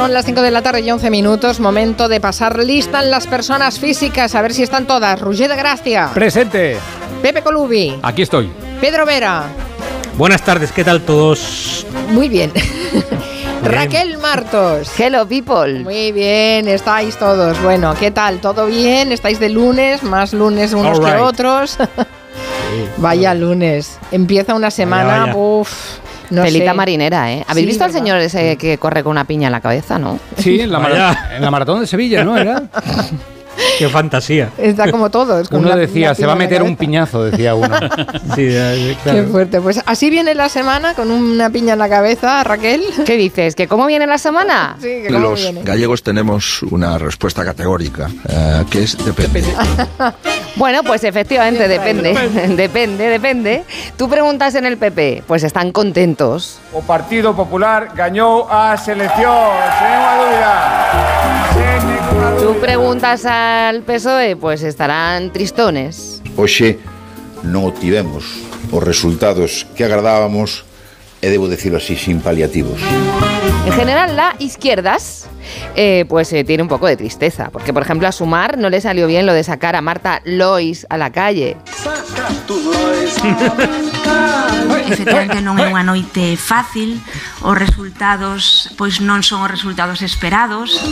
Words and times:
Son 0.00 0.14
las 0.14 0.24
5 0.24 0.40
de 0.40 0.50
la 0.50 0.62
tarde 0.62 0.80
y 0.80 0.90
11 0.90 1.10
minutos. 1.10 1.60
Momento 1.60 2.08
de 2.08 2.20
pasar 2.20 2.58
lista 2.64 3.02
en 3.02 3.10
las 3.10 3.26
personas 3.26 3.78
físicas. 3.78 4.34
A 4.34 4.40
ver 4.40 4.54
si 4.54 4.62
están 4.62 4.86
todas. 4.86 5.20
Roger 5.20 5.50
de 5.50 5.56
Gracia. 5.56 6.08
Presente. 6.14 6.78
Pepe 7.20 7.42
Colubi. 7.42 7.98
Aquí 8.02 8.22
estoy. 8.22 8.50
Pedro 8.80 9.04
Vera. 9.04 9.42
Buenas 10.16 10.40
tardes, 10.40 10.72
¿qué 10.72 10.84
tal 10.84 11.02
todos? 11.02 11.86
Muy 12.08 12.30
bien. 12.30 12.50
Raquel 13.62 14.16
Martos. 14.16 14.90
Hello, 14.98 15.28
people. 15.28 15.80
Muy 15.80 16.12
bien, 16.12 16.66
estáis 16.66 17.18
todos. 17.18 17.62
Bueno, 17.62 17.94
¿qué 18.00 18.10
tal? 18.10 18.40
¿Todo 18.40 18.64
bien? 18.68 19.12
¿Estáis 19.12 19.38
de 19.38 19.50
lunes? 19.50 20.02
Más 20.02 20.32
lunes 20.32 20.72
unos 20.72 20.98
que 20.98 21.12
otros. 21.16 21.76
Vaya 22.96 23.34
lunes. 23.34 23.98
Empieza 24.12 24.54
una 24.54 24.70
semana. 24.70 25.26
vaya. 25.26 25.36
Uf, 25.36 25.99
no 26.30 26.42
Pelita 26.42 26.70
sé. 26.70 26.74
marinera, 26.74 27.32
¿eh? 27.32 27.44
¿Habéis 27.46 27.64
Sí, 27.64 27.68
visto 27.68 27.84
al 27.84 27.92
señor 27.92 28.18
ese 28.20 28.56
que 28.56 28.78
corre 28.78 29.02
con 29.02 29.10
una 29.12 29.24
piña 29.24 29.48
en 29.48 29.52
la 29.52 29.60
cabeza, 29.60 29.98
no? 29.98 30.18
Sí, 30.38 30.60
en 30.60 30.70
la, 30.72 31.28
en 31.36 31.42
la 31.42 31.50
maratón 31.50 31.80
de 31.80 31.86
Sevilla, 31.86 32.24
¿no? 32.24 32.36
Era. 32.36 32.62
Qué 33.78 33.88
fantasía. 33.88 34.50
Está 34.58 34.90
como 34.90 35.10
todo. 35.10 35.40
es 35.40 35.48
como 35.48 35.60
Uno 35.62 35.70
una- 35.72 35.80
decía, 35.80 36.08
una 36.08 36.14
se 36.14 36.26
va 36.26 36.32
a 36.32 36.36
meter 36.36 36.62
un 36.62 36.76
piñazo, 36.76 37.24
decía 37.24 37.54
uno. 37.54 37.74
Sí, 38.34 38.48
Qué 39.04 39.26
fuerte. 39.30 39.60
Pues 39.60 39.80
así 39.86 40.10
viene 40.10 40.34
la 40.34 40.48
semana 40.48 40.94
con 40.94 41.10
una 41.10 41.50
piña 41.50 41.72
en 41.74 41.78
la 41.78 41.88
cabeza, 41.88 42.42
Raquel. 42.44 42.82
¿Qué 43.06 43.16
dices? 43.16 43.54
¿Que 43.54 43.66
cómo 43.66 43.86
viene 43.86 44.06
la 44.06 44.18
semana? 44.18 44.76
Sí, 44.80 45.02
que 45.02 45.08
cómo 45.08 45.30
Los 45.30 45.40
viene. 45.42 45.62
gallegos 45.64 46.02
tenemos 46.02 46.62
una 46.64 46.98
respuesta 46.98 47.44
categórica, 47.44 48.08
eh, 48.28 48.64
que 48.70 48.82
es 48.84 48.96
depende. 49.04 49.44
Bueno, 50.56 50.82
pues 50.82 51.04
efectivamente, 51.04 51.68
depende. 51.68 52.12
depende, 52.56 53.08
depende. 53.08 53.64
Tú 53.96 54.08
preguntas 54.10 54.54
en 54.56 54.66
el 54.66 54.76
PP, 54.76 55.22
pues 55.26 55.42
están 55.44 55.72
contentos. 55.72 56.58
O 56.74 56.82
Partido 56.82 57.34
Popular 57.34 57.90
gañou 57.94 58.44
a 58.50 58.76
selección, 58.76 59.50
sen 59.78 59.90
unha 59.94 60.12
dúbida. 60.20 60.52
Tú 62.40 62.54
preguntas 62.58 63.26
al 63.26 63.82
PSOE, 63.82 64.34
pues 64.34 64.62
estarán 64.62 65.30
tristones. 65.30 66.22
Oxe, 66.40 66.80
non 67.44 67.68
obtivemos 67.68 68.24
os 68.72 68.80
resultados 68.80 69.68
que 69.76 69.84
agradábamos 69.84 70.64
debo 71.28 71.48
decirlo 71.48 71.78
así, 71.78 71.96
sin 71.96 72.20
paliativos. 72.20 72.80
En 73.66 73.72
general, 73.72 74.16
la 74.16 74.36
izquierdas, 74.38 75.28
eh, 75.76 76.04
pues 76.08 76.32
eh, 76.32 76.44
tiene 76.44 76.62
un 76.62 76.68
poco 76.68 76.86
de 76.86 76.96
tristeza, 76.96 77.50
porque 77.50 77.72
por 77.72 77.82
ejemplo 77.82 78.08
a 78.08 78.12
Sumar 78.12 78.56
no 78.58 78.70
le 78.70 78.80
salió 78.80 79.06
bien 79.06 79.26
lo 79.26 79.34
de 79.34 79.44
sacar 79.44 79.76
a 79.76 79.82
Marta 79.82 80.22
Lois 80.24 80.86
a 80.88 80.96
la 80.96 81.10
calle. 81.12 81.56
Efectivamente 84.90 85.40
non 85.44 85.60
é 85.60 85.70
unha 85.70 85.86
noite 85.86 86.34
fácil, 86.34 86.98
os 87.46 87.54
resultados 87.54 88.72
pois 88.74 88.98
non 88.98 89.22
son 89.22 89.46
os 89.46 89.50
resultados 89.50 90.02
esperados. 90.02 90.82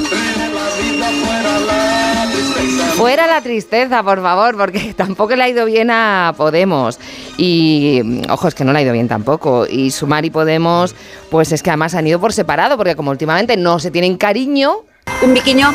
Fuera 2.98 3.26
la 3.28 3.40
tristeza, 3.40 4.02
por 4.02 4.20
favor, 4.20 4.56
porque 4.56 4.92
tampoco 4.96 5.36
le 5.36 5.44
ha 5.44 5.48
ido 5.48 5.64
bien 5.66 5.90
a 5.90 6.34
Podemos. 6.36 6.98
Y, 7.36 8.22
ojo, 8.28 8.48
es 8.48 8.54
que 8.54 8.64
no 8.64 8.72
le 8.72 8.80
ha 8.80 8.82
ido 8.82 8.92
bien 8.92 9.06
tampoco. 9.08 9.66
Y 9.68 9.90
Sumar 9.92 10.24
y 10.24 10.30
Podemos, 10.30 10.94
pues 11.30 11.52
es 11.52 11.62
que 11.62 11.70
además 11.70 11.94
han 11.94 12.06
ido 12.06 12.18
por 12.20 12.32
separado, 12.32 12.76
porque 12.76 12.96
como 12.96 13.10
últimamente 13.12 13.56
no 13.56 13.78
se 13.78 13.90
tienen 13.90 14.16
cariño, 14.16 14.78
Un 15.22 15.32
biquiño. 15.32 15.72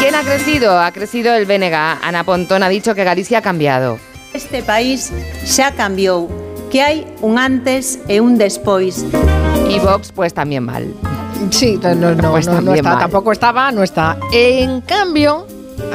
¿quién 0.00 0.14
ha 0.14 0.22
crecido? 0.22 0.78
Ha 0.80 0.90
crecido 0.92 1.34
el 1.34 1.46
BNG. 1.46 1.74
Ana 1.74 2.24
Pontón 2.24 2.62
ha 2.62 2.68
dicho 2.68 2.94
que 2.94 3.04
Galicia 3.04 3.38
ha 3.38 3.42
cambiado. 3.42 3.98
Este 4.34 4.62
país 4.62 5.10
xa 5.44 5.72
cambiou, 5.74 6.28
que 6.70 6.82
hai 6.82 7.06
un 7.20 7.38
antes 7.38 7.98
e 8.06 8.20
un 8.20 8.38
despois. 8.38 9.02
Y 9.68 9.78
Vox, 9.80 10.12
pues 10.12 10.34
también 10.34 10.62
mal. 10.64 10.94
Sí, 11.50 11.78
no, 11.82 11.94
no, 11.94 12.14
no, 12.14 12.30
Pues 12.30 12.46
no, 12.46 12.74
está, 12.74 12.90
mal. 12.90 12.98
tampoco 12.98 13.32
estaba, 13.32 13.72
no 13.72 13.82
está. 13.82 14.18
En 14.32 14.80
cambio, 14.82 15.46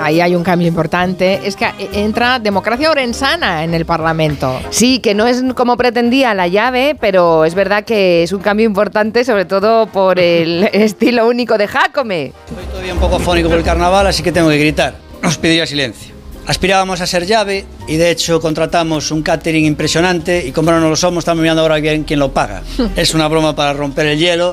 ahí 0.01 0.21
hay 0.21 0.35
un 0.35 0.43
cambio 0.43 0.67
importante, 0.67 1.41
es 1.43 1.55
que 1.55 1.67
entra 1.93 2.39
democracia 2.39 2.91
orensana 2.91 3.63
en 3.63 3.73
el 3.73 3.85
Parlamento. 3.85 4.59
Sí, 4.69 4.99
que 4.99 5.13
no 5.13 5.27
es 5.27 5.43
como 5.55 5.77
pretendía 5.77 6.33
la 6.33 6.47
llave, 6.47 6.95
pero 6.99 7.45
es 7.45 7.55
verdad 7.55 7.83
que 7.83 8.23
es 8.23 8.31
un 8.31 8.41
cambio 8.41 8.65
importante, 8.65 9.23
sobre 9.23 9.45
todo 9.45 9.87
por 9.87 10.19
el 10.19 10.69
estilo 10.73 11.27
único 11.27 11.57
de 11.57 11.67
Jacome. 11.67 12.33
Estoy 12.49 12.65
todavía 12.65 12.93
un 12.93 12.99
poco 12.99 13.19
fónico 13.19 13.49
por 13.49 13.57
el 13.57 13.63
carnaval, 13.63 14.07
así 14.07 14.23
que 14.23 14.31
tengo 14.31 14.49
que 14.49 14.57
gritar. 14.57 14.95
Os 15.23 15.37
pediría 15.37 15.65
silencio. 15.65 16.13
Aspirábamos 16.47 17.01
a 17.01 17.07
ser 17.07 17.25
llave 17.25 17.65
y 17.87 17.95
de 17.97 18.11
hecho 18.11 18.39
contratamos 18.39 19.09
un 19.09 19.23
catering 19.23 19.65
impresionante 19.65 20.45
y 20.45 20.51
como 20.51 20.71
no 20.71 20.89
lo 20.89 20.95
somos 20.95 21.23
estamos 21.23 21.41
mirando 21.41 21.63
ahora 21.63 21.77
bien 21.77 22.03
quién 22.03 22.19
lo 22.19 22.33
paga. 22.33 22.61
Es 22.95 23.15
una 23.15 23.27
broma 23.27 23.55
para 23.55 23.73
romper 23.73 24.05
el 24.05 24.19
hielo. 24.19 24.51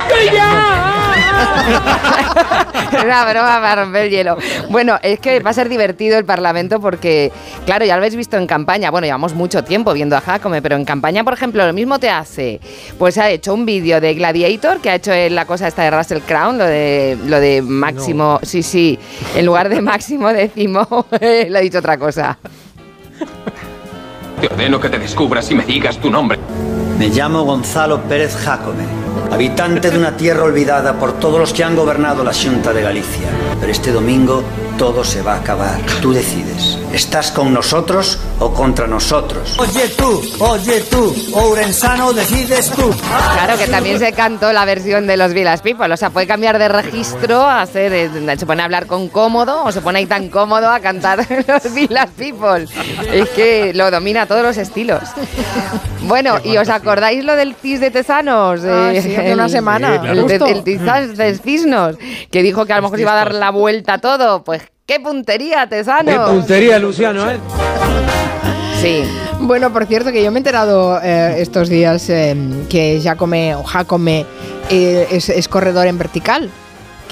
Una 3.04 3.24
broma 3.24 3.60
para 3.60 3.84
romper 3.84 4.04
el 4.04 4.10
hielo. 4.10 4.36
Bueno, 4.68 4.98
es 5.02 5.18
que 5.20 5.40
va 5.40 5.50
a 5.50 5.54
ser 5.54 5.68
divertido 5.68 6.18
el 6.18 6.24
Parlamento 6.24 6.80
porque, 6.80 7.32
claro, 7.64 7.84
ya 7.84 7.94
lo 7.94 8.00
habéis 8.00 8.16
visto 8.16 8.36
en 8.36 8.46
campaña. 8.46 8.90
Bueno, 8.90 9.06
llevamos 9.06 9.34
mucho 9.34 9.64
tiempo 9.64 9.92
viendo 9.92 10.16
a 10.16 10.20
Jacome, 10.20 10.62
pero 10.62 10.76
en 10.76 10.84
campaña, 10.84 11.24
por 11.24 11.32
ejemplo, 11.34 11.66
lo 11.66 11.72
mismo 11.72 11.98
te 11.98 12.10
hace. 12.10 12.60
Pues 12.98 13.18
ha 13.18 13.30
hecho 13.30 13.54
un 13.54 13.66
vídeo 13.66 14.00
de 14.00 14.14
Gladiator, 14.14 14.80
que 14.80 14.90
ha 14.90 14.94
hecho 14.96 15.12
la 15.30 15.44
cosa 15.46 15.68
esta 15.68 15.82
de 15.82 15.90
Russell 15.90 16.20
Crown, 16.20 16.58
lo 16.58 16.64
de, 16.64 17.18
lo 17.26 17.40
de 17.40 17.62
Máximo. 17.62 18.38
Sí, 18.42 18.62
sí. 18.62 18.98
En 19.34 19.46
lugar 19.46 19.68
de 19.68 19.80
Máximo 19.80 20.32
décimo, 20.32 21.06
le 21.20 21.50
ha 21.56 21.60
dicho 21.60 21.78
otra 21.78 21.98
cosa. 21.98 22.38
Te 24.40 24.46
ordeno 24.48 24.80
que 24.80 24.88
te 24.88 24.98
descubras 24.98 25.50
y 25.50 25.54
me 25.54 25.64
digas 25.64 25.98
tu 25.98 26.10
nombre. 26.10 26.38
Me 26.98 27.08
llamo 27.08 27.44
Gonzalo 27.44 28.02
Pérez 28.02 28.36
Jacome, 28.36 28.84
habitante 29.30 29.90
de 29.90 29.98
una 29.98 30.16
tierra 30.16 30.44
olvidada 30.44 30.98
por 30.98 31.18
todos 31.18 31.38
los 31.38 31.52
que 31.52 31.64
han 31.64 31.76
gobernado 31.76 32.24
la 32.24 32.32
Junta 32.32 32.72
de 32.72 32.82
Galicia. 32.82 33.28
Pero 33.60 33.72
este 33.72 33.92
domingo 33.92 34.42
todo 34.78 35.04
se 35.04 35.22
va 35.22 35.34
a 35.34 35.38
acabar. 35.38 35.80
Tú 36.00 36.12
decides. 36.12 36.81
¿Estás 36.92 37.32
con 37.32 37.54
nosotros 37.54 38.18
o 38.38 38.52
contra 38.52 38.86
nosotros? 38.86 39.58
Oye 39.58 39.88
tú, 39.96 40.22
oye 40.40 40.80
tú, 40.90 41.14
Ourensano 41.32 42.12
decides 42.12 42.70
tú. 42.70 42.90
Claro 43.34 43.56
que 43.56 43.66
también 43.66 43.98
se 43.98 44.12
cantó 44.12 44.52
la 44.52 44.66
versión 44.66 45.06
de 45.06 45.16
los 45.16 45.32
Villas 45.32 45.62
People, 45.62 45.92
o 45.92 45.96
sea, 45.96 46.10
puede 46.10 46.26
cambiar 46.26 46.58
de 46.58 46.68
registro 46.68 47.40
a 47.40 47.62
hacer, 47.62 47.92
eh, 47.94 48.36
se 48.36 48.44
pone 48.44 48.60
a 48.60 48.66
hablar 48.66 48.86
con 48.86 49.08
cómodo 49.08 49.64
o 49.64 49.72
se 49.72 49.80
pone 49.80 50.00
ahí 50.00 50.06
tan 50.06 50.28
cómodo 50.28 50.68
a 50.68 50.80
cantar 50.80 51.26
los 51.48 51.72
Villas 51.72 52.10
People. 52.10 52.66
Es 53.10 53.30
que 53.30 53.72
lo 53.74 53.90
domina 53.90 54.22
a 54.22 54.26
todos 54.26 54.42
los 54.42 54.58
estilos. 54.58 55.02
Bueno, 56.02 56.40
¿y 56.44 56.58
os 56.58 56.68
acordáis 56.68 57.24
lo 57.24 57.36
del 57.36 57.54
CIS 57.54 57.80
de 57.80 57.90
Tesanos? 57.90 58.60
Ah, 58.64 58.90
sí, 58.92 59.14
hace 59.16 59.32
una 59.32 59.48
semana, 59.48 59.94
El, 59.94 60.26
claro. 60.26 60.46
el 60.46 60.62
Tizas 60.62 61.16
de 61.16 61.38
Cisnos, 61.38 61.96
que 62.30 62.42
dijo 62.42 62.66
que 62.66 62.72
a 62.74 62.76
lo 62.76 62.82
mejor 62.82 62.98
se 62.98 63.02
iba 63.02 63.12
a 63.12 63.16
dar 63.16 63.34
la 63.34 63.50
vuelta 63.50 63.94
a 63.94 63.98
todo. 63.98 64.44
Pues 64.44 64.62
qué 64.86 65.00
puntería, 65.00 65.66
Tesanos. 65.68 66.30
puntería, 66.30 66.78
Luciano, 66.78 67.30
¿eh? 67.30 67.38
Sí. 68.80 69.04
Bueno, 69.40 69.72
por 69.72 69.86
cierto, 69.86 70.12
que 70.12 70.22
yo 70.22 70.30
me 70.30 70.38
he 70.38 70.40
enterado 70.40 71.00
eh, 71.02 71.40
estos 71.40 71.68
días 71.68 72.08
eh, 72.10 72.36
que 72.68 73.00
Jacome 73.02 73.54
o 73.56 73.64
Jacome 73.64 74.24
eh, 74.70 75.08
es, 75.10 75.28
es 75.28 75.48
corredor 75.48 75.86
en 75.88 75.98
vertical, 75.98 76.48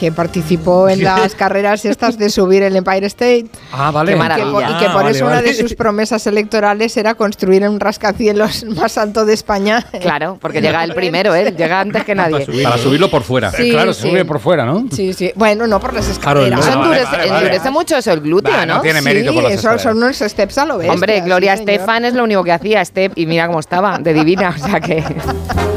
que 0.01 0.11
participó 0.11 0.89
en 0.89 1.05
las 1.05 1.35
carreras 1.35 1.85
estas 1.85 2.17
de 2.19 2.31
subir 2.31 2.63
el 2.63 2.75
Empire 2.75 3.07
State. 3.07 3.47
Ah, 3.73 3.91
vale. 3.91 4.13
Qué 4.13 4.15
Que 4.15 4.19
maravilla. 4.19 4.51
por- 4.51 4.63
y 4.63 4.67
que 4.79 4.87
Ah, 4.87 4.93
por 4.93 5.03
vale, 5.03 5.17
eso 5.17 5.27
una 5.27 5.35
vale. 5.37 5.49
de 5.49 5.55
sus 5.55 5.75
promesas 5.75 6.27
electorales 6.27 6.97
era 6.97 7.15
construir 7.15 7.69
un 7.69 7.79
rascacielos 7.79 8.65
más 8.77 8.97
alto 8.99 9.27
de 9.27 9.35
España. 9.35 9.85
Claro, 10.01 10.39
porque 10.41 10.61
llega 10.63 10.83
el 10.83 10.95
primero, 10.95 11.35
él 11.35 11.55
llega 11.57 11.81
antes 11.81 12.03
que 12.05 12.15
nadie. 12.15 12.47
Para 12.63 12.79
subirlo 12.79 13.11
por 13.11 13.23
fuera. 13.23 13.53
Sí, 13.53 13.71
claro, 13.71 13.93
sí. 13.93 14.09
sube 14.09 14.25
por 14.25 14.41
fuera, 14.41 14.65
¿no? 14.65 14.87
Sí, 14.91 15.13
sí. 15.13 15.31
Bueno, 15.37 15.67
no 15.67 15.79
por 15.79 15.93
las 15.93 16.07
Claro, 16.19 16.41
escaleras. 16.47 16.61
Eso 16.61 16.71
Ah, 16.71 16.83
endurece, 16.83 17.05
vale, 17.05 17.17
vale, 17.19 17.31
vale. 17.31 17.47
endurece 17.47 17.71
mucho 17.71 17.97
eso 17.99 18.13
el 18.13 18.21
glúteo, 18.21 18.53
Bah, 18.55 18.65
¿no? 18.67 18.77
no 18.77 18.81
tiene 18.81 19.03
mérito 19.03 19.35
por 19.35 19.43
las 19.43 19.53
Sí, 19.53 19.59
eso 19.59 19.69
escaleras. 19.73 19.83
son 19.83 19.97
unos 19.99 20.17
steps 20.19 20.59
a 20.59 20.65
lo 20.65 20.79
bestia. 20.79 20.95
Hombre, 20.95 21.21
Gloria. 21.21 21.55
Estefan 21.55 22.05
es 22.07 22.15
lo 22.15 22.25
único 22.25 22.43
que 22.43 22.53
hacía, 22.53 22.83
Step, 22.85 23.13
y 23.17 23.27
mira 23.27 23.47
cómo 23.47 23.61
estaba, 23.61 23.99
de 23.99 24.15
divina, 24.15 24.55
o 24.57 24.59
sea 24.67 24.81
que... 24.81 25.05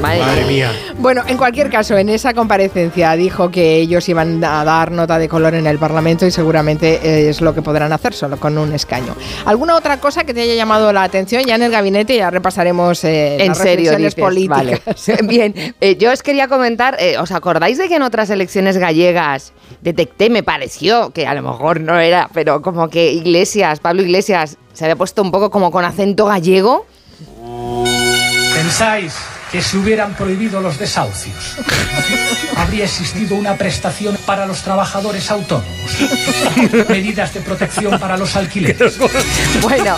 Madre, 0.01 0.19
Madre 0.19 0.45
mía. 0.45 0.71
Bueno, 0.97 1.23
en 1.27 1.37
cualquier 1.37 1.69
caso, 1.69 1.97
en 1.97 2.09
esa 2.09 2.33
comparecencia 2.33 3.13
dijo 3.13 3.49
que 3.51 3.77
ellos 3.77 4.07
iban 4.13 4.43
a 4.43 4.63
dar 4.63 4.91
nota 4.91 5.17
de 5.17 5.27
color 5.27 5.55
en 5.55 5.67
el 5.67 5.79
Parlamento 5.79 6.25
y 6.25 6.31
seguramente 6.31 6.99
eh, 7.03 7.29
es 7.29 7.41
lo 7.41 7.53
que 7.53 7.61
podrán 7.61 7.91
hacer 7.91 8.13
solo 8.13 8.37
con 8.37 8.57
un 8.57 8.73
escaño. 8.73 9.15
¿Alguna 9.45 9.75
otra 9.75 9.99
cosa 9.99 10.23
que 10.23 10.33
te 10.33 10.41
haya 10.41 10.55
llamado 10.55 10.93
la 10.93 11.03
atención? 11.03 11.43
Ya 11.43 11.55
en 11.55 11.63
el 11.63 11.71
gabinete 11.71 12.15
ya 12.15 12.29
repasaremos 12.29 13.03
eh, 13.03 13.37
En 13.41 13.49
las 13.49 13.57
serio, 13.57 13.95
dices, 13.97 14.15
vale. 14.47 14.81
Bien, 15.23 15.75
eh, 15.81 15.97
yo 15.97 16.11
os 16.11 16.21
quería 16.21 16.47
comentar, 16.47 16.95
eh, 16.99 17.17
¿os 17.17 17.31
acordáis 17.31 17.77
de 17.77 17.87
que 17.87 17.95
en 17.95 18.03
otras 18.03 18.29
elecciones 18.29 18.77
gallegas 18.77 19.53
detecté, 19.81 20.29
me 20.29 20.43
pareció, 20.43 21.09
que 21.09 21.27
a 21.27 21.33
lo 21.33 21.41
mejor 21.41 21.81
no 21.81 21.99
era, 21.99 22.29
pero 22.33 22.61
como 22.61 22.89
que 22.89 23.11
Iglesias, 23.11 23.79
Pablo 23.79 24.03
Iglesias, 24.03 24.57
se 24.73 24.85
había 24.85 24.95
puesto 24.95 25.21
un 25.21 25.31
poco 25.31 25.49
como 25.49 25.71
con 25.71 25.85
acento 25.85 26.25
gallego? 26.25 26.85
Pensáis 28.53 29.32
que 29.53 29.61
se 29.61 29.77
hubieran 29.77 30.15
prohibido 30.15 30.59
los 30.61 30.79
desahucios. 30.79 31.57
Habría 32.57 32.85
existido 32.85 33.35
una 33.35 33.55
prestación 33.55 34.17
para 34.25 34.47
los 34.47 34.63
trabajadores 34.63 35.29
autónomos. 35.29 35.69
Medidas 36.89 37.35
de 37.35 37.39
protección 37.41 37.99
para 37.99 38.17
los 38.17 38.35
alquileres. 38.35 38.97
Bueno, 39.61 39.95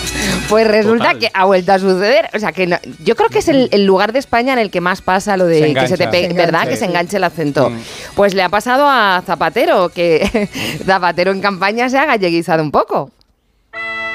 pues 0.49 0.67
resulta 0.67 1.13
que 1.15 1.31
ha 1.33 1.45
vuelto 1.45 1.71
a 1.71 1.79
suceder. 1.79 2.29
O 2.33 2.39
sea, 2.39 2.51
que 2.51 2.67
no- 2.67 2.79
yo 3.03 3.15
creo 3.15 3.29
que 3.29 3.39
es 3.39 3.47
el, 3.47 3.69
el 3.71 3.85
lugar 3.85 4.11
de 4.11 4.19
España 4.19 4.51
en 4.51 4.59
el 4.59 4.69
que 4.71 4.81
más 4.81 5.01
pasa 5.01 5.37
lo 5.37 5.45
de 5.45 5.59
Se 5.59 5.73
que 5.73 5.87
se 5.87 5.97
te 5.97 6.07
pegue, 6.09 6.27
Se 6.27 6.33
¿verdad? 6.33 6.67
Que 6.67 6.75
se 6.75 6.83
enganche 6.85 7.15
el 7.15 7.23
acento. 7.23 7.69
Mm. 7.69 7.79
Pues 8.15 8.33
le 8.33 8.43
ha 8.43 8.49
pasado 8.49 8.85
a 8.89 9.23
Zapatero, 9.25 9.87
que 9.87 10.49
Zapatero 10.85 11.31
en 11.31 11.39
campaña 11.39 11.87
se 11.89 11.97
ha 11.97 12.05
galleguizado 12.05 12.61
un 12.61 12.71
poco. 12.71 13.09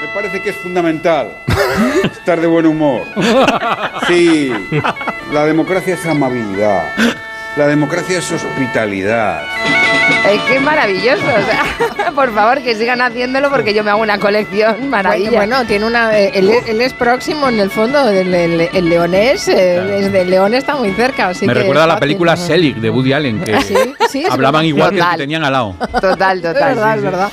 Me 0.00 0.08
parece 0.14 0.40
que 0.40 0.50
es 0.50 0.56
fundamental 0.56 1.30
estar 2.04 2.40
de 2.40 2.46
buen 2.46 2.66
humor. 2.66 3.02
Sí, 4.06 4.50
la 5.32 5.44
democracia 5.44 5.94
es 5.94 6.06
amabilidad. 6.06 6.82
La 7.56 7.66
democracia 7.66 8.18
es 8.18 8.32
hospitalidad. 8.32 9.42
Es 10.30 10.40
que 10.42 10.56
es 10.56 10.62
maravilloso. 10.62 11.22
o 11.24 11.94
sea, 11.96 12.10
por 12.14 12.32
favor, 12.34 12.60
que 12.62 12.74
sigan 12.74 13.00
haciéndolo 13.00 13.50
porque 13.50 13.72
yo 13.74 13.82
me 13.84 13.90
hago 13.90 14.00
una 14.02 14.18
colección 14.18 14.88
maravilla. 14.90 15.30
Bueno, 15.30 15.56
bueno, 15.56 15.66
tiene 15.68 15.86
una. 15.86 16.18
eh, 16.18 16.32
Él, 16.34 16.50
él 16.66 16.80
es 16.80 16.92
próximo 16.92 17.48
en 17.48 17.58
el 17.60 17.70
fondo. 17.70 18.08
El, 18.08 18.32
el- 18.34 18.60
el 18.72 18.88
leonés, 18.88 19.48
eh, 19.48 19.98
es 20.00 20.12
de 20.12 20.24
León 20.24 20.54
está 20.54 20.76
muy 20.76 20.92
cerca. 20.92 21.28
Así 21.28 21.46
Me 21.46 21.52
que 21.52 21.60
recuerda 21.60 21.82
a 21.82 21.84
es 21.84 21.88
la 21.88 21.94
fácil. 21.94 22.00
película 22.08 22.36
Selig 22.36 22.76
de 22.76 22.90
Woody 22.90 23.12
Allen, 23.12 23.40
que 23.40 23.60
Sí, 23.62 23.74
sí, 24.10 24.22
es 24.24 24.30
hablaban 24.30 24.62
verdad. 24.62 24.68
igual 24.68 24.90
que 24.90 24.96
el 24.96 25.00
Total. 25.02 25.16
que 25.16 25.22
tenían 25.22 25.44
al 25.44 25.52
lado. 25.52 25.74
Total, 26.00 26.36
Es 26.38 26.42
total. 26.44 26.74
verdad, 26.74 26.92
sí, 26.92 26.96
es 26.96 27.00
sí. 27.00 27.04
verdad. 27.04 27.30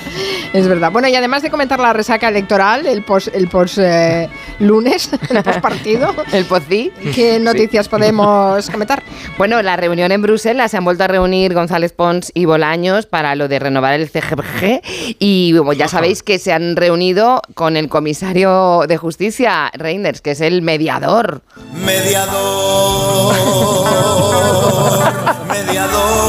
Es 0.54 0.68
verdad. 0.68 0.92
Bueno, 0.92 1.08
y 1.10 1.16
además 1.16 1.42
de 1.44 1.50
comentar 1.50 1.80
la 1.80 1.94
resaca 1.94 2.30
electoral, 2.30 2.88
el 2.88 3.04
pos, 3.04 3.30
el 3.34 3.48
pos 3.50 3.78
eh, 3.78 4.30
lunes, 4.60 5.10
el 5.30 5.44
pos 5.44 5.58
partido, 5.58 6.16
El 6.32 6.46
pocí. 6.46 6.92
¿qué 7.14 7.40
noticias 7.40 7.88
podemos 7.90 8.70
comentar? 8.70 9.04
Bueno, 9.38 9.62
la 9.62 9.76
reunión 9.76 10.12
en 10.12 10.22
Bruselas 10.22 10.72
se 10.72 10.78
han 10.78 10.86
vuelto 10.86 11.04
a 11.04 11.08
reunir 11.08 11.54
González 11.54 11.92
Pons 11.94 12.32
y 12.34 12.46
Bolaños 12.68 13.06
para 13.06 13.34
lo 13.36 13.48
de 13.48 13.60
renovar 13.60 13.94
el 13.94 14.10
CGPG 14.10 14.82
y 15.20 15.54
bueno, 15.58 15.72
ya 15.72 15.88
sabéis 15.88 16.22
que 16.22 16.38
se 16.38 16.52
han 16.52 16.76
reunido 16.76 17.42
con 17.56 17.78
el 17.78 17.88
comisario 17.88 18.82
de 18.90 18.98
justicia, 18.98 19.72
Reinders, 19.74 20.20
que 20.20 20.32
es 20.32 20.42
el 20.42 20.62
mediador. 20.62 21.42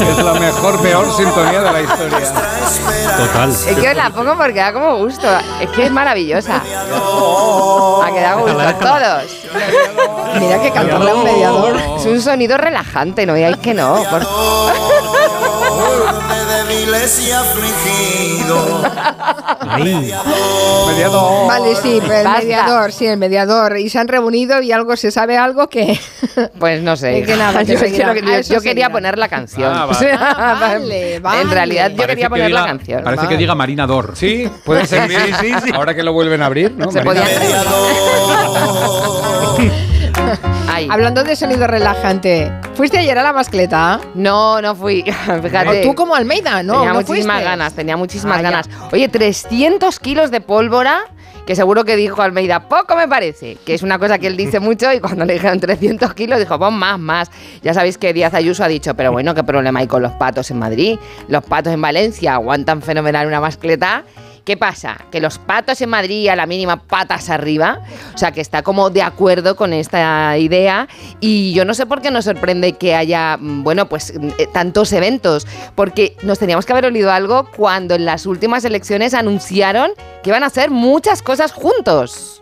Es 0.00 0.18
la 0.24 0.34
mejor, 0.34 0.80
peor 0.80 1.16
sintonía 1.16 1.60
de 1.60 1.72
la 1.72 1.80
historia. 1.82 2.18
Total. 3.16 3.50
Es 3.50 3.76
que 3.76 3.88
os 3.90 3.96
la 3.96 4.10
pongo 4.10 4.36
porque 4.36 4.54
da 4.60 4.72
como 4.72 4.96
gusto, 4.98 5.26
es 5.60 5.68
que 5.70 5.86
es 5.86 5.90
maravillosa. 5.90 6.56
Ha 6.62 8.10
quedado 8.14 8.40
gusto 8.42 8.60
a 8.60 8.74
todos. 8.78 9.24
Mira 10.40 10.62
que 10.62 10.70
cantarle 10.70 11.10
a 11.10 11.14
un 11.14 11.24
mediador. 11.24 11.76
Es 11.96 12.06
un 12.06 12.20
sonido 12.20 12.56
relajante, 12.56 13.26
no 13.26 13.34
digáis 13.34 13.56
que 13.58 13.74
no. 13.74 14.02
por- 14.08 14.26
Ahí. 19.70 20.12
Mediador. 20.88 21.48
Vale, 21.48 21.76
sí, 21.76 22.00
el 22.02 22.08
Basta. 22.08 22.38
mediador, 22.38 22.92
sí, 22.92 23.06
el 23.06 23.18
mediador. 23.18 23.78
Y 23.78 23.88
se 23.88 23.98
han 23.98 24.08
reunido 24.08 24.60
y 24.62 24.72
algo 24.72 24.96
se 24.96 25.10
sabe 25.10 25.36
algo 25.36 25.68
que. 25.68 25.98
Pues 26.58 26.82
no 26.82 26.96
sé. 26.96 27.22
Que 27.26 27.36
nada, 27.36 27.64
que 27.64 27.76
yo, 28.44 28.60
quería 28.60 28.90
poner 28.90 29.18
la 29.18 29.28
canción. 29.28 29.72
Ah, 29.74 29.84
O 29.84 29.88
vale. 29.88 29.98
sea, 29.98 30.18
Ah, 30.38 30.56
vale, 30.60 31.20
vale. 31.20 31.40
En 31.42 31.50
realidad 31.50 31.90
yo 31.90 31.96
Parece 31.96 32.14
quería 32.14 32.26
que 32.26 32.30
poner 32.30 32.50
la 32.50 32.64
canción. 32.64 33.04
Parece 33.04 33.22
Vale. 33.24 33.34
que 33.36 33.40
diga 33.40 33.54
Marinador. 33.54 34.12
Sí, 34.14 34.50
puede 34.64 34.86
servir. 34.86 35.18
Ahora 35.74 35.94
que 35.94 36.02
lo 36.02 36.12
vuelven 36.12 36.42
a 36.42 36.46
abrir, 36.46 36.72
¿no? 36.72 36.90
Se 36.90 37.02
Marina? 37.02 37.26
Ay. 40.68 40.88
Hablando 40.90 41.24
de 41.24 41.34
sonido 41.36 41.66
relajante, 41.66 42.52
¿fuiste 42.74 42.98
ayer 42.98 43.18
a 43.18 43.22
la 43.22 43.32
mascleta? 43.32 44.00
No, 44.14 44.60
no 44.60 44.74
fui. 44.74 45.02
Fíjate. 45.42 45.80
O 45.80 45.82
tú 45.82 45.94
como 45.94 46.14
Almeida, 46.14 46.62
¿no? 46.62 46.74
tenía 46.74 46.88
¿No 46.92 46.94
muchísimas 47.00 47.36
fuiste? 47.36 47.44
ganas, 47.44 47.72
tenía 47.74 47.96
muchísimas 47.96 48.38
Ah, 48.38 48.42
ya. 48.42 48.50
ganas. 48.50 48.68
Oye, 48.92 49.08
300 49.08 49.98
kilos 50.00 50.30
de 50.30 50.40
pólvora, 50.40 51.00
que 51.46 51.56
seguro 51.56 51.84
que 51.84 51.96
dijo 51.96 52.20
Almeida, 52.22 52.68
poco 52.68 52.94
me 52.94 53.08
parece, 53.08 53.56
que 53.64 53.72
es 53.74 53.82
una 53.82 53.98
cosa 53.98 54.18
que 54.18 54.26
él 54.26 54.36
dice 54.36 54.60
mucho 54.60 54.92
y 54.92 55.00
cuando 55.00 55.24
le 55.24 55.32
dijeron 55.34 55.58
300 55.60 56.12
kilos 56.14 56.38
dijo, 56.38 56.58
pon 56.58 56.74
más, 56.74 56.98
más. 56.98 57.30
Ya 57.62 57.72
sabéis 57.74 57.96
que 57.98 58.12
Díaz 58.12 58.34
Ayuso 58.34 58.62
ha 58.64 58.68
dicho, 58.68 58.94
pero 58.94 59.12
bueno, 59.12 59.34
¿qué 59.34 59.42
problema 59.44 59.80
hay 59.80 59.86
con 59.86 60.02
los 60.02 60.12
patos 60.12 60.50
en 60.50 60.58
Madrid? 60.58 60.98
Los 61.28 61.44
patos 61.44 61.72
en 61.72 61.80
Valencia 61.80 62.34
aguantan 62.34 62.82
fenomenal 62.82 63.26
una 63.26 63.40
mascleta. 63.40 64.04
¿Qué 64.48 64.56
pasa? 64.56 64.96
Que 65.10 65.20
los 65.20 65.38
patos 65.38 65.78
en 65.82 65.90
Madrid 65.90 66.26
a 66.28 66.34
la 66.34 66.46
mínima 66.46 66.78
patas 66.78 67.28
arriba, 67.28 67.82
o 68.14 68.16
sea 68.16 68.32
que 68.32 68.40
está 68.40 68.62
como 68.62 68.88
de 68.88 69.02
acuerdo 69.02 69.56
con 69.56 69.74
esta 69.74 70.38
idea 70.38 70.88
y 71.20 71.52
yo 71.52 71.66
no 71.66 71.74
sé 71.74 71.84
por 71.84 72.00
qué 72.00 72.10
nos 72.10 72.24
sorprende 72.24 72.72
que 72.72 72.94
haya, 72.94 73.36
mm, 73.38 73.62
bueno, 73.62 73.90
pues 73.90 74.14
mm, 74.18 74.28
eh, 74.38 74.48
tantos 74.50 74.94
eventos, 74.94 75.46
porque 75.74 76.16
nos 76.22 76.38
teníamos 76.38 76.64
que 76.64 76.72
haber 76.72 76.86
olido 76.86 77.12
algo 77.12 77.50
cuando 77.54 77.94
en 77.94 78.06
las 78.06 78.24
últimas 78.24 78.64
elecciones 78.64 79.12
anunciaron 79.12 79.90
que 80.22 80.30
iban 80.30 80.42
a 80.42 80.46
hacer 80.46 80.70
muchas 80.70 81.20
cosas 81.20 81.52
juntos. 81.52 82.40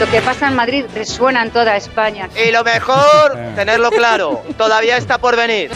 Lo 0.00 0.10
que 0.10 0.20
pasa 0.20 0.48
en 0.48 0.54
Madrid 0.54 0.84
resuena 0.94 1.42
en 1.42 1.50
toda 1.50 1.78
España. 1.78 2.28
Y 2.46 2.52
lo 2.52 2.62
mejor, 2.62 3.38
tenerlo 3.56 3.88
claro, 3.90 4.42
todavía 4.58 4.98
está 4.98 5.16
por 5.16 5.34
venir. 5.34 5.70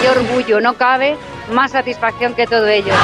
Qué 0.00 0.08
orgullo, 0.08 0.60
no 0.60 0.74
cabe 0.74 1.16
más 1.50 1.72
satisfacción 1.72 2.34
que 2.34 2.46
todo 2.46 2.66
ello. 2.66 2.92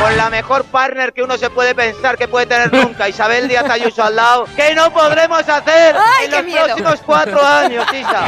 Con 0.00 0.16
la 0.16 0.30
mejor 0.30 0.64
partner 0.64 1.12
que 1.12 1.22
uno 1.22 1.36
se 1.36 1.50
puede 1.50 1.74
pensar 1.74 2.16
que 2.16 2.26
puede 2.28 2.46
tener 2.46 2.72
nunca, 2.72 3.08
Isabel 3.08 3.48
Díaz 3.48 3.68
Ayuso 3.68 4.02
al 4.02 4.16
lado, 4.16 4.46
que 4.56 4.74
no 4.74 4.90
podremos 4.92 5.40
hacer 5.48 5.94
¡Ay, 5.96 6.26
en 6.26 6.30
los 6.30 6.44
miedo! 6.44 6.64
próximos 6.66 7.00
cuatro 7.04 7.44
años, 7.44 7.84
Isa. 7.92 8.24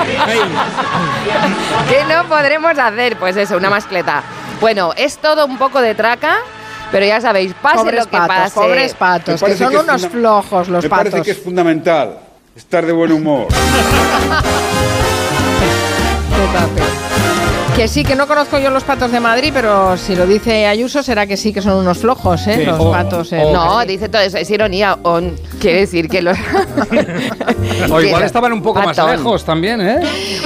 ¿Qué 1.89 2.05
no 2.05 2.25
podremos 2.29 2.79
hacer? 2.79 3.17
Pues 3.17 3.37
eso, 3.37 3.57
una 3.57 3.71
mascleta. 3.71 4.23
Bueno, 4.61 4.93
es 4.97 5.17
todo 5.19 5.47
un 5.47 5.57
poco 5.59 5.81
de 5.81 5.95
traca, 5.95 6.39
pero 6.91 7.07
ya 7.07 7.21
sabéis, 7.21 7.55
pase 7.55 7.77
Pobres 7.79 8.01
lo 8.01 8.07
que 8.11 8.17
patos, 8.19 8.37
pase. 8.37 8.55
pobres 8.55 8.95
patos, 8.95 9.29
Me 9.29 9.35
que 9.35 9.41
parece 9.41 9.65
son 9.65 9.71
que 9.71 9.77
es 9.77 9.83
unos 9.83 10.07
flojos 10.09 10.69
los 10.69 10.85
Me 10.85 10.91
patos. 10.91 11.05
parece 11.11 11.23
que 11.23 11.31
es 11.31 11.43
fundamental 11.43 12.19
estar 12.55 12.85
de 12.85 12.93
buen 12.93 13.13
humor. 13.13 13.47
Qué 16.53 16.59
tape. 16.59 17.22
Que 17.77 17.89
sí, 17.89 18.05
que 18.05 18.15
no 18.15 18.27
conozco 18.29 18.59
yo 18.59 18.69
los 18.71 18.85
patos 18.85 19.11
de 19.11 19.19
Madrid, 19.19 19.51
pero 19.55 19.97
si 19.97 20.15
lo 20.15 20.27
dice 20.27 20.67
Ayuso 20.67 21.03
será 21.03 21.27
que 21.27 21.39
sí 21.39 21.53
que 21.55 21.63
son 21.63 21.73
unos 21.79 21.99
flojos, 21.99 22.47
¿eh? 22.47 22.57
Sí, 22.59 22.65
los 22.67 22.79
o- 22.79 22.91
patos. 22.93 23.33
en 23.33 23.51
No, 23.53 23.65
Madrid. 23.77 23.95
dice 23.95 24.09
todo 24.11 24.21
eso, 24.23 24.37
es 24.37 24.51
ironía. 24.51 24.99
o- 25.03 25.21
quiere 25.59 25.81
decir 25.81 26.09
que 26.09 26.21
los. 26.23 26.37
O 27.91 28.01
igual 28.01 28.23
estaban 28.23 28.53
un 28.53 28.63
poco 28.63 28.81
más 28.83 28.97
lejos 28.97 29.45
también, 29.45 29.81
¿eh? 29.81 30.01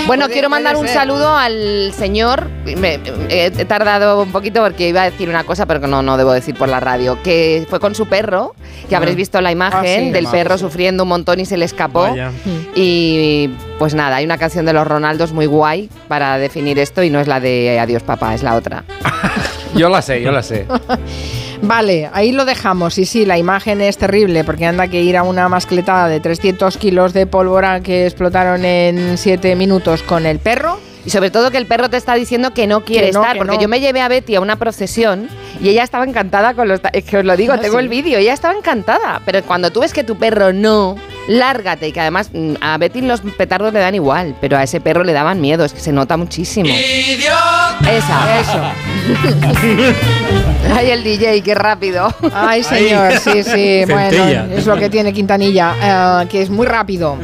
Bueno, 0.06 0.24
Puede- 0.24 0.32
quiero 0.34 0.48
mandar 0.48 0.76
un 0.76 0.86
saludo 0.88 1.36
al 1.36 1.92
señor. 1.96 2.48
Me- 2.64 3.00
he, 3.28 3.46
he 3.46 3.64
tardado 3.64 4.22
un 4.22 4.32
poquito 4.32 4.62
porque 4.62 4.88
iba 4.88 5.02
a 5.02 5.10
decir 5.10 5.28
una 5.28 5.44
cosa, 5.44 5.66
pero 5.66 5.80
que 5.80 5.86
no, 5.88 6.02
no 6.02 6.16
debo 6.16 6.32
decir 6.32 6.54
por 6.56 6.68
la 6.68 6.78
radio. 6.80 7.18
Que 7.22 7.66
fue 7.68 7.80
con 7.80 7.94
su 7.94 8.06
perro, 8.06 8.54
que 8.88 8.96
habréis 8.96 9.16
visto 9.16 9.40
la 9.40 9.50
imagen 9.52 9.80
Ah, 10.02 10.06
sí. 10.06 10.10
del 10.12 10.26
perro 10.28 10.56
sufriendo 10.58 11.02
un 11.02 11.08
montón 11.10 11.40
y 11.40 11.44
se 11.46 11.56
le 11.56 11.64
escapó. 11.64 12.02
Vaya. 12.02 12.30
Y 12.74 13.50
pues 13.78 13.94
nada, 13.94 14.16
hay 14.16 14.24
una 14.24 14.38
canción 14.38 14.64
de 14.64 14.72
los 14.72 14.86
Ronaldos 14.86 15.32
muy 15.32 15.46
guay 15.46 15.90
para 16.08 16.38
definir 16.38 16.78
esto 16.78 17.02
y 17.02 17.10
no 17.10 17.15
es 17.20 17.26
la 17.28 17.40
de 17.40 17.78
Adiós 17.80 18.02
papá, 18.02 18.34
es 18.34 18.42
la 18.42 18.54
otra. 18.54 18.84
Yo 19.74 19.88
la 19.90 20.00
sé, 20.00 20.22
yo 20.22 20.32
la 20.32 20.42
sé. 20.42 20.66
Vale, 21.62 22.08
ahí 22.12 22.32
lo 22.32 22.44
dejamos. 22.44 22.96
Y 22.98 23.04
sí, 23.04 23.26
la 23.26 23.36
imagen 23.38 23.80
es 23.80 23.98
terrible 23.98 24.42
porque 24.44 24.64
anda 24.66 24.88
que 24.88 25.02
ir 25.02 25.16
a 25.16 25.22
una 25.22 25.48
mascletada 25.48 26.08
de 26.08 26.20
300 26.20 26.76
kilos 26.78 27.12
de 27.12 27.26
pólvora 27.26 27.80
que 27.80 28.06
explotaron 28.06 28.64
en 28.64 29.18
7 29.18 29.54
minutos 29.56 30.02
con 30.02 30.24
el 30.26 30.38
perro. 30.38 30.78
Y 31.04 31.10
sobre 31.10 31.30
todo 31.30 31.50
que 31.50 31.58
el 31.58 31.66
perro 31.66 31.88
te 31.90 31.96
está 31.96 32.14
diciendo 32.14 32.52
que 32.52 32.66
no 32.66 32.84
quiere 32.84 33.06
Que 33.08 33.12
no, 33.12 33.20
estar, 33.20 33.34
que 33.34 33.38
porque 33.38 33.56
no. 33.56 33.62
yo 33.62 33.68
me 33.68 33.80
llevé 33.80 34.00
a 34.00 34.08
Betty 34.08 34.34
a 34.34 34.40
una 34.40 34.56
procesión 34.56 35.28
y 35.60 35.68
ella 35.68 35.84
estaba 35.84 36.04
encantada 36.04 36.54
con 36.54 36.68
los... 36.68 36.80
Es 36.92 37.04
que 37.04 37.18
os 37.18 37.24
lo 37.24 37.36
digo, 37.36 37.52
Ah, 37.52 37.58
tengo 37.58 37.76
sí. 37.78 37.82
el 37.84 37.88
vídeo, 37.88 38.18
ella 38.18 38.32
estaba 38.34 38.54
encantada. 38.56 39.20
Pero 39.24 39.42
cuando 39.44 39.70
tú 39.70 39.80
ves 39.80 39.92
que 39.92 40.04
tu 40.04 40.16
perro 40.16 40.52
no, 40.52 40.96
lárgate. 41.28 41.88
Y 41.88 41.92
que 41.92 42.00
además 42.00 42.30
mm, 42.32 42.54
a 42.60 42.78
Betty 42.78 43.00
los 43.02 43.20
petardos 43.20 43.72
le 43.72 43.80
dan 43.80 43.94
igual, 43.94 44.34
pero 44.40 44.56
a 44.56 44.62
ese 44.62 44.80
perro 44.80 45.04
le 45.04 45.12
daban 45.12 45.40
miedo, 45.40 45.64
es 45.64 45.72
que 45.72 45.80
se 45.80 45.92
nota 45.92 46.16
muchísimo. 46.16 46.68
Esa, 46.68 48.40
eso. 48.40 48.62
Ay, 50.74 50.90
el 50.90 51.04
DJ, 51.04 51.42
qué 51.42 51.54
rápido. 51.54 52.12
Ay, 52.34 52.62
señor, 52.62 53.18
sí, 53.18 53.42
sí. 53.42 53.84
bueno, 53.88 54.46
es 54.52 54.66
lo 54.66 54.76
que 54.76 54.90
tiene 54.90 55.12
Quintanilla, 55.12 56.22
eh, 56.22 56.26
que 56.28 56.42
es 56.42 56.50
muy 56.50 56.66
rápido. 56.66 57.16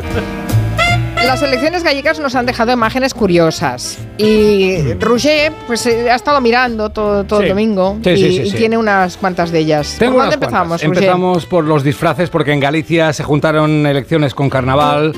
Las 1.26 1.40
elecciones 1.42 1.82
gallegas 1.82 2.18
nos 2.20 2.34
han 2.34 2.46
dejado 2.46 2.72
imágenes 2.72 3.14
curiosas. 3.14 3.98
Y 4.18 4.92
Roger, 4.94 5.52
pues 5.66 5.86
eh, 5.86 6.10
ha 6.10 6.14
estado 6.16 6.40
mirando 6.40 6.90
todo, 6.90 7.24
todo 7.24 7.38
Sí. 7.40 7.44
el 7.44 7.48
domingo 7.50 7.98
Sí, 8.04 8.10
y, 8.10 8.50
sí, 8.50 8.56
tiene 8.56 8.76
unas 8.76 9.16
cuantas 9.16 9.50
de 9.50 9.60
ellas. 9.60 9.96
Tengo 9.98 10.12
¿Por 10.14 10.22
dónde 10.22 10.34
empezamos? 10.34 10.82
Empezamos 10.82 11.46
por 11.46 11.64
los 11.64 11.82
disfraces 11.84 12.28
porque 12.28 12.52
en 12.52 12.60
Galicia 12.60 13.12
se 13.12 13.22
juntaron 13.24 13.86
elecciones 13.86 14.34
con 14.34 14.50
carnaval. 14.50 15.12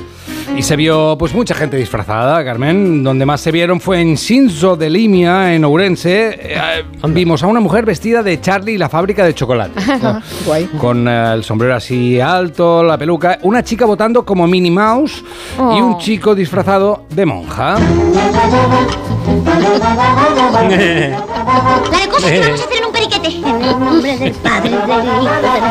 Y 0.57 0.61
se 0.61 0.75
vio 0.75 1.15
pues 1.17 1.33
mucha 1.33 1.53
gente 1.55 1.77
disfrazada, 1.77 2.43
Carmen. 2.43 3.03
Donde 3.03 3.25
más 3.25 3.41
se 3.41 3.51
vieron 3.51 3.79
fue 3.81 3.99
en 4.01 4.15
Shinzo 4.15 4.75
de 4.75 4.89
Limia, 4.89 5.53
en 5.53 5.63
Ourense. 5.65 6.37
Eh, 6.41 6.83
vimos 7.09 7.43
a 7.43 7.47
una 7.47 7.59
mujer 7.59 7.85
vestida 7.85 8.23
de 8.23 8.39
Charlie 8.39 8.73
y 8.73 8.77
la 8.77 8.89
fábrica 8.89 9.25
de 9.25 9.33
chocolate. 9.33 9.79
Guay. 10.45 10.65
Con 10.77 11.07
eh, 11.07 11.33
el 11.33 11.43
sombrero 11.43 11.75
así 11.75 12.19
alto, 12.19 12.83
la 12.83 12.97
peluca. 12.97 13.39
Una 13.43 13.63
chica 13.63 13.85
votando 13.85 14.25
como 14.25 14.47
Minnie 14.47 14.71
Mouse 14.71 15.23
y 15.57 15.61
Oh. 15.61 15.85
un 15.85 15.97
chico 15.97 16.35
disfrazado 16.35 17.05
de 17.09 17.25
monja. 17.25 17.75
La 20.65 20.67
de 20.67 22.07
cosas 22.09 22.31
que 22.31 22.39
vamos 22.39 22.61
a 22.61 22.63
hacer 22.65 22.77
en 22.77 22.85
un 22.85 22.91
periquete. 22.91 23.25
En 23.45 23.61
el 23.61 23.79
nombre 23.79 24.17
del 24.17 24.33
Padre, 24.33 24.69
del 24.69 24.73
Hijo, 24.73 25.01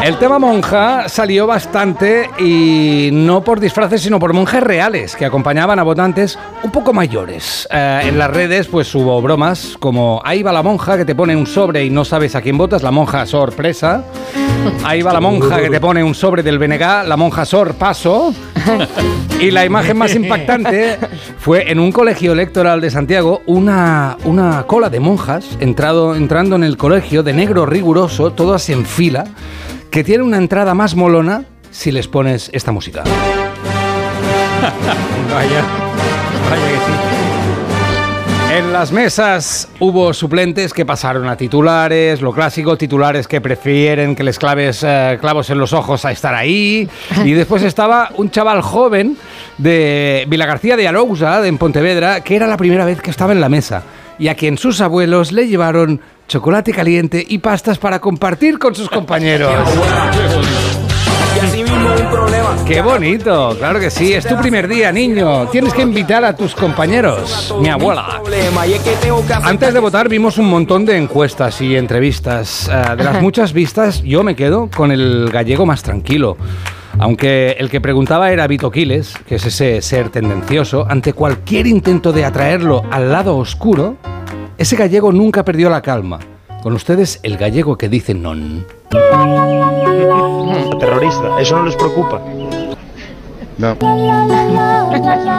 del... 0.03 0.05
El 0.09 0.19
tema 0.19 0.39
monja 0.39 1.09
salió 1.09 1.47
bastante 1.47 2.31
y 2.39 3.11
no 3.13 3.43
por 3.43 3.61
disfraces, 3.61 4.03
sino 4.03 4.19
por 4.19 4.33
monjes 4.45 4.63
reales 4.63 5.17
que 5.17 5.25
acompañaban 5.25 5.79
a 5.79 5.83
votantes 5.83 6.39
un 6.63 6.71
poco 6.71 6.93
mayores. 6.93 7.67
Eh, 7.71 8.01
en 8.05 8.19
las 8.19 8.31
redes 8.31 8.67
pues 8.67 8.95
hubo 8.95 9.23
bromas 9.23 9.79
como 9.81 10.21
ahí 10.23 10.43
va 10.43 10.53
la 10.53 10.63
monja 10.63 10.99
que 10.99 11.07
te 11.07 11.15
pone 11.15 11.35
un 11.35 11.47
sobre 11.47 11.83
y 11.83 11.89
no 11.89 12.05
sabes 12.05 12.35
a 12.35 12.43
quién 12.43 12.59
votas, 12.59 12.83
la 12.83 12.91
monja 12.91 13.25
sorpresa. 13.25 14.05
Ahí 14.85 15.01
va 15.01 15.15
la 15.15 15.21
monja 15.23 15.63
que 15.63 15.71
te 15.71 15.81
pone 15.81 16.05
un 16.05 16.15
sobre 16.15 16.43
del 16.43 16.59
BNG, 16.59 17.07
la 17.07 17.17
monja 17.17 17.47
sorpaso. 17.47 18.35
Y 19.41 19.51
la 19.51 19.65
imagen 19.65 19.97
más 19.97 20.15
impactante 20.15 20.99
fue 21.39 21.71
en 21.71 21.79
un 21.79 21.91
colegio 21.91 22.33
electoral 22.33 22.83
de 22.83 22.91
Santiago, 22.91 23.41
una, 23.47 24.19
una 24.25 24.65
cola 24.65 24.91
de 24.91 25.01
monjas 25.01 25.57
entrado, 25.59 26.15
entrando 26.15 26.55
en 26.57 26.65
el 26.65 26.77
colegio 26.77 27.23
de 27.23 27.33
negro 27.33 27.65
riguroso, 27.65 28.33
todas 28.33 28.69
en 28.69 28.85
fila, 28.85 29.25
que 29.91 30.05
tiene 30.05 30.23
una 30.23 30.37
entrada 30.37 30.75
más 30.75 30.95
molona 30.95 31.45
si 31.71 31.93
les 31.93 32.09
pones 32.09 32.51
esta 32.53 32.73
música. 32.73 33.05
Vaya, 35.35 35.63
vaya 36.51 36.69
que 36.69 36.77
sí. 36.77 37.15
En 38.57 38.73
las 38.73 38.93
mesas 38.93 39.69
hubo 39.81 40.15
suplentes 40.15 40.73
que 40.73 40.87
pasaron 40.87 41.29
a 41.29 41.37
titulares, 41.37 42.23
lo 42.23 42.33
clásico, 42.33 42.79
titulares 42.79 43.27
que 43.27 43.41
prefieren 43.41 44.15
que 44.15 44.23
les 44.23 44.39
claves 44.39 44.85
eh, 44.87 45.19
clavos 45.21 45.51
en 45.51 45.59
los 45.59 45.73
ojos 45.73 46.05
a 46.05 46.13
estar 46.13 46.35
ahí. 46.35 46.89
Y 47.25 47.33
después 47.33 47.65
estaba 47.65 48.11
un 48.17 48.31
chaval 48.31 48.63
joven 48.63 49.17
de 49.59 50.25
Vilagarcía 50.29 50.77
de 50.77 50.87
Arousa, 50.87 51.45
en 51.45 51.59
Pontevedra, 51.59 52.21
que 52.21 52.37
era 52.37 52.47
la 52.47 52.57
primera 52.57 52.85
vez 52.85 53.03
que 53.03 53.11
estaba 53.11 53.33
en 53.33 53.41
la 53.41 53.49
mesa 53.49 53.83
y 54.19 54.29
a 54.29 54.37
quien 54.37 54.59
sus 54.59 54.81
abuelos 54.81 55.33
le 55.33 55.49
llevaron 55.49 56.01
chocolate 56.29 56.73
caliente 56.73 57.25
y 57.27 57.39
pastas 57.39 57.79
para 57.79 57.99
compartir 57.99 58.59
con 58.59 58.75
sus 58.75 58.89
compañeros. 58.91 59.53
Y 61.65 61.67
así 61.67 61.73
mismo 61.73 61.95
un 61.95 62.11
problema. 62.11 62.57
¡Qué 62.67 62.81
bonito! 62.83 63.55
Claro 63.59 63.81
que 63.81 63.91
sí, 63.91 64.13
es 64.13 64.27
tu 64.27 64.37
primer 64.37 64.69
día, 64.69 64.93
niño. 64.93 65.47
Tienes 65.49 65.73
que 65.73 65.83
invitar 65.83 66.25
a 66.25 66.37
tus 66.37 66.55
compañeros. 66.55 67.55
Mi 67.61 67.69
abuela. 67.69 68.21
Antes 69.43 69.75
de 69.75 69.81
votar 69.81 70.09
vimos 70.09 70.39
un 70.39 70.49
montón 70.49 70.85
de 70.85 70.97
encuestas 70.97 71.61
y 71.61 71.77
entrevistas. 71.77 72.69
Eh, 72.69 72.97
de 72.97 73.05
las 73.05 73.23
muchas 73.23 73.53
vistas, 73.53 74.03
yo 74.03 74.23
me 74.23 74.37
quedo 74.37 74.69
con 74.75 74.93
el 74.93 75.31
gallego 75.33 75.65
más 75.67 75.83
tranquilo. 75.83 76.37
Aunque 76.99 77.57
el 77.59 77.71
que 77.71 77.81
preguntaba 77.81 78.31
era 78.31 78.47
Vito 78.47 78.71
Quiles, 78.71 79.15
que 79.27 79.37
es 79.37 79.47
ese 79.47 79.83
ser 79.83 80.11
tendencioso, 80.11 80.87
ante 80.89 81.13
cualquier 81.13 81.67
intento 81.67 82.13
de 82.13 82.25
atraerlo 82.25 82.85
al 82.91 83.11
lado 83.11 83.37
oscuro, 83.37 83.97
ese 84.57 84.77
gallego 84.77 85.11
nunca 85.13 85.45
perdió 85.45 85.71
la 85.71 85.83
calma. 85.83 86.21
Con 86.65 86.73
ustedes, 86.73 87.21
el 87.23 87.37
gallego 87.37 87.77
que 87.77 87.91
dice 87.91 88.15
non. 88.15 88.65
terrorista. 90.81 91.39
¿Eso 91.39 91.59
no 91.59 91.67
les 91.67 91.77
preocupa? 91.77 92.23
No. 93.59 93.77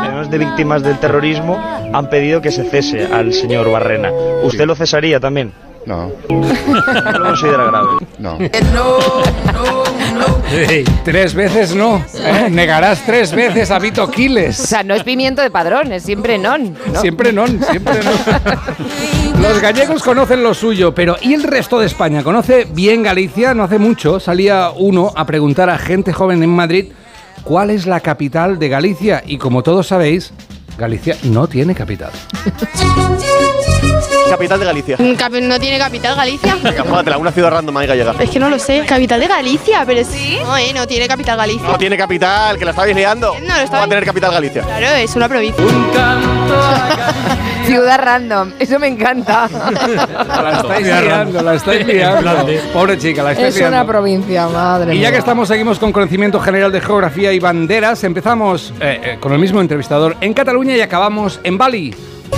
Además 0.04 0.30
de 0.30 0.38
víctimas 0.38 0.84
del 0.84 1.00
terrorismo, 1.00 1.58
han 1.92 2.12
pedido 2.12 2.42
que 2.42 2.52
se 2.52 2.70
cese 2.70 3.08
al 3.12 3.34
señor 3.34 3.72
Barrena. 3.72 4.12
¿Usted 4.44 4.68
lo 4.68 4.76
cesaría 4.76 5.20
también? 5.20 5.52
No. 5.88 6.12
No 6.30 7.12
lo 7.12 7.26
considera 7.26 7.64
grave. 7.66 7.88
No. 8.20 8.38
Tres 11.04 11.34
veces 11.34 11.76
no. 11.76 12.06
¿eh? 12.20 12.50
Negarás 12.52 13.04
tres 13.04 13.34
veces 13.34 13.72
a 13.72 13.80
Vito 13.80 14.08
Quiles. 14.12 14.60
O 14.60 14.68
sea, 14.68 14.84
no 14.84 14.94
es 14.94 15.02
pimiento 15.02 15.42
de 15.42 15.50
padrón, 15.50 15.92
es 15.92 16.04
siempre 16.04 16.38
non. 16.38 16.78
¿no? 16.94 17.02
Siempre 17.02 17.34
no, 17.34 17.48
siempre 17.48 17.96
no. 18.04 18.12
Los 19.48 19.62
gallegos 19.62 20.02
conocen 20.02 20.42
lo 20.42 20.56
suyo, 20.56 20.96
pero 20.96 21.18
¿y 21.22 21.36
el 21.36 21.44
resto 21.44 21.80
de 21.80 21.86
España? 21.86 22.24
¿Conoce 22.24 22.66
bien 22.66 23.04
Galicia? 23.04 23.54
No 23.54 23.64
hace 23.64 23.78
mucho 23.78 24.20
salía 24.20 24.72
uno 24.76 25.14
a 25.16 25.24
preguntar 25.28 25.70
a 25.70 25.78
gente 25.78 26.12
joven 26.14 26.42
en 26.42 26.50
Madrid 26.50 26.94
cuál 27.44 27.70
es 27.70 27.86
la 27.86 28.00
capital 28.00 28.58
de 28.58 28.70
Galicia 28.70 29.24
y 29.24 29.38
como 29.38 29.62
todos 29.62 29.86
sabéis, 29.86 30.34
Galicia 30.80 31.16
no 31.26 31.46
tiene 31.46 31.76
capital. 31.76 32.12
Capital 34.30 34.60
de 34.60 34.66
Galicia. 34.66 34.98
Capi- 34.98 35.42
¿No 35.42 35.60
tiene 35.60 35.78
capital 35.78 36.16
Galicia? 36.16 36.58
Venga, 36.64 36.84
júgatela, 36.84 37.18
una 37.18 37.32
ciudad 37.32 37.52
random 37.52 37.78
ahí 37.78 37.88
gallega. 37.88 38.16
Es 38.20 38.30
que 38.30 38.40
no 38.40 38.50
lo 38.50 38.60
sé. 38.60 38.84
¿Capital 38.86 39.20
de 39.20 39.28
Galicia? 39.28 39.84
Pero 39.86 40.04
sí. 40.04 40.38
No, 40.44 40.58
eh, 40.58 40.72
no 40.74 40.88
tiene 40.88 41.08
capital 41.08 41.38
Galicia. 41.38 41.68
No 41.68 41.78
tiene 41.78 41.98
capital, 41.98 42.58
que 42.58 42.66
la 42.66 42.72
estabais 42.72 42.96
liando. 42.96 43.34
No, 43.42 43.62
lo 43.62 43.72
va 43.72 43.84
a 43.84 43.88
tener 43.88 44.06
capital 44.06 44.32
Galicia. 44.32 44.64
Claro, 44.64 44.88
es 44.96 45.16
una 45.16 45.30
provincia. 45.30 45.64
Ciudad 47.66 48.00
random, 48.00 48.52
eso 48.60 48.78
me 48.78 48.88
encanta. 48.88 49.50
La 49.52 50.60
estáis 50.62 50.86
liando, 50.86 51.42
la 51.42 51.56
estáis 51.56 51.88
liando. 51.88 52.46
Pobre 52.72 52.98
chica, 53.00 53.24
la 53.24 53.32
estáis 53.32 53.56
Es 53.56 53.68
una 53.68 53.84
provincia, 53.86 54.48
madre 54.48 54.96
Y 54.96 55.00
ya 55.00 55.12
que 55.12 55.18
estamos, 55.18 55.48
seguimos 55.48 55.80
con 55.80 55.92
conocimiento 55.92 56.40
general 56.40 56.72
de 56.72 56.80
geografía 56.80 57.34
y 57.34 57.40
banderas. 57.40 58.04
Empezamos 58.04 58.72
eh, 58.80 59.02
eh, 59.04 59.18
con 59.20 59.34
el 59.34 59.40
mismo 59.40 59.62
entrevistador 59.62 60.16
en 60.22 60.34
Cataluña 60.36 60.76
y 60.76 60.82
acabamos 60.82 61.40
en 61.44 61.58
Bali. 61.58 61.96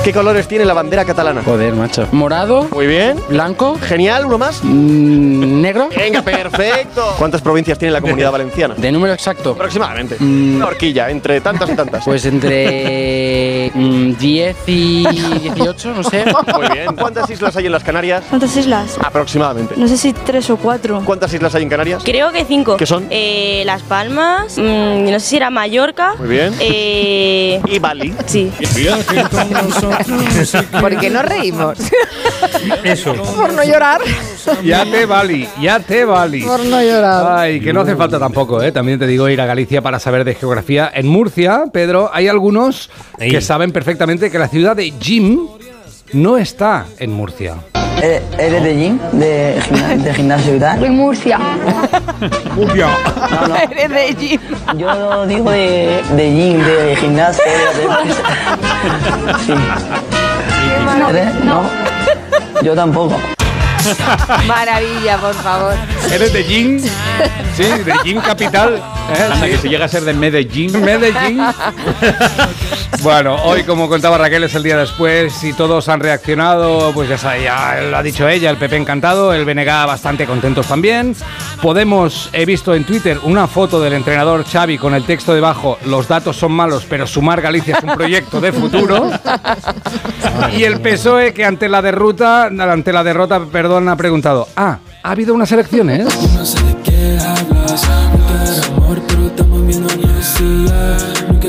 ¿Qué 0.08 0.14
colores 0.14 0.48
tiene 0.48 0.64
la 0.64 0.74
bandera 0.74 1.04
catalana? 1.04 1.42
Joder, 1.44 1.74
macho. 1.74 2.08
Morado, 2.14 2.66
Muy 2.72 2.88
bien. 2.88 3.20
blanco, 3.28 3.78
Genial, 3.78 4.26
uno 4.26 4.38
más. 4.38 4.64
mm, 4.64 5.62
negro. 5.62 5.90
Venga, 5.94 6.22
perfecto. 6.22 7.14
¿Cuántas 7.18 7.42
provincias 7.42 7.78
tiene 7.78 7.92
la 7.92 8.00
comunidad 8.00 8.32
valenciana? 8.32 8.74
De 8.78 8.90
número 8.90 9.12
exacto. 9.14 9.52
Aproximadamente. 9.52 10.16
Mm. 10.18 10.56
Una 10.56 10.68
horquilla, 10.68 11.10
entre 11.10 11.42
tantas 11.42 11.70
y 11.72 11.76
tantas. 11.76 12.06
Pues 12.06 12.24
entre 12.26 13.70
mm, 13.76 14.14
10 14.14 14.56
y 14.68 15.08
18, 15.42 15.94
no 15.94 16.04
sé. 16.06 16.24
Muy 16.56 16.70
bien. 16.70 16.96
¿Cuántas 16.96 17.30
islas 17.30 17.58
hay 17.58 17.66
en 17.66 17.74
las 17.74 17.84
Canarias? 17.84 18.24
¿Cuántas 18.30 18.56
islas? 18.56 18.98
Aproximadamente. 19.04 19.74
No 19.76 19.90
sé 19.90 19.98
si 19.98 20.14
tres 20.14 20.50
o 20.50 20.56
cuatro. 20.56 21.02
¿Cuántas 21.04 21.34
islas 21.34 21.54
hay 21.54 21.64
en 21.64 21.70
Canarias? 21.70 22.02
Creo 22.06 22.32
que 22.32 22.46
cinco. 22.46 22.78
¿Qué 22.78 22.86
son? 22.86 23.08
Eh, 23.10 23.64
Las 23.66 23.82
Palmas, 23.82 24.58
mm, 24.58 25.12
no 25.12 25.20
sé 25.20 25.28
si 25.28 25.36
era 25.36 25.50
Mallorca. 25.50 26.14
Muy 26.18 26.30
bien. 26.30 26.54
Eh, 26.62 27.60
Y 27.68 27.80
Bali. 27.80 28.16
sí. 28.26 28.50
¿Por 28.58 29.97
qué 31.02 31.10
nos 31.10 31.26
reímos? 31.26 31.78
Eso. 32.84 33.14
Por 33.14 33.54
no 33.54 33.64
llorar. 33.64 34.02
Ya 34.64 34.86
te 34.86 35.06
vali, 35.06 35.48
ya 35.62 35.80
te 35.80 36.06
vali. 36.06 36.42
Por 36.42 36.64
no 36.66 36.82
llorar. 36.82 37.40
Ay, 37.40 37.60
que 37.60 37.74
no 37.74 37.82
hace 37.82 37.96
falta 37.96 38.20
tampoco, 38.20 38.62
¿eh? 38.62 38.72
También 38.72 39.00
te 39.00 39.08
digo 39.08 39.28
ir 39.30 39.42
a 39.42 39.46
Galicia 39.46 39.82
para 39.82 40.00
saber 40.00 40.24
de 40.24 40.36
geografía. 40.36 40.90
En 40.94 41.08
Murcia, 41.08 41.66
Pedro, 41.72 42.10
hay 42.14 42.28
algunos 42.28 42.90
que 43.18 43.42
saben 43.42 43.72
perfectamente 43.72 44.32
que 44.32 44.40
la 44.40 44.48
ciudad 44.48 44.76
de 44.76 44.94
Jim 45.00 45.48
no 46.14 46.38
está 46.38 46.86
en 47.00 47.12
Murcia. 47.14 47.56
¿Eres 48.02 48.64
de 48.64 48.76
gym? 48.76 49.00
¿De, 49.14 49.60
gimna- 49.68 49.96
de 50.04 50.14
gimnasio 50.14 50.56
y 50.56 50.60
tal? 50.60 50.80
De 50.80 50.90
Murcia. 50.92 51.40
No, 51.40 53.48
no. 53.48 53.56
Eres 53.72 53.90
de 53.90 54.16
Jim. 54.20 54.40
Yo 54.78 55.26
digo 55.26 55.50
de, 55.50 56.04
de 56.16 56.32
gym, 56.32 56.64
de 56.64 56.96
gimnasio. 56.96 57.44
De, 57.44 57.52
sí. 59.46 59.54
¿Eres? 61.10 61.34
No. 61.44 61.64
Yo 62.62 62.76
tampoco. 62.76 63.16
Maravilla, 64.48 65.18
por 65.18 65.34
favor. 65.36 65.74
¿Eres 66.12 66.34
de 66.34 66.44
Jim? 66.44 66.80
Sí, 67.56 67.64
de 67.64 67.94
Jim 68.04 68.20
Capital. 68.22 68.76
¿eh? 68.76 69.30
Anda, 69.32 69.48
que 69.48 69.58
si 69.58 69.70
llega 69.70 69.86
a 69.86 69.88
ser 69.88 70.04
de 70.04 70.14
Medellín. 70.14 70.80
Medellín. 70.82 71.42
bueno, 73.02 73.36
hoy 73.44 73.64
como 73.64 73.90
contaba 73.90 74.18
Raquel 74.18 74.44
es 74.44 74.56
el 74.56 74.64
día 74.64 74.78
después 74.78 75.44
y 75.44 75.54
todos 75.54 75.90
han 75.90 76.00
reaccionado, 76.00 76.92
pues 76.94 77.10
ya, 77.10 77.18
sabe, 77.18 77.44
ya 77.44 77.80
lo 77.90 77.98
ha 77.98 78.04
dicho 78.04 78.28
ella, 78.28 78.50
el 78.50 78.58
PP 78.58 78.76
encantado, 78.76 79.34
el 79.34 79.46
BNG 79.46 79.66
bastante 79.66 80.26
contentos 80.26 80.68
también. 80.68 81.16
Podemos, 81.62 82.30
he 82.34 82.46
visto 82.46 82.76
en 82.76 82.84
Twitter 82.84 83.20
una 83.24 83.48
foto 83.48 83.82
del 83.82 83.94
entrenador 83.94 84.44
Xavi 84.46 84.78
con 84.78 84.94
el 84.94 85.04
texto 85.04 85.34
debajo, 85.34 85.78
los 85.86 86.08
datos 86.08 86.38
son 86.38 86.52
malos, 86.52 86.86
pero 86.90 87.08
sumar 87.08 87.42
Galicia 87.42 87.78
es 87.78 87.84
un 87.84 87.96
proyecto 87.96 88.40
de 88.40 88.52
futuro. 88.52 89.10
y 90.58 90.64
el 90.64 90.80
PSOE 90.82 91.34
que 91.34 91.46
ante 91.46 91.70
la 91.70 91.82
derrota, 91.82 92.46
ante 92.46 92.94
la 92.94 93.04
derrota, 93.04 93.42
perdón, 93.52 93.77
ha 93.88 93.96
preguntado, 93.96 94.48
ah, 94.56 94.80
¿ha 95.04 95.12
habido 95.12 95.34
unas 95.34 95.52
elecciones? 95.52 96.08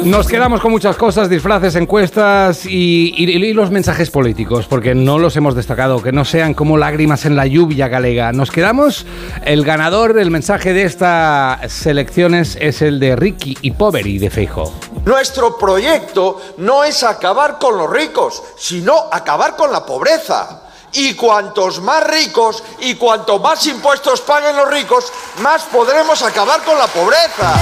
Nos 0.05 0.27
quedamos 0.27 0.61
con 0.61 0.71
muchas 0.71 0.97
cosas, 0.97 1.29
disfraces, 1.29 1.75
encuestas 1.75 2.65
y, 2.65 3.13
y- 3.17 3.31
y 3.31 3.53
los 3.53 3.71
mensajes 3.71 4.11
políticos, 4.11 4.67
porque 4.69 4.95
no 4.95 5.19
los 5.19 5.37
hemos 5.37 5.55
destacado, 5.55 6.03
que 6.03 6.13
no 6.13 6.25
sean 6.25 6.55
como 6.55 6.79
lágrimas 6.79 7.27
en 7.27 7.37
la 7.37 7.47
lluvia 7.47 7.89
galega. 7.89 8.33
Nos 8.33 8.51
quedamos, 8.51 9.05
el 9.45 9.65
ganador, 9.65 10.19
el 10.19 10.31
mensaje 10.31 10.73
de 10.73 10.85
estas 10.85 11.85
elecciones 11.87 12.57
es 12.61 12.81
el 12.81 13.01
de 13.01 13.17
Ricky 13.17 13.59
y 13.61 13.73
Poveri 13.73 14.19
de 14.19 14.31
Feijo. 14.31 14.73
Nuestro 15.05 15.59
proyecto 15.59 16.41
no 16.59 16.85
es 16.85 17.03
acabar 17.03 17.59
con 17.59 17.77
los 17.77 17.91
ricos, 17.91 18.43
sino 18.57 18.95
acabar 19.13 19.57
con 19.57 19.71
la 19.73 19.85
pobreza. 19.85 20.63
Y 20.93 21.15
cuantos 21.15 21.81
más 21.81 22.05
ricos 22.05 22.63
y 22.81 22.95
cuanto 22.95 23.39
más 23.39 23.67
impuestos 23.67 24.21
paguen 24.23 24.57
los 24.57 24.69
ricos, 24.71 25.13
más 25.43 25.63
podremos 25.65 26.23
acabar 26.23 26.63
con 26.63 26.79
la 26.79 26.87
pobreza. 26.87 27.55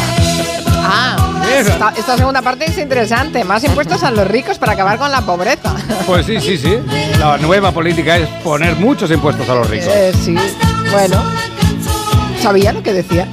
Ah, 0.89 1.17
esta, 1.53 1.93
esta 1.97 2.17
segunda 2.17 2.43
parte 2.43 2.67
es 2.67 2.79
interesante. 2.79 3.43
Más 3.45 3.65
impuestos 3.65 4.03
a 4.03 4.11
los 4.11 4.27
ricos 4.29 4.59
para 4.59 4.73
acabar 4.73 4.99
con 4.99 5.11
la 5.11 5.23
pobreza. 5.23 5.75
Pues 6.07 6.27
sí, 6.27 6.41
sí, 6.41 6.57
sí. 6.57 6.79
La 7.19 7.37
nueva 7.39 7.73
política 7.73 8.17
es 8.17 8.29
poner 8.43 8.77
muchos 8.77 9.11
impuestos 9.11 9.49
a 9.49 9.55
los 9.55 9.69
ricos. 9.69 9.89
Eh, 9.89 10.13
sí, 10.25 10.37
bueno. 10.93 11.23
¿Sabía 12.41 12.73
lo 12.73 12.83
que 12.83 12.93
decía? 12.93 13.27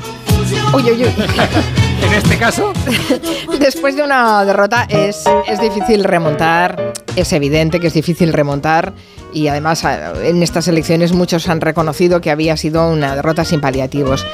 Uy, 0.73 0.83
uy, 0.83 1.03
uy. 1.05 1.15
En 2.03 2.13
este 2.13 2.37
caso, 2.37 2.73
Después 3.59 3.95
de 3.95 4.03
una 4.03 4.43
derrota 4.43 4.85
es, 4.89 5.23
es 5.47 5.59
difícil 5.61 6.03
remontar, 6.03 6.93
es 7.15 7.31
evidente 7.31 7.79
que 7.79 7.87
es 7.87 7.93
difícil 7.93 8.33
remontar 8.33 8.93
y 9.33 9.47
además 9.47 9.83
a- 9.85 10.13
en 10.25 10.43
estas 10.43 10.67
elecciones 10.67 11.13
muchos 11.13 11.47
han 11.49 11.61
reconocido 11.61 12.21
que 12.21 12.31
había 12.31 12.55
sido 12.57 12.89
una 12.89 13.15
derrota 13.15 13.43
sin 13.45 13.61
paliativos. 13.61 14.25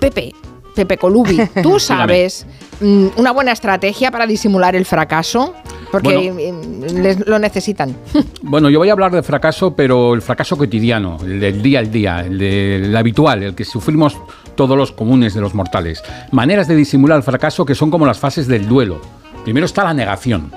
Pepe, 0.00 0.32
Pepe 0.74 0.96
Colubi, 0.98 1.40
¿tú 1.62 1.78
sabes 1.80 2.46
mm, 2.80 3.06
una 3.16 3.32
buena 3.32 3.52
estrategia 3.52 4.10
para 4.10 4.26
disimular 4.26 4.74
el 4.76 4.84
fracaso? 4.86 5.54
Porque 5.92 6.30
mm, 6.32 7.00
les- 7.02 7.26
lo 7.26 7.38
necesitan. 7.38 7.96
Bueno, 8.42 8.68
yo 8.70 8.78
voy 8.80 8.88
a 8.88 8.92
hablar 8.92 9.12
de 9.12 9.22
fracaso, 9.22 9.76
pero 9.76 10.12
el 10.14 10.22
fracaso 10.22 10.56
cotidiano, 10.56 11.18
el 11.22 11.38
del 11.38 11.62
día 11.62 11.78
al 11.78 11.90
día, 11.92 12.20
el 12.20 12.38
del 12.38 12.96
habitual, 12.96 13.42
el 13.44 13.54
que 13.54 13.64
sufrimos 13.64 14.16
todos 14.56 14.76
los 14.76 14.90
comunes 14.92 15.34
de 15.34 15.40
los 15.40 15.54
mortales. 15.54 16.02
Maneras 16.32 16.66
de 16.66 16.74
disimular 16.74 17.16
el 17.18 17.22
fracaso 17.22 17.64
que 17.64 17.74
son 17.76 17.90
como 17.90 18.06
las 18.06 18.18
fases 18.18 18.48
del 18.48 18.66
duelo. 18.66 19.00
Primero 19.44 19.66
está 19.66 19.84
la 19.84 19.94
negación. 19.94 20.50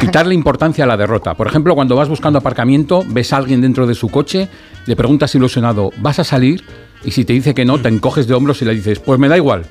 Quitarle 0.00 0.34
importancia 0.34 0.84
a 0.84 0.86
la 0.86 0.96
derrota. 0.96 1.34
Por 1.34 1.46
ejemplo, 1.46 1.74
cuando 1.74 1.96
vas 1.96 2.08
buscando 2.08 2.38
aparcamiento, 2.38 3.04
ves 3.06 3.32
a 3.32 3.38
alguien 3.38 3.60
dentro 3.60 3.86
de 3.86 3.94
su 3.94 4.08
coche, 4.08 4.48
le 4.86 4.96
preguntas 4.96 5.34
ilusionado, 5.34 5.90
¿vas 5.98 6.18
a 6.18 6.24
salir? 6.24 6.64
Y 7.04 7.12
si 7.12 7.24
te 7.24 7.32
dice 7.32 7.54
que 7.54 7.64
no, 7.64 7.80
te 7.80 7.88
encoges 7.88 8.26
de 8.26 8.34
hombros 8.34 8.60
y 8.62 8.64
le 8.64 8.74
dices, 8.74 8.98
pues 8.98 9.18
me 9.18 9.28
da 9.28 9.36
igual. 9.36 9.66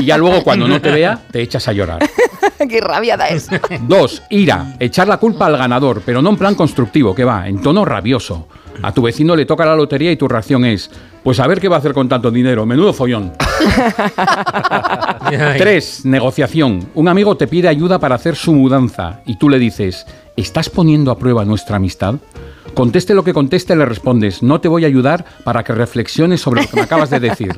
Y 0.00 0.06
ya 0.06 0.16
luego, 0.16 0.42
cuando 0.42 0.66
no 0.66 0.80
te 0.80 0.90
vea, 0.90 1.20
te 1.30 1.42
echas 1.42 1.68
a 1.68 1.72
llorar. 1.72 2.08
Qué 2.68 2.80
rabia 2.80 3.16
da 3.16 3.28
eso. 3.28 3.52
Dos, 3.82 4.22
ira. 4.30 4.74
Echar 4.80 5.08
la 5.08 5.18
culpa 5.18 5.46
al 5.46 5.56
ganador, 5.56 6.02
pero 6.04 6.22
no 6.22 6.30
en 6.30 6.36
plan 6.36 6.54
constructivo, 6.54 7.14
que 7.14 7.24
va, 7.24 7.48
en 7.48 7.60
tono 7.60 7.84
rabioso. 7.84 8.48
A 8.82 8.92
tu 8.92 9.02
vecino 9.02 9.36
le 9.36 9.46
toca 9.46 9.64
la 9.64 9.76
lotería 9.76 10.12
y 10.12 10.16
tu 10.16 10.28
reacción 10.28 10.64
es, 10.64 10.90
pues 11.22 11.40
a 11.40 11.46
ver 11.46 11.60
qué 11.60 11.68
va 11.68 11.76
a 11.76 11.78
hacer 11.78 11.94
con 11.94 12.08
tanto 12.08 12.30
dinero, 12.30 12.66
menudo 12.66 12.92
follón. 12.92 13.32
Tres, 15.58 16.04
negociación. 16.04 16.88
Un 16.94 17.08
amigo 17.08 17.36
te 17.36 17.46
pide 17.46 17.68
ayuda 17.68 17.98
para 17.98 18.14
hacer 18.14 18.36
su 18.36 18.52
mudanza 18.52 19.20
y 19.26 19.38
tú 19.38 19.48
le 19.48 19.58
dices, 19.58 20.06
¿estás 20.36 20.68
poniendo 20.68 21.10
a 21.10 21.18
prueba 21.18 21.44
nuestra 21.44 21.76
amistad? 21.76 22.16
Conteste 22.74 23.14
lo 23.14 23.22
que 23.22 23.32
conteste, 23.32 23.76
le 23.76 23.86
respondes, 23.86 24.42
no 24.42 24.60
te 24.60 24.68
voy 24.68 24.84
a 24.84 24.88
ayudar 24.88 25.24
para 25.44 25.62
que 25.62 25.72
reflexiones 25.72 26.40
sobre 26.40 26.62
lo 26.62 26.68
que 26.68 26.76
me 26.76 26.82
acabas 26.82 27.10
de 27.10 27.20
decir. 27.20 27.56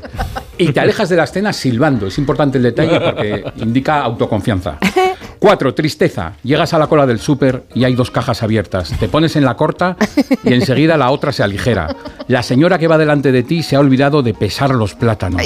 Y 0.58 0.73
te 0.73 0.80
alejas 0.80 1.08
de 1.08 1.16
la 1.16 1.25
escena 1.25 1.52
silbando. 1.52 2.06
Es 2.06 2.18
importante 2.18 2.58
el 2.58 2.64
detalle 2.64 3.00
porque 3.00 3.44
indica 3.56 4.02
autoconfianza. 4.02 4.78
Cuatro, 5.38 5.74
tristeza. 5.74 6.32
Llegas 6.42 6.74
a 6.74 6.78
la 6.78 6.86
cola 6.86 7.06
del 7.06 7.18
súper 7.20 7.64
y 7.74 7.84
hay 7.84 7.94
dos 7.94 8.10
cajas 8.10 8.42
abiertas. 8.42 8.92
Te 8.98 9.08
pones 9.08 9.36
en 9.36 9.44
la 9.44 9.54
corta 9.54 9.96
y 10.44 10.52
enseguida 10.52 10.96
la 10.96 11.10
otra 11.10 11.32
se 11.32 11.42
aligera. 11.42 11.94
La 12.28 12.42
señora 12.42 12.78
que 12.78 12.88
va 12.88 12.98
delante 12.98 13.32
de 13.32 13.42
ti 13.42 13.62
se 13.62 13.76
ha 13.76 13.80
olvidado 13.80 14.22
de 14.22 14.34
pesar 14.34 14.70
los 14.74 14.94
plátanos. 14.94 15.40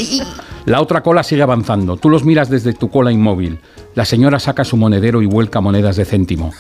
La 0.67 0.81
otra 0.81 1.03
cola 1.03 1.23
sigue 1.23 1.43
avanzando. 1.43 1.97
Tú 1.97 2.11
los 2.11 2.25
miras 2.25 2.51
desde 2.51 2.73
tu 2.73 2.91
cola 2.91 3.11
inmóvil. 3.11 3.61
La 3.95 4.05
señora 4.05 4.39
saca 4.39 4.65
su 4.65 4.77
monedero 4.77 5.21
y 5.21 5.27
vuelca 5.27 5.61
monedas 5.61 5.97
de 5.97 6.05
céntimo. 6.05 6.53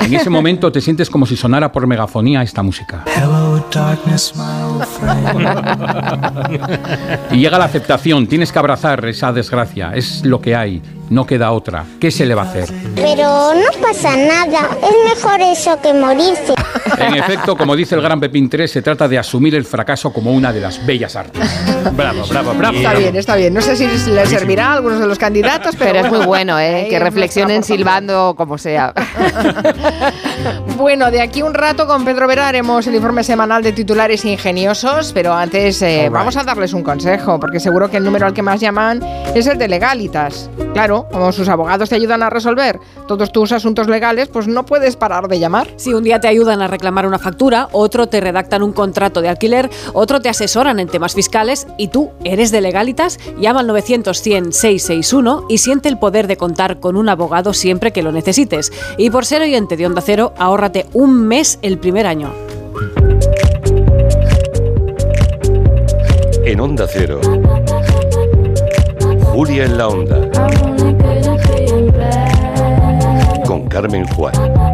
En 0.00 0.12
ese 0.12 0.28
momento 0.28 0.70
te 0.70 0.80
sientes 0.80 1.08
como 1.08 1.24
si 1.24 1.36
sonara 1.36 1.72
por 1.72 1.86
megafonía 1.86 2.42
esta 2.42 2.62
música. 2.62 3.04
Y 7.30 7.38
llega 7.38 7.58
la 7.58 7.64
aceptación. 7.64 8.26
Tienes 8.26 8.52
que 8.52 8.58
abrazar 8.58 9.04
esa 9.06 9.32
desgracia. 9.32 9.92
Es 9.94 10.24
lo 10.24 10.40
que 10.40 10.54
hay. 10.54 10.82
No 11.10 11.26
queda 11.26 11.52
otra. 11.52 11.84
¿Qué 12.00 12.10
se 12.10 12.26
le 12.26 12.34
va 12.34 12.42
a 12.42 12.50
hacer? 12.50 12.68
Pero 12.94 13.54
no 13.54 13.80
pasa 13.80 14.16
nada. 14.16 14.70
Es 14.82 15.16
mejor 15.16 15.40
eso 15.40 15.78
que 15.80 15.92
morirse. 15.92 16.54
En 16.98 17.14
efecto, 17.16 17.56
como 17.56 17.76
dice 17.76 17.94
el 17.94 18.00
gran 18.00 18.20
Pepín 18.20 18.48
3, 18.48 18.70
se 18.70 18.82
trata 18.82 19.06
de 19.08 19.18
asumir 19.18 19.54
el 19.54 19.64
fracaso 19.64 20.12
como 20.12 20.32
una 20.32 20.52
de 20.52 20.60
las 20.60 20.84
bellas 20.84 21.16
artes. 21.16 21.42
bravo, 21.92 22.24
bravo, 22.28 22.54
bravo. 22.54 22.76
Está 22.76 22.94
bien, 22.94 23.16
está 23.16 23.36
bien. 23.36 23.53
No 23.54 23.60
sé 23.60 23.76
si 23.76 23.86
les 23.86 24.28
servirá 24.28 24.72
a 24.72 24.72
algunos 24.74 24.98
de 24.98 25.06
los 25.06 25.16
candidatos, 25.16 25.76
pero, 25.78 25.92
Pero 25.92 26.06
es 26.06 26.12
muy 26.12 26.26
bueno, 26.26 26.58
¿eh? 26.58 26.88
Que 26.90 26.98
reflexionen 26.98 27.62
silbando 27.62 28.34
como 28.36 28.58
sea. 28.58 28.92
Bueno, 30.76 31.10
de 31.10 31.20
aquí 31.20 31.40
un 31.40 31.54
rato 31.54 31.86
con 31.86 32.04
Pedro 32.04 32.26
Vera 32.26 32.48
haremos 32.48 32.86
el 32.88 32.96
informe 32.96 33.22
semanal 33.22 33.62
de 33.62 33.72
titulares 33.72 34.24
ingeniosos, 34.24 35.12
pero 35.12 35.32
antes 35.32 35.80
eh, 35.82 36.08
vamos 36.10 36.36
a 36.36 36.42
darles 36.42 36.72
un 36.72 36.82
consejo, 36.82 37.38
porque 37.38 37.60
seguro 37.60 37.88
que 37.88 37.96
el 37.96 38.04
número 38.04 38.26
al 38.26 38.34
que 38.34 38.42
más 38.42 38.60
llaman 38.60 39.00
es 39.34 39.46
el 39.46 39.56
de 39.56 39.68
legalitas. 39.68 40.50
Claro, 40.72 41.06
como 41.10 41.30
sus 41.30 41.48
abogados 41.48 41.88
te 41.88 41.94
ayudan 41.94 42.24
a 42.24 42.28
resolver 42.28 42.80
todos 43.06 43.30
tus 43.30 43.52
asuntos 43.52 43.86
legales, 43.86 44.28
pues 44.28 44.48
no 44.48 44.66
puedes 44.66 44.96
parar 44.96 45.28
de 45.28 45.38
llamar. 45.38 45.68
Si 45.76 45.94
un 45.94 46.02
día 46.02 46.20
te 46.20 46.26
ayudan 46.28 46.60
a 46.60 46.66
reclamar 46.66 47.06
una 47.06 47.20
factura, 47.20 47.68
otro 47.70 48.08
te 48.08 48.20
redactan 48.20 48.62
un 48.62 48.72
contrato 48.72 49.22
de 49.22 49.28
alquiler, 49.28 49.70
otro 49.92 50.20
te 50.20 50.28
asesoran 50.28 50.80
en 50.80 50.88
temas 50.88 51.14
fiscales 51.14 51.68
y 51.78 51.88
tú 51.88 52.10
eres 52.24 52.50
de 52.50 52.60
legalitas, 52.60 53.20
llama 53.38 53.60
al 53.60 53.66
900 53.66 54.20
100 54.20 54.52
661 54.52 55.46
y 55.48 55.58
siente 55.58 55.88
el 55.88 55.98
poder 55.98 56.26
de 56.26 56.36
contar 56.36 56.80
con 56.80 56.96
un 56.96 57.08
abogado 57.08 57.52
siempre 57.52 57.92
que 57.92 58.02
lo 58.02 58.12
necesites. 58.12 58.72
Y 58.98 59.10
por 59.10 59.26
ser 59.26 59.42
oyente 59.42 59.76
de 59.76 59.86
Onda 59.86 60.02
Cero, 60.02 60.32
ahórrate 60.36 60.86
un 60.92 61.26
mes 61.26 61.58
el 61.62 61.78
primer 61.78 62.06
año. 62.06 62.32
En 66.44 66.60
Onda 66.60 66.86
Cero. 66.86 67.20
Julia 69.32 69.64
en 69.64 69.78
la 69.78 69.88
Onda. 69.88 70.30
Con 73.46 73.68
Carmen 73.68 74.06
Juan. 74.08 74.73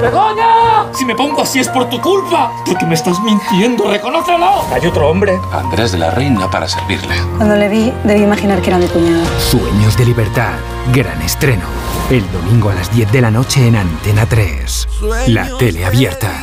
¡Begoña! 0.00 0.92
Si 0.92 1.04
me 1.04 1.14
pongo 1.14 1.42
así 1.42 1.60
es 1.60 1.68
por 1.68 1.88
tu 1.88 2.00
culpa. 2.00 2.52
Porque 2.66 2.86
me 2.86 2.94
estás 2.94 3.20
mintiendo, 3.20 3.90
reconócelo. 3.90 4.64
Hay 4.72 4.86
otro 4.86 5.08
hombre. 5.08 5.38
Andrés 5.52 5.92
de 5.92 5.98
la 5.98 6.10
Reina 6.10 6.50
para 6.50 6.68
servirle. 6.68 7.14
Cuando 7.36 7.56
le 7.56 7.68
vi, 7.68 7.92
debí 8.04 8.22
imaginar 8.22 8.60
que 8.60 8.68
era 8.68 8.78
mi 8.78 8.86
cuñado. 8.86 9.24
Sueños 9.38 9.96
de 9.96 10.04
libertad. 10.06 10.52
Gran 10.92 11.20
estreno. 11.22 11.64
El 12.10 12.30
domingo 12.32 12.70
a 12.70 12.74
las 12.74 12.92
10 12.94 13.12
de 13.12 13.20
la 13.20 13.30
noche 13.30 13.66
en 13.66 13.76
Antena 13.76 14.26
3. 14.26 14.88
La 15.28 15.56
tele 15.58 15.84
abierta. 15.84 16.42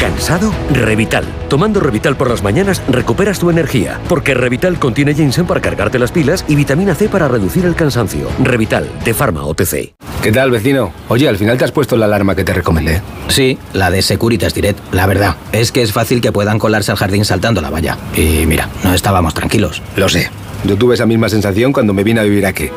¿Cansado? 0.00 0.50
Revital. 0.72 1.24
Tomando 1.48 1.78
Revital 1.78 2.16
por 2.16 2.30
las 2.30 2.42
mañanas 2.42 2.82
recuperas 2.88 3.38
tu 3.38 3.50
energía, 3.50 4.00
porque 4.08 4.32
Revital 4.32 4.78
contiene 4.78 5.14
ginseng 5.14 5.46
para 5.46 5.60
cargarte 5.60 5.98
las 5.98 6.10
pilas 6.10 6.44
y 6.48 6.54
vitamina 6.54 6.94
C 6.94 7.10
para 7.10 7.28
reducir 7.28 7.66
el 7.66 7.74
cansancio. 7.74 8.28
Revital, 8.42 8.88
de 9.04 9.12
Pharma 9.12 9.44
OTC. 9.44 9.92
¿Qué 10.22 10.32
tal, 10.32 10.50
vecino? 10.50 10.92
Oye, 11.08 11.28
al 11.28 11.36
final 11.36 11.58
te 11.58 11.64
has 11.64 11.72
puesto 11.72 11.96
la 11.98 12.06
alarma 12.06 12.34
que 12.34 12.44
te 12.44 12.54
recomendé. 12.54 13.02
Sí, 13.28 13.58
la 13.74 13.90
de 13.90 14.00
Securitas 14.00 14.54
Direct. 14.54 14.78
La 14.92 15.06
verdad, 15.06 15.36
es 15.52 15.70
que 15.70 15.82
es 15.82 15.92
fácil 15.92 16.22
que 16.22 16.32
puedan 16.32 16.58
colarse 16.58 16.90
al 16.90 16.96
jardín 16.96 17.26
saltando 17.26 17.60
la 17.60 17.68
valla. 17.68 17.98
Y 18.16 18.46
mira, 18.46 18.70
no 18.82 18.94
estábamos 18.94 19.34
tranquilos. 19.34 19.82
Lo 19.96 20.08
sé. 20.08 20.30
Yo 20.64 20.76
tuve 20.76 20.94
esa 20.94 21.06
misma 21.06 21.28
sensación 21.28 21.72
cuando 21.72 21.92
me 21.92 22.04
vine 22.04 22.20
a 22.20 22.24
vivir 22.24 22.46
aquí. 22.46 22.70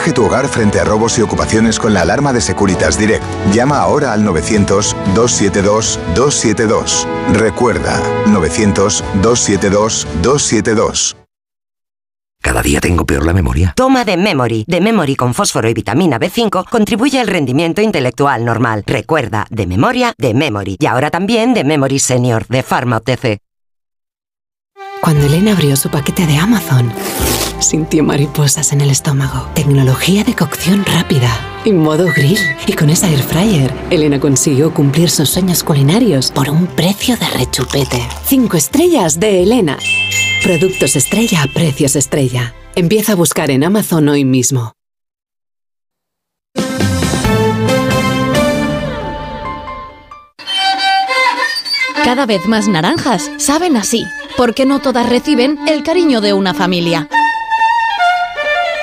Protege 0.00 0.14
tu 0.14 0.24
hogar 0.24 0.48
frente 0.48 0.80
a 0.80 0.84
robos 0.84 1.18
y 1.18 1.20
ocupaciones 1.20 1.78
con 1.78 1.92
la 1.92 2.00
alarma 2.00 2.32
de 2.32 2.40
Securitas 2.40 2.98
Direct. 2.98 3.22
Llama 3.52 3.80
ahora 3.80 4.14
al 4.14 4.24
900-272-272. 4.24 7.06
Recuerda, 7.34 8.00
900-272-272. 8.24 11.16
Cada 12.40 12.62
día 12.62 12.80
tengo 12.80 13.04
peor 13.04 13.26
la 13.26 13.34
memoria. 13.34 13.74
Toma 13.76 14.06
de 14.06 14.16
Memory. 14.16 14.64
De 14.66 14.80
Memory 14.80 15.16
con 15.16 15.34
fósforo 15.34 15.68
y 15.68 15.74
vitamina 15.74 16.18
B5 16.18 16.70
contribuye 16.70 17.20
al 17.20 17.26
rendimiento 17.26 17.82
intelectual 17.82 18.42
normal. 18.42 18.84
Recuerda, 18.86 19.44
de 19.50 19.66
memoria, 19.66 20.14
de 20.16 20.32
Memory. 20.32 20.78
Y 20.80 20.86
ahora 20.86 21.10
también 21.10 21.52
de 21.52 21.64
Memory 21.64 21.98
Senior, 21.98 22.46
de 22.48 22.62
Pharma 22.62 22.96
OTC. 22.96 23.36
Cuando 25.02 25.26
Elena 25.26 25.52
abrió 25.52 25.76
su 25.76 25.90
paquete 25.90 26.26
de 26.26 26.38
Amazon, 26.38 26.90
sintió 27.62 28.04
mariposas 28.04 28.72
en 28.72 28.80
el 28.80 28.90
estómago. 28.90 29.48
Tecnología 29.54 30.24
de 30.24 30.34
cocción 30.34 30.84
rápida 30.84 31.30
y 31.64 31.72
modo 31.72 32.06
grill. 32.14 32.38
Y 32.66 32.72
con 32.72 32.90
esa 32.90 33.08
air 33.08 33.22
fryer, 33.22 33.72
Elena 33.90 34.20
consiguió 34.20 34.72
cumplir 34.72 35.10
sus 35.10 35.30
sueños 35.30 35.62
culinarios 35.62 36.30
por 36.30 36.50
un 36.50 36.66
precio 36.66 37.16
de 37.16 37.28
rechupete. 37.28 38.06
Cinco 38.24 38.56
estrellas 38.56 39.20
de 39.20 39.42
Elena. 39.42 39.78
Productos 40.42 40.96
estrella 40.96 41.42
a 41.42 41.46
precios 41.46 41.96
estrella. 41.96 42.54
Empieza 42.74 43.12
a 43.12 43.16
buscar 43.16 43.50
en 43.50 43.64
Amazon 43.64 44.08
hoy 44.08 44.24
mismo. 44.24 44.72
Cada 52.04 52.26
vez 52.26 52.46
más 52.48 52.66
naranjas 52.66 53.30
saben 53.36 53.76
así, 53.76 54.04
porque 54.36 54.64
no 54.66 54.80
todas 54.80 55.08
reciben 55.08 55.58
el 55.68 55.82
cariño 55.82 56.20
de 56.20 56.32
una 56.32 56.54
familia. 56.54 57.08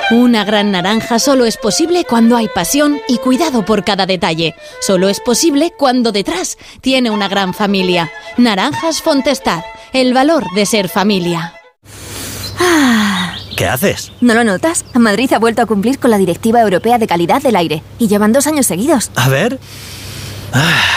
Una 0.10 0.46
gran 0.46 0.72
naranja 0.72 1.20
solo 1.20 1.46
es 1.46 1.58
posible 1.58 2.06
cuando 2.06 2.38
hay 2.38 2.48
pasión 2.48 3.00
y 3.10 3.18
cuidado 3.18 3.66
por 3.66 3.84
cada 3.84 4.06
detalle. 4.06 4.56
Solo 4.80 5.10
es 5.10 5.20
posible 5.20 5.74
cuando 5.78 6.14
detrás 6.14 6.58
tiene 6.80 7.12
una 7.12 7.28
gran 7.28 7.54
familia. 7.54 8.10
Naranjas 8.38 9.02
Fontestad, 9.02 9.66
el 9.92 10.14
valor 10.14 10.46
de 10.56 10.66
ser 10.66 10.88
familia. 10.88 11.54
¿Qué 13.58 13.66
haces? 13.66 14.14
¿No 14.22 14.34
lo 14.34 14.44
notas? 14.44 14.86
Madrid 14.94 15.34
ha 15.34 15.40
vuelto 15.40 15.64
a 15.64 15.66
cumplir 15.66 16.00
con 16.00 16.12
la 16.12 16.20
Directiva 16.20 16.62
Europea 16.62 17.00
de 17.00 17.08
Calidad 17.08 17.42
del 17.42 17.56
Aire 17.56 17.84
y 18.00 18.08
llevan 18.08 18.32
dos 18.32 18.48
años 18.48 18.68
seguidos. 18.68 19.12
A 19.16 19.28
ver. 19.28 19.60
Ah, 20.54 20.97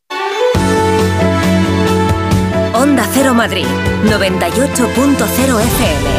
Onda 2.81 3.07
Cero 3.13 3.35
Madrid, 3.35 3.67
98.0 4.05 5.61
FM. 5.61 6.09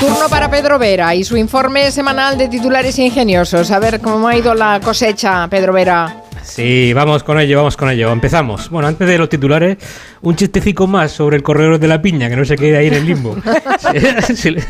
Turno 0.00 0.28
para 0.30 0.50
Pedro 0.50 0.78
Vera 0.78 1.14
y 1.14 1.24
su 1.24 1.36
informe 1.36 1.90
semanal 1.90 2.38
de 2.38 2.48
titulares 2.48 2.98
ingeniosos. 2.98 3.70
A 3.70 3.78
ver 3.78 4.00
cómo 4.00 4.28
ha 4.28 4.34
ido 4.34 4.54
la 4.54 4.80
cosecha, 4.80 5.46
Pedro 5.48 5.74
Vera. 5.74 6.21
Sí, 6.42 6.92
vamos 6.92 7.22
con 7.22 7.38
ello, 7.38 7.58
vamos 7.58 7.76
con 7.76 7.90
ello. 7.90 8.10
Empezamos. 8.12 8.70
Bueno, 8.70 8.88
antes 8.88 9.06
de 9.08 9.18
los 9.18 9.28
titulares, 9.28 9.78
un 10.20 10.36
chistecico 10.36 10.86
más 10.86 11.12
sobre 11.12 11.36
el 11.36 11.42
corredor 11.42 11.78
de 11.78 11.88
la 11.88 12.02
piña, 12.02 12.28
que 12.28 12.36
no 12.36 12.44
se 12.44 12.56
quede 12.56 12.76
ahí 12.76 12.88
en 12.88 12.94
el 12.94 13.06
limbo. 13.06 13.36
se, 13.78 14.22
se 14.36 14.50
le, 14.50 14.62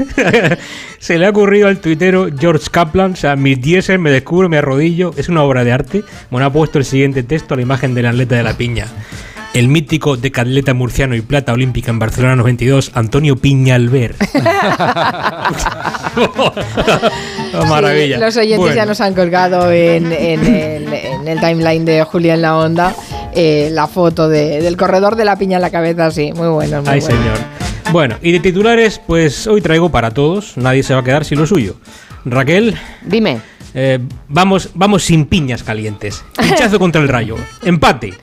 se 0.99 1.19
le 1.19 1.27
ha 1.27 1.31
ocurrido 1.31 1.69
al 1.69 1.81
tuitero 1.81 2.29
George 2.39 2.69
Kaplan, 2.71 3.13
o 3.13 3.17
sea, 3.17 3.37
mis 3.37 3.61
diésel, 3.61 3.99
me 3.99 4.11
descubro, 4.11 4.49
me 4.49 4.59
arrodillo. 4.59 5.13
Es 5.17 5.29
una 5.29 5.43
obra 5.43 5.65
de 5.65 5.73
arte. 5.73 6.05
Bueno, 6.31 6.47
ha 6.47 6.53
puesto 6.53 6.79
el 6.79 6.85
siguiente 6.85 7.23
texto 7.23 7.55
a 7.55 7.57
la 7.57 7.63
imagen 7.63 7.95
del 7.95 8.07
atleta 8.07 8.37
de 8.37 8.43
la 8.43 8.57
piña. 8.57 8.87
El 9.55 9.69
mítico 9.69 10.17
decatleta 10.17 10.73
murciano 10.73 11.15
y 11.15 11.21
plata 11.21 11.53
olímpica 11.53 11.91
en 11.91 11.99
Barcelona 11.99 12.37
92, 12.37 12.93
Antonio 12.95 13.37
Piñalver. 13.37 14.15
Oh, 17.55 17.67
maravilla. 17.67 18.17
Sí, 18.17 18.21
los 18.23 18.37
oyentes 18.37 18.59
Bueno. 18.59 18.75
ya 18.77 18.87
nos 18.87 19.01
han 19.01 19.15
colgado 19.15 19.71
en, 19.71 20.11
en 20.13 20.41
el, 20.47 20.93
en 20.95 21.29
el 21.29 21.39
timeline 21.41 21.85
de 21.85 22.03
Julián 22.05 22.41
La 22.41 22.57
Onda 22.57 22.95
eh, 23.35 23.69
la 23.73 23.87
foto 23.87 24.29
de- 24.29 24.63
del 24.63 24.77
corredor 24.77 25.17
de 25.17 25.25
la 25.27 25.37
piña 25.37 25.57
en 25.57 25.63
la 25.63 25.71
cabeza, 25.71 26.11
sí, 26.11 26.33
muy 26.35 26.49
bueno. 26.49 26.81
Muy 26.83 26.89
Ay, 26.91 27.01
bueno. 27.01 27.17
señor. 27.17 27.39
Bueno, 27.93 28.17
y 28.23 28.33
de 28.33 28.41
titulares, 28.41 29.01
pues 29.07 29.47
hoy 29.47 29.61
traigo 29.61 29.91
para 29.91 30.11
todos. 30.13 30.57
Nadie 30.57 30.83
se 30.83 30.95
va 30.95 31.01
a 31.01 31.05
quedar 31.05 31.25
sin 31.27 31.39
lo 31.39 31.47
suyo. 31.47 31.77
Raquel. 32.25 32.75
Dime. 33.03 33.41
vamos, 34.29 34.71
vamos 34.75 35.03
sin 35.03 35.27
piñas 35.27 35.63
calientes. 35.63 36.25
Pinchazo 36.39 36.79
contra 36.79 37.03
el 37.03 37.09
rayo. 37.09 37.37
Empate. 37.65 38.15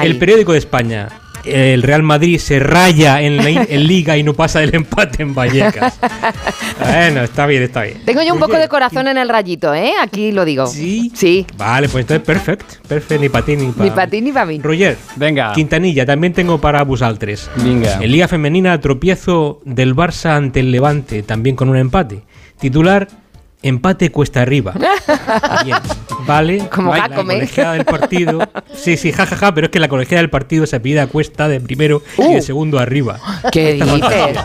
Ay. 0.00 0.08
El 0.08 0.18
periódico 0.18 0.52
de 0.52 0.58
España. 0.58 1.08
El 1.44 1.82
Real 1.84 2.02
Madrid 2.02 2.38
se 2.40 2.58
raya 2.58 3.22
en, 3.22 3.36
la- 3.36 3.48
en 3.50 3.86
Liga 3.86 4.16
y 4.16 4.24
no 4.24 4.34
pasa 4.34 4.58
del 4.58 4.74
empate 4.74 5.22
en 5.22 5.32
Vallecas. 5.32 5.96
bueno, 6.80 7.22
está 7.22 7.46
bien, 7.46 7.62
está 7.62 7.82
bien. 7.82 8.02
Tengo 8.04 8.20
yo 8.22 8.34
un 8.34 8.40
poco 8.40 8.56
de 8.56 8.66
corazón 8.68 9.06
en 9.06 9.16
el 9.16 9.28
rayito, 9.28 9.72
¿eh? 9.72 9.92
Aquí 10.00 10.32
lo 10.32 10.44
digo. 10.44 10.66
Sí. 10.66 11.12
Sí. 11.14 11.46
Vale, 11.56 11.88
pues 11.88 12.02
entonces 12.02 12.26
perfect. 12.26 12.84
Perfect, 12.88 13.20
ni 13.20 13.28
para 13.28 13.44
ti 13.44 13.54
ni 13.56 13.66
para 13.70 13.84
Ni 13.84 13.90
para 13.90 14.06
ti 14.10 14.20
ni 14.22 14.32
para 14.32 14.46
mí. 14.46 14.58
Roger, 14.60 14.96
venga. 15.14 15.52
Quintanilla, 15.52 16.04
también 16.04 16.32
tengo 16.32 16.60
para 16.60 16.82
Busaltres. 16.82 17.48
Venga. 17.62 17.98
En 18.02 18.10
Liga 18.10 18.26
Femenina, 18.26 18.80
tropiezo 18.80 19.60
del 19.64 19.94
Barça 19.94 20.30
ante 20.36 20.58
el 20.60 20.72
Levante, 20.72 21.22
también 21.22 21.54
con 21.54 21.68
un 21.68 21.76
empate. 21.76 22.22
Titular, 22.58 23.06
empate 23.68 24.10
cuesta 24.10 24.42
arriba. 24.42 24.72
Bien, 25.64 25.76
vale. 26.26 26.68
Como 26.68 26.94
la 26.94 27.02
Jacome. 27.02 27.34
colegiada 27.34 27.72
del 27.74 27.84
partido. 27.84 28.38
Sí, 28.74 28.96
sí, 28.96 29.12
jajaja, 29.12 29.54
pero 29.54 29.66
es 29.66 29.70
que 29.70 29.80
la 29.80 29.88
colegiada 29.88 30.20
del 30.22 30.30
partido 30.30 30.66
se 30.66 30.78
pide 30.80 31.00
a 31.00 31.06
cuesta 31.06 31.48
de 31.48 31.60
primero 31.60 32.02
y 32.18 32.34
de 32.34 32.42
segundo 32.42 32.78
arriba. 32.78 33.18
¿Qué 33.52 33.74
dices? 33.74 34.38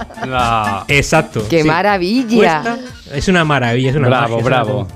Exacto. 0.88 1.46
¡Qué 1.50 1.62
sí. 1.64 1.68
maravilla! 1.68 2.62
Cuesta- 2.64 2.78
es 3.14 3.28
una 3.28 3.44
maravilla, 3.46 3.90
es 3.90 3.96
una 3.96 4.08
Bravo, 4.08 4.36
magia, 4.38 4.46
bravo. 4.46 4.88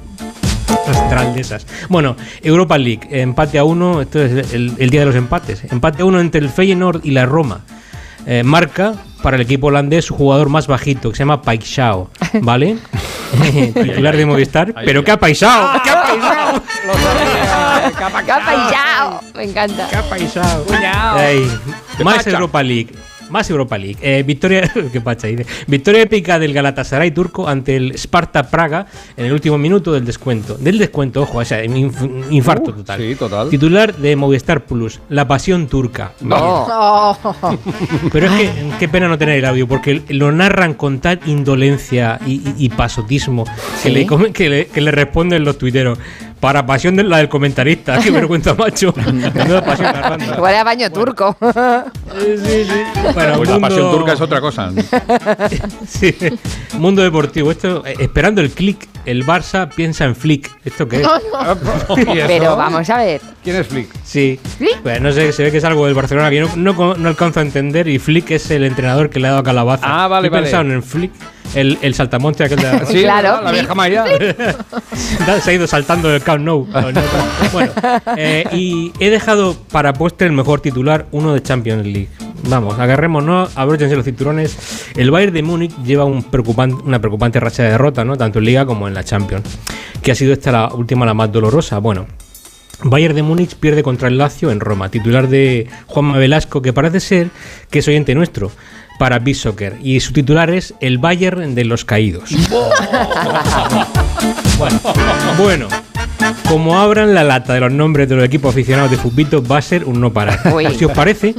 astral 0.88 1.34
de 1.36 1.42
esas. 1.42 1.66
Bueno, 1.90 2.16
Europa 2.42 2.78
League, 2.78 3.08
empate 3.12 3.58
a 3.60 3.64
uno, 3.64 4.02
esto 4.02 4.22
es 4.24 4.54
el, 4.54 4.74
el 4.78 4.90
día 4.90 5.02
de 5.02 5.06
los 5.08 5.16
empates. 5.16 5.64
Empate 5.72 6.02
a 6.02 6.06
uno 6.06 6.20
entre 6.20 6.40
el 6.42 6.50
Feyenoord 6.50 7.02
y 7.04 7.12
la 7.12 7.26
Roma. 7.26 7.62
Eh, 8.28 8.42
marca 8.44 8.94
para 9.22 9.36
el 9.36 9.42
equipo 9.44 9.68
holandés 9.68 10.06
su 10.06 10.16
jugador 10.16 10.50
más 10.50 10.66
bajito, 10.68 11.10
que 11.12 11.16
se 11.16 11.22
llama 11.22 11.42
Paixao, 11.44 12.10
¿vale? 12.42 12.78
Titular 13.74 14.16
de 14.16 14.26
Movistar. 14.26 14.74
¿Pero 14.86 15.04
qué 15.04 15.12
ha 15.12 15.18
paisao? 15.18 15.82
¿Qué 15.84 15.90
ha 15.90 16.04
paisao? 16.04 16.62
¡Qué 18.26 18.32
apaillao! 18.32 19.22
Me 19.36 19.44
encanta. 19.44 19.88
¡Qué 19.90 19.98
paisao! 20.10 20.66
Ey, 21.20 21.52
más? 22.04 22.26
Europa 22.28 22.64
League. 22.64 22.94
Más 23.30 23.50
Europa 23.50 23.78
League. 23.78 23.98
Eh, 24.02 24.24
victoria, 24.24 24.72
qué 24.94 25.02
pacha, 25.02 25.28
dice. 25.28 25.46
victoria 25.68 26.02
épica 26.04 26.38
del 26.40 26.54
Galatasaray 26.54 27.12
turco 27.12 27.48
ante 27.48 27.76
el 27.76 27.94
Sparta 27.98 28.44
Praga 28.50 28.86
en 29.18 29.26
el 29.26 29.34
último 29.34 29.58
minuto 29.58 29.92
del 29.94 30.06
descuento. 30.06 30.56
Del 30.58 30.78
descuento, 30.78 31.22
ojo, 31.24 31.40
o 31.40 31.46
sea, 31.46 31.64
inf- 31.66 32.26
infarto 32.30 32.74
total. 32.74 33.00
Sí, 33.02 33.16
total. 33.16 33.50
Titular 33.50 33.96
de 33.96 34.16
Movistar 34.16 34.66
Plus, 34.66 35.00
La 35.10 35.28
Pasión 35.28 35.68
Turca. 35.68 36.14
Oh. 36.30 37.18
Pero 38.12 38.28
es 38.28 38.32
que 38.34 38.50
qué 38.80 38.88
pena 38.90 39.08
no 39.08 39.18
tener 39.18 39.40
el 39.40 39.46
audio, 39.46 39.68
porque 39.68 40.02
lo 40.10 40.32
narran 40.32 40.74
con 40.76 41.00
tal 41.00 41.20
indolencia 41.26 42.20
y, 42.26 42.34
y- 42.34 42.54
y 42.58 42.70
pasotismo 42.70 43.46
que, 43.46 43.52
¿Sí? 43.84 43.90
le, 43.92 44.06
come- 44.06 44.32
que, 44.32 44.50
le, 44.50 44.66
que 44.68 44.82
le 44.82 44.92
responden 44.92 45.44
los 45.44 45.58
tuiteros. 45.58 45.98
Para 46.46 46.64
pasión 46.64 46.96
de 46.96 47.04
la 47.04 47.18
del 47.18 47.28
comentarista, 47.28 47.98
qué 47.98 48.12
vergüenza, 48.12 48.54
macho. 48.54 48.94
Menuda 49.34 49.66
pasión 49.66 49.92
narrando. 49.92 50.36
Igual 50.36 50.56
a 50.56 50.64
baño 50.64 50.92
turco. 50.92 51.36
Bueno, 51.40 51.92
Pues 53.38 53.50
la 53.50 53.60
pasión 53.60 53.90
turca 53.90 54.14
es 54.14 54.22
otra 54.22 54.40
cosa. 54.40 54.72
Sí. 55.88 56.16
Mundo 56.78 57.02
deportivo. 57.02 57.50
Esto, 57.50 57.84
eh, 57.84 57.96
esperando 57.98 58.42
el 58.42 58.52
click, 58.52 58.88
el 59.06 59.26
Barça 59.26 59.68
piensa 59.74 60.06
en 60.06 60.16
Flick. 60.16 60.52
¿Esto 60.64 60.88
qué 60.88 60.98
es? 60.98 61.08
¿Y 61.98 62.18
eso? 62.20 62.28
Pero 62.28 62.56
vamos 62.56 62.88
a 62.92 62.98
ver. 62.98 63.22
¿Quién 63.44 63.56
es 63.56 63.66
Flick? 63.66 63.90
Sí. 64.04 64.40
Pues 64.84 65.02
no 65.02 65.12
sé, 65.12 65.32
se 65.32 65.42
ve 65.42 65.52
que 65.52 65.58
es 65.58 65.64
algo 65.64 65.88
del 65.88 65.96
Barcelona 65.96 66.30
que 66.30 66.36
yo 66.36 66.48
no, 66.56 66.74
no, 66.74 66.94
no 66.94 67.10
alcanzo 67.10 67.40
a 67.40 67.44
entender. 67.44 67.88
Y 67.88 67.98
Flick 67.98 68.30
es 68.30 68.52
el 68.52 68.66
entrenador 68.66 69.10
que 69.10 69.20
le 69.20 69.26
ha 69.26 69.32
dado 69.32 69.42
a 69.42 69.44
Calabaza. 69.44 69.84
Ah, 69.84 70.08
vale, 70.08 70.30
vale. 70.30 70.44
pensaron 70.44 70.72
en 70.72 70.84
Flick, 70.84 71.12
el, 71.54 71.78
el 71.82 71.94
saltamonte 71.94 72.44
aquel 72.44 72.58
de 72.60 72.64
la- 72.64 72.86
Sí, 72.86 73.02
Claro, 73.02 73.42
la 73.42 73.52
vieja. 73.52 73.76
María. 73.76 74.06
se 75.44 75.52
ha 75.52 75.54
ido 75.54 75.68
saltando 75.68 76.10
del 76.10 76.22
Camp 76.24 76.44
Nou. 76.44 76.68
Bueno, 77.54 77.72
eh, 78.18 78.46
y 78.52 78.92
he 79.00 79.10
dejado 79.10 79.56
para 79.72 79.94
postre 79.94 80.28
el 80.28 80.34
mejor 80.34 80.60
titular, 80.62 81.06
uno 81.12 81.34
de 81.34 81.42
Champions 81.42 81.86
League. 81.86 82.10
Vamos, 82.48 82.78
agarrémonos, 82.80 83.52
abróchense 83.56 83.96
los 83.96 84.06
cinturones. 84.06 84.58
El 84.96 85.10
Bayern 85.12 85.34
de 85.34 85.44
Múnich 85.44 85.76
lleva 85.84 86.06
un 86.06 86.24
preocupan- 86.24 86.82
una 86.86 87.00
preocupante 87.00 87.40
racha 87.40 87.64
de 87.64 87.70
derrota, 87.72 88.04
¿no? 88.06 88.18
Tanto 88.18 88.40
en 88.40 88.46
Liga 88.46 88.66
como 88.66 88.88
en 88.88 88.94
la 88.94 89.04
Champions. 89.04 89.46
Que 90.02 90.12
ha 90.12 90.16
sido 90.16 90.34
esta 90.34 90.52
la 90.52 90.68
última, 90.74 91.06
la 91.06 91.14
más 91.14 91.32
dolorosa. 91.32 91.80
Bueno, 91.80 92.06
Bayern 92.84 93.16
de 93.16 93.24
Múnich 93.24 93.56
pierde 93.56 93.84
contra 93.84 94.08
el 94.08 94.18
Lazio 94.18 94.52
en 94.52 94.60
Roma, 94.60 94.90
titular 94.90 95.28
de 95.28 95.68
Juanma 95.88 96.18
Velasco, 96.18 96.62
que 96.62 96.74
parece 96.74 97.00
ser 97.00 97.30
que 97.70 97.80
es 97.80 97.88
oyente 97.88 98.14
nuestro 98.16 98.52
para 99.00 99.20
Beat 99.20 99.38
Soccer. 99.38 99.78
Y 99.82 100.00
su 100.00 100.14
titular 100.14 100.50
es 100.50 100.74
el 100.80 100.98
Bayern 100.98 101.56
de 101.56 101.66
los 101.66 101.86
caídos. 101.86 102.30
bueno, 104.58 104.80
bueno, 105.38 105.68
como 106.48 106.80
abran 106.80 107.14
la 107.14 107.24
lata 107.24 107.54
de 107.54 107.60
los 107.60 107.72
nombres 107.72 108.08
de 108.10 108.16
los 108.16 108.26
equipos 108.26 108.54
aficionados 108.54 108.92
de 108.92 108.98
fútbol, 108.98 109.52
va 109.52 109.58
a 109.58 109.62
ser 109.62 109.86
un 109.86 110.00
no 110.00 110.14
parar. 110.14 110.40
Uy. 110.54 110.68
Si 110.78 110.86
os 110.86 110.92
parece, 110.92 111.36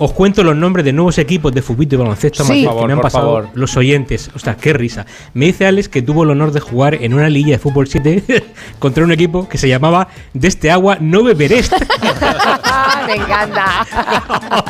os 0.00 0.12
cuento 0.12 0.42
los 0.42 0.56
nombres 0.56 0.84
de 0.84 0.92
nuevos 0.92 1.18
equipos 1.18 1.52
de 1.52 1.62
fútbol 1.62 1.86
y 1.90 1.96
baloncesto 1.96 2.42
Sí. 2.44 2.48
Madrid 2.48 2.64
Por 2.64 2.72
favor, 2.72 2.82
que 2.82 2.86
me 2.88 2.92
han 2.94 3.00
pasado 3.00 3.24
favor. 3.26 3.48
los 3.54 3.76
oyentes. 3.76 4.30
Ostras, 4.34 4.56
qué 4.56 4.72
risa. 4.72 5.06
Me 5.34 5.46
dice 5.46 5.66
Alex 5.66 5.88
que 5.88 6.02
tuvo 6.02 6.24
el 6.24 6.30
honor 6.30 6.52
de 6.52 6.60
jugar 6.60 6.94
en 6.94 7.14
una 7.14 7.28
liguilla 7.28 7.56
de 7.56 7.58
fútbol 7.58 7.86
7 7.86 8.44
contra 8.78 9.04
un 9.04 9.12
equipo 9.12 9.48
que 9.48 9.58
se 9.58 9.68
llamaba 9.68 10.08
De 10.34 10.48
este 10.48 10.70
agua 10.70 10.96
no 11.00 11.22
beberé. 11.22 11.62
Me 13.06 13.14
encanta. 13.14 13.86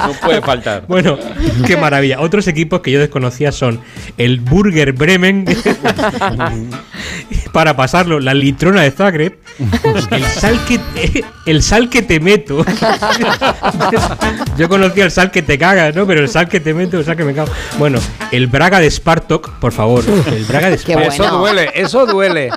No 0.07 0.13
puede 0.25 0.41
faltar. 0.43 0.85
Bueno, 0.87 1.19
qué 1.67 1.77
maravilla. 1.77 2.21
Otros 2.21 2.47
equipos 2.49 2.81
que 2.81 2.91
yo 2.91 3.01
desconocía 3.01 3.53
son 3.53 3.81
el 4.19 4.41
Burger 4.41 4.93
Bremen, 4.93 5.45
para 7.53 7.77
pasarlo, 7.77 8.21
la 8.21 8.35
Litrona 8.35 8.83
de 8.83 8.91
Zagreb, 8.91 9.39
el 10.11 10.25
sal 10.25 10.59
que, 10.67 11.25
el 11.47 11.63
sal 11.63 11.89
que 11.89 12.03
te 12.03 12.21
meto. 12.21 12.65
Yo 14.57 14.69
conocía 14.69 15.05
el 15.05 15.11
sal 15.11 15.31
que 15.31 15.43
te 15.43 15.59
cagas, 15.59 15.95
¿no? 15.95 16.07
Pero 16.07 16.21
el 16.21 16.29
sal 16.29 16.49
que 16.49 16.61
te 16.61 16.75
meto, 16.75 16.99
el 16.99 17.05
sal 17.05 17.17
que 17.17 17.25
me 17.25 17.35
cago. 17.35 17.53
Bueno, 17.79 17.99
el 18.33 18.47
Braga 18.47 18.81
de 18.81 18.91
Spartok, 18.91 19.53
por 19.59 19.73
favor. 19.73 20.05
El 20.27 20.45
Braga 20.45 20.71
de 20.71 20.79
Spartok. 20.79 21.13
Eso 21.13 21.39
duele, 21.39 21.71
eso 21.75 22.07
duele. 22.07 22.51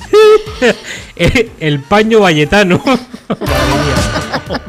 El, 1.16 1.50
el 1.60 1.80
paño 1.80 2.20
valletano. 2.20 2.82
Madre 3.28 3.44
mía. 3.84 4.60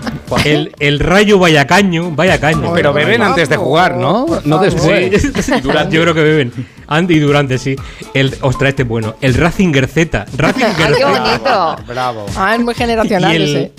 El, 0.45 0.75
el 0.79 0.99
rayo 0.99 1.39
vallacaño. 1.39 2.11
Vallacaño. 2.11 2.73
Pero 2.73 2.93
beben 2.93 3.21
antes 3.21 3.49
de 3.49 3.57
jugar, 3.57 3.97
¿no? 3.97 4.25
No 4.45 4.57
después. 4.59 5.21
Sí, 5.21 5.31
Yo 5.63 6.01
creo 6.01 6.13
que 6.13 6.21
beben. 6.23 6.53
Andy 6.87 7.15
y 7.15 7.19
Durante, 7.19 7.57
sí. 7.57 7.75
El, 8.13 8.35
ostras, 8.41 8.69
este 8.69 8.83
es 8.83 8.87
bueno. 8.87 9.15
El 9.21 9.33
Razinger 9.33 9.87
Z. 9.87 10.25
Razinger 10.37 10.71
¡Ay, 10.77 10.93
qué 10.93 10.99
Z. 11.03 11.09
bonito! 11.09 11.75
Bravo. 11.87 12.25
Ah, 12.35 12.55
es 12.55 12.61
muy 12.61 12.73
generacional 12.75 13.31
Y 13.31 13.35
el, 13.35 13.43
ese. 13.43 13.71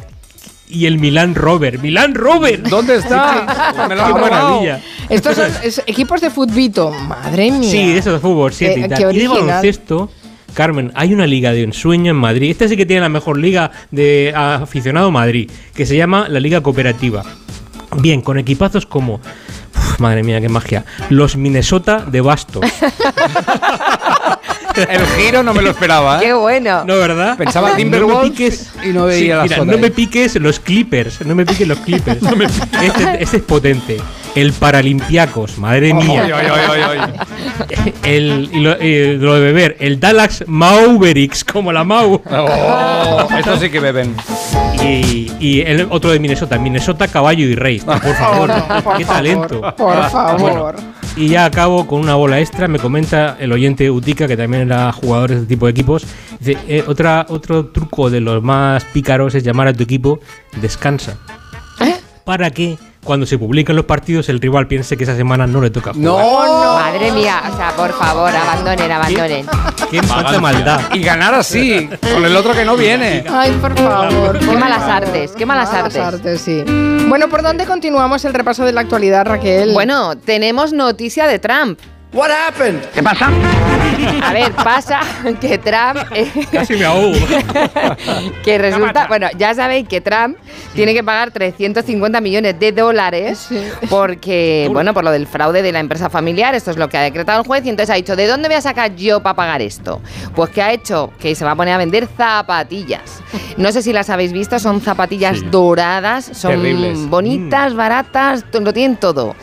y 0.68 0.86
el 0.86 0.98
Milan 0.98 1.34
Rover. 1.34 1.78
¡Milan 1.78 2.14
Rover! 2.14 2.62
¿Dónde 2.68 2.96
está? 2.96 3.84
Me 3.88 3.96
lo 3.96 4.06
¡Qué 4.06 4.12
maravilla! 4.14 4.80
Estos 5.08 5.36
son 5.36 5.50
es- 5.62 5.82
equipos 5.86 6.20
de 6.20 6.30
futbito. 6.30 6.90
Madre 6.90 7.50
mía. 7.50 7.70
Sí, 7.70 7.96
eso 7.96 8.12
de 8.12 8.18
fútbol, 8.18 8.52
7 8.52 8.74
Qué- 8.74 8.80
y 8.80 8.82
qué 8.84 8.88
tal. 8.88 9.00
Y 9.00 9.04
de 9.04 9.08
original. 9.28 9.46
baloncesto, 9.46 10.10
Carmen, 10.52 10.92
hay 10.94 11.12
una 11.14 11.26
liga 11.26 11.52
de 11.52 11.62
ensueño 11.62 12.10
en 12.10 12.16
Madrid. 12.16 12.50
Esta 12.50 12.68
sí 12.68 12.76
que 12.76 12.86
tiene 12.86 13.02
la 13.02 13.08
mejor 13.08 13.38
liga 13.38 13.70
de 13.90 14.32
aficionado 14.36 15.10
Madrid, 15.10 15.50
que 15.74 15.86
se 15.86 15.96
llama 15.96 16.28
la 16.28 16.40
Liga 16.40 16.60
Cooperativa. 16.60 17.22
Bien, 17.98 18.22
con 18.22 18.38
equipazos 18.38 18.86
como. 18.86 19.20
Madre 19.98 20.22
mía, 20.22 20.40
qué 20.40 20.48
magia. 20.48 20.84
Los 21.10 21.36
Minnesota 21.36 22.04
de 22.04 22.20
Bastos. 22.20 22.64
El 24.76 25.06
giro 25.18 25.42
no 25.42 25.52
me 25.54 25.62
lo 25.62 25.70
esperaba, 25.70 26.20
¡Qué 26.20 26.28
¿eh? 26.28 26.34
bueno! 26.34 26.84
No, 26.84 26.96
¿verdad? 26.98 27.36
Pensaba 27.36 27.68
No 27.70 27.74
me 27.74 27.82
Timberwolves 27.82 28.32
piques- 28.32 28.68
y 28.84 28.88
no 28.92 29.04
veía 29.06 29.18
Sí, 29.20 29.28
las 29.28 29.42
mira, 29.60 29.72
no 29.72 29.78
me 29.78 29.90
piques 29.90 30.36
los 30.36 30.60
Clippers. 30.60 31.24
No 31.26 31.34
me 31.34 31.44
piques 31.46 31.66
los 31.68 31.78
Clippers. 31.80 32.18
este, 32.82 33.22
este 33.22 33.36
es 33.38 33.42
potente. 33.42 34.00
El 34.34 34.52
Paralimpiacos, 34.54 35.58
madre 35.58 35.92
mía. 35.92 36.26
Ay, 36.34 36.98
El, 38.02 38.48
y 38.52 38.60
lo, 38.60 38.82
y 38.82 39.16
lo 39.18 39.34
de 39.34 39.40
beber, 39.40 39.76
el 39.78 40.00
Dallas 40.00 40.44
Mavericks, 40.46 41.44
como 41.44 41.70
la 41.72 41.84
Mau. 41.84 42.22
Oh, 42.30 43.28
estos 43.38 43.60
sí 43.60 43.68
que 43.70 43.80
beben. 43.80 44.14
Y, 44.82 45.30
y 45.38 45.60
el 45.60 45.86
otro 45.90 46.10
de 46.10 46.18
Minnesota, 46.18 46.58
Minnesota, 46.58 47.08
caballo 47.08 47.44
y 47.44 47.54
rey. 47.54 47.80
Por 47.84 47.98
favor, 48.16 48.50
por 48.82 48.96
qué 48.96 49.04
favor, 49.04 49.06
talento. 49.06 49.74
por 49.76 50.10
favor. 50.10 50.40
Bueno, 50.40 50.72
y 51.16 51.28
ya 51.28 51.44
acabo 51.44 51.86
con 51.86 52.00
una 52.00 52.14
bola 52.14 52.40
extra. 52.40 52.68
Me 52.68 52.78
comenta 52.78 53.36
el 53.38 53.52
oyente 53.52 53.90
Utica, 53.90 54.26
que 54.26 54.36
también 54.36 54.62
era 54.62 54.92
jugador 54.92 55.30
de 55.30 55.36
este 55.36 55.48
tipo 55.48 55.66
de 55.66 55.72
equipos. 55.72 56.06
Dice: 56.38 56.58
eh, 56.68 56.84
otra, 56.86 57.26
Otro 57.28 57.66
truco 57.66 58.10
de 58.10 58.20
los 58.20 58.42
más 58.42 58.84
pícaros 58.86 59.34
es 59.34 59.44
llamar 59.44 59.68
a 59.68 59.72
tu 59.72 59.82
equipo 59.82 60.20
descansa. 60.60 61.18
Para 62.24 62.50
que 62.50 62.78
cuando 63.04 63.26
se 63.26 63.36
publican 63.36 63.74
los 63.74 63.84
partidos 63.84 64.28
el 64.28 64.40
rival 64.40 64.68
piense 64.68 64.96
que 64.96 65.04
esa 65.04 65.16
semana 65.16 65.46
no 65.46 65.60
le 65.60 65.70
toca 65.70 65.92
jugar. 65.92 66.24
No, 66.24 66.74
Madre 66.74 67.10
mía, 67.12 67.42
o 67.52 67.56
sea, 67.56 67.72
por 67.76 67.92
favor, 67.92 68.30
abandonen, 68.34 68.92
abandonen. 68.92 69.46
¡Qué 69.90 70.02
falta 70.02 70.40
maldad! 70.40 70.80
Y 70.94 71.00
ganar 71.00 71.34
así, 71.34 71.88
con 72.00 72.24
el 72.24 72.36
otro 72.36 72.54
que 72.54 72.64
no 72.64 72.76
viene. 72.76 73.24
Ay, 73.28 73.52
por 73.60 73.76
favor. 73.76 74.38
Qué 74.38 74.56
malas 74.56 74.82
artes, 74.82 75.32
qué 75.32 75.46
malas 75.46 75.72
artes. 75.72 75.96
artes, 75.96 76.40
sí. 76.40 76.62
Bueno, 77.08 77.28
¿por 77.28 77.42
dónde 77.42 77.66
continuamos 77.66 78.24
el 78.24 78.34
repaso 78.34 78.64
de 78.64 78.72
la 78.72 78.82
actualidad, 78.82 79.26
Raquel? 79.26 79.72
Bueno, 79.72 80.16
tenemos 80.16 80.72
noticia 80.72 81.26
de 81.26 81.38
Trump. 81.38 81.78
What 82.12 82.30
happened? 82.30 82.82
¿Qué 82.92 83.02
pasa? 83.02 83.30
A 84.22 84.32
ver, 84.34 84.52
pasa 84.52 85.00
que 85.40 85.56
Trump. 85.56 85.98
eh, 86.14 86.30
Casi 86.52 86.74
me 86.76 86.84
ahogo. 86.84 87.12
que 88.44 88.58
resulta. 88.58 89.06
Bueno, 89.06 89.28
ya 89.38 89.54
sabéis 89.54 89.88
que 89.88 90.02
Trump 90.02 90.36
tiene 90.74 90.92
que 90.92 91.02
pagar 91.02 91.30
350 91.30 92.20
millones 92.20 92.60
de 92.60 92.72
dólares 92.72 93.48
porque, 93.88 94.68
bueno, 94.70 94.92
por 94.92 95.04
lo 95.04 95.10
del 95.10 95.26
fraude 95.26 95.62
de 95.62 95.72
la 95.72 95.80
empresa 95.80 96.10
familiar. 96.10 96.54
Esto 96.54 96.70
es 96.70 96.76
lo 96.76 96.90
que 96.90 96.98
ha 96.98 97.02
decretado 97.02 97.40
el 97.40 97.46
juez. 97.46 97.64
Y 97.64 97.70
entonces 97.70 97.88
ha 97.90 97.96
dicho: 97.96 98.14
¿de 98.14 98.26
dónde 98.26 98.48
voy 98.48 98.56
a 98.56 98.60
sacar 98.60 98.94
yo 98.94 99.22
para 99.22 99.34
pagar 99.34 99.62
esto? 99.62 100.02
Pues 100.34 100.50
que 100.50 100.60
ha 100.60 100.70
hecho 100.72 101.10
que 101.18 101.34
se 101.34 101.46
va 101.46 101.52
a 101.52 101.56
poner 101.56 101.72
a 101.72 101.78
vender 101.78 102.06
zapatillas. 102.14 103.22
No 103.56 103.72
sé 103.72 103.80
si 103.82 103.90
las 103.94 104.10
habéis 104.10 104.32
visto, 104.34 104.58
son 104.58 104.82
zapatillas 104.82 105.38
Sí. 105.38 105.46
doradas, 105.50 106.26
son 106.34 106.50
Terribles. 106.52 107.08
bonitas, 107.08 107.74
baratas, 107.74 108.44
to- 108.50 108.60
lo 108.60 108.74
tienen 108.74 108.98
todo. 108.98 109.34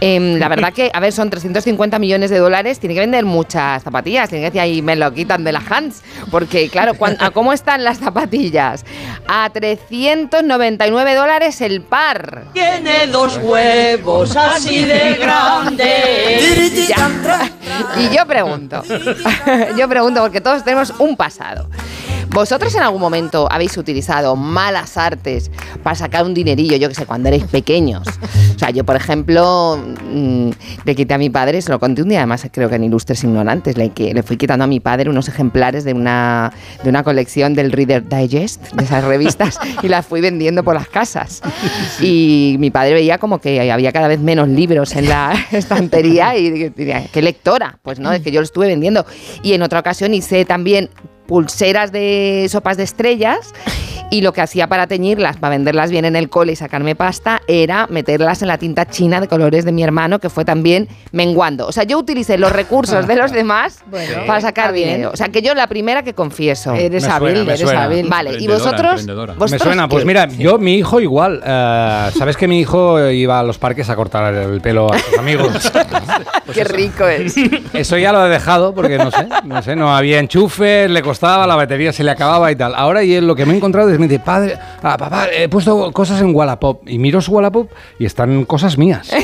Em, 0.00 0.38
la 0.38 0.48
verdad 0.54 0.72
que, 0.72 0.90
a 0.92 1.00
ver, 1.00 1.12
son 1.12 1.30
350 1.30 1.98
millones 1.98 2.30
de 2.30 2.38
dólares, 2.38 2.80
tiene 2.80 2.94
que 2.94 3.00
vender 3.00 3.24
muchas 3.24 3.82
zapatillas, 3.82 4.28
tiene 4.28 4.44
que 4.44 4.50
decir 4.50 4.60
ahí 4.60 4.82
me 4.82 4.96
lo 4.96 5.12
quitan 5.12 5.44
de 5.44 5.52
la 5.52 5.62
Hans, 5.68 6.02
porque 6.30 6.68
claro, 6.68 6.92
¿a 7.18 7.30
cómo 7.30 7.52
están 7.52 7.84
las 7.84 7.98
zapatillas? 7.98 8.84
A 9.28 9.50
399 9.50 11.14
dólares 11.14 11.60
el 11.60 11.82
par. 11.82 12.44
Tiene 12.52 13.06
dos 13.06 13.38
huevos 13.42 14.36
así 14.36 14.84
de 14.84 15.14
grandes. 15.14 16.88
Ya. 16.88 17.10
Y 17.98 18.14
yo 18.14 18.26
pregunto, 18.26 18.82
yo 19.76 19.88
pregunto 19.88 20.20
porque 20.22 20.40
todos 20.40 20.64
tenemos 20.64 20.92
un 20.98 21.16
pasado. 21.16 21.68
¿Vosotros 22.32 22.72
en 22.76 22.82
algún 22.82 23.00
momento 23.00 23.48
habéis 23.50 23.76
utilizado 23.76 24.36
malas 24.36 24.96
artes 24.96 25.50
para 25.82 25.96
sacar 25.96 26.24
un 26.24 26.32
dinerillo, 26.32 26.76
yo 26.76 26.88
que 26.88 26.94
sé, 26.94 27.04
cuando 27.04 27.28
erais 27.28 27.44
pequeños? 27.44 28.06
O 28.54 28.58
sea, 28.58 28.70
yo, 28.70 28.84
por 28.84 28.94
ejemplo, 28.94 29.76
mm, 29.92 30.50
le 30.84 30.94
quité 30.94 31.14
a 31.14 31.18
mi 31.18 31.30
padre, 31.30 31.60
se 31.62 31.70
lo 31.70 31.78
conté 31.78 32.02
un 32.02 32.08
día, 32.08 32.18
además 32.18 32.46
creo 32.52 32.68
que 32.68 32.76
en 32.76 32.84
Ilustres 32.84 33.24
Ignorantes, 33.24 33.76
le, 33.76 33.92
le 33.96 34.22
fui 34.22 34.36
quitando 34.36 34.64
a 34.64 34.66
mi 34.66 34.80
padre 34.80 35.10
unos 35.10 35.28
ejemplares 35.28 35.84
de 35.84 35.92
una, 35.92 36.52
de 36.82 36.88
una 36.88 37.02
colección 37.02 37.54
del 37.54 37.72
Reader 37.72 38.08
Digest, 38.08 38.72
de 38.72 38.84
esas 38.84 39.04
revistas, 39.04 39.58
y 39.82 39.88
las 39.88 40.06
fui 40.06 40.20
vendiendo 40.20 40.64
por 40.64 40.74
las 40.74 40.88
casas. 40.88 41.42
Y 42.00 42.56
mi 42.58 42.70
padre 42.70 42.94
veía 42.94 43.18
como 43.18 43.40
que 43.40 43.70
había 43.70 43.92
cada 43.92 44.08
vez 44.08 44.20
menos 44.20 44.48
libros 44.48 44.94
en 44.96 45.08
la 45.08 45.34
estantería 45.52 46.36
y 46.36 46.70
diría, 46.70 47.06
¿qué 47.12 47.22
lectora? 47.22 47.78
Pues 47.82 47.98
no, 47.98 48.12
es 48.12 48.22
que 48.22 48.30
yo 48.30 48.40
lo 48.40 48.44
estuve 48.44 48.66
vendiendo. 48.66 49.06
Y 49.42 49.52
en 49.52 49.62
otra 49.62 49.80
ocasión 49.80 50.14
hice 50.14 50.44
también 50.44 50.90
pulseras 51.30 51.92
de 51.92 52.48
sopas 52.50 52.76
de 52.76 52.82
estrellas 52.82 53.54
y 54.12 54.22
lo 54.22 54.32
que 54.32 54.40
hacía 54.40 54.66
para 54.66 54.88
teñirlas, 54.88 55.36
para 55.36 55.50
venderlas 55.50 55.92
bien 55.92 56.04
en 56.04 56.16
el 56.16 56.28
cole 56.28 56.50
y 56.50 56.56
sacarme 56.56 56.96
pasta, 56.96 57.40
era 57.46 57.86
meterlas 57.88 58.42
en 58.42 58.48
la 58.48 58.58
tinta 58.58 58.84
china 58.86 59.20
de 59.20 59.28
colores 59.28 59.64
de 59.64 59.70
mi 59.70 59.84
hermano, 59.84 60.18
que 60.18 60.28
fue 60.28 60.44
también 60.44 60.88
menguando. 61.12 61.68
O 61.68 61.70
sea, 61.70 61.84
yo 61.84 61.96
utilicé 61.96 62.36
los 62.36 62.50
recursos 62.50 63.06
de 63.06 63.14
los 63.14 63.30
demás 63.40 63.84
Bueno, 63.88 64.24
para 64.26 64.40
sacar 64.40 64.72
bien. 64.72 64.88
dinero. 64.88 65.10
O 65.14 65.16
sea, 65.16 65.28
que 65.28 65.40
yo 65.42 65.54
la 65.54 65.68
primera 65.68 66.02
que 66.02 66.12
confieso. 66.12 66.74
Eres 66.74 67.04
Me 67.06 67.08
hábil, 67.12 67.36
suena, 67.36 67.54
eres 67.54 67.70
hábil. 67.72 68.08
Vale, 68.08 68.36
¿y 68.40 68.48
vosotros? 68.48 68.90
emprendedora. 68.90 69.34
Me 69.34 69.38
¿Vosotros 69.38 69.62
suena, 69.62 69.88
pues 69.88 70.02
qué? 70.02 70.08
mira, 70.08 70.26
yo, 70.26 70.58
mi 70.58 70.74
hijo 70.74 70.98
igual. 70.98 71.40
eh, 71.46 72.10
¿Sabes 72.18 72.36
que 72.36 72.48
mi 72.48 72.58
hijo 72.58 73.08
iba 73.10 73.38
a 73.38 73.44
los 73.44 73.58
parques 73.58 73.88
a 73.90 73.94
cortar 73.94 74.34
el 74.34 74.60
pelo 74.60 74.92
a 74.92 74.98
sus 74.98 75.16
amigos? 75.18 75.70
Qué 76.52 76.64
rico 76.64 77.06
es. 77.06 77.36
Eso 77.72 77.96
ya 77.96 78.10
lo 78.12 78.26
he 78.26 78.28
dejado 78.28 78.74
porque 78.74 78.98
no 78.98 79.12
sé, 79.12 79.28
no 79.44 79.62
sé, 79.62 79.76
no 79.76 79.94
había 79.94 80.18
enchufes, 80.18 80.90
le 80.90 81.00
costaba, 81.00 81.19
la 81.22 81.54
batería 81.56 81.92
se 81.92 82.02
le 82.04 82.10
acababa 82.10 82.50
y 82.50 82.56
tal. 82.56 82.74
Ahora 82.74 83.02
y 83.02 83.14
él 83.14 83.26
lo 83.26 83.34
que 83.36 83.44
me 83.46 83.52
he 83.52 83.56
encontrado 83.56 83.90
es 83.90 83.98
me 83.98 84.08
dice, 84.08 84.20
padre, 84.20 84.58
ah, 84.82 84.96
papá, 84.96 85.26
he 85.32 85.48
puesto 85.48 85.92
cosas 85.92 86.20
en 86.20 86.34
Wallapop 86.34 86.82
y 86.88 86.98
miro 86.98 87.20
su 87.20 87.32
Wallapop 87.32 87.70
y 87.98 88.06
están 88.06 88.44
cosas 88.44 88.76
mías. 88.78 89.10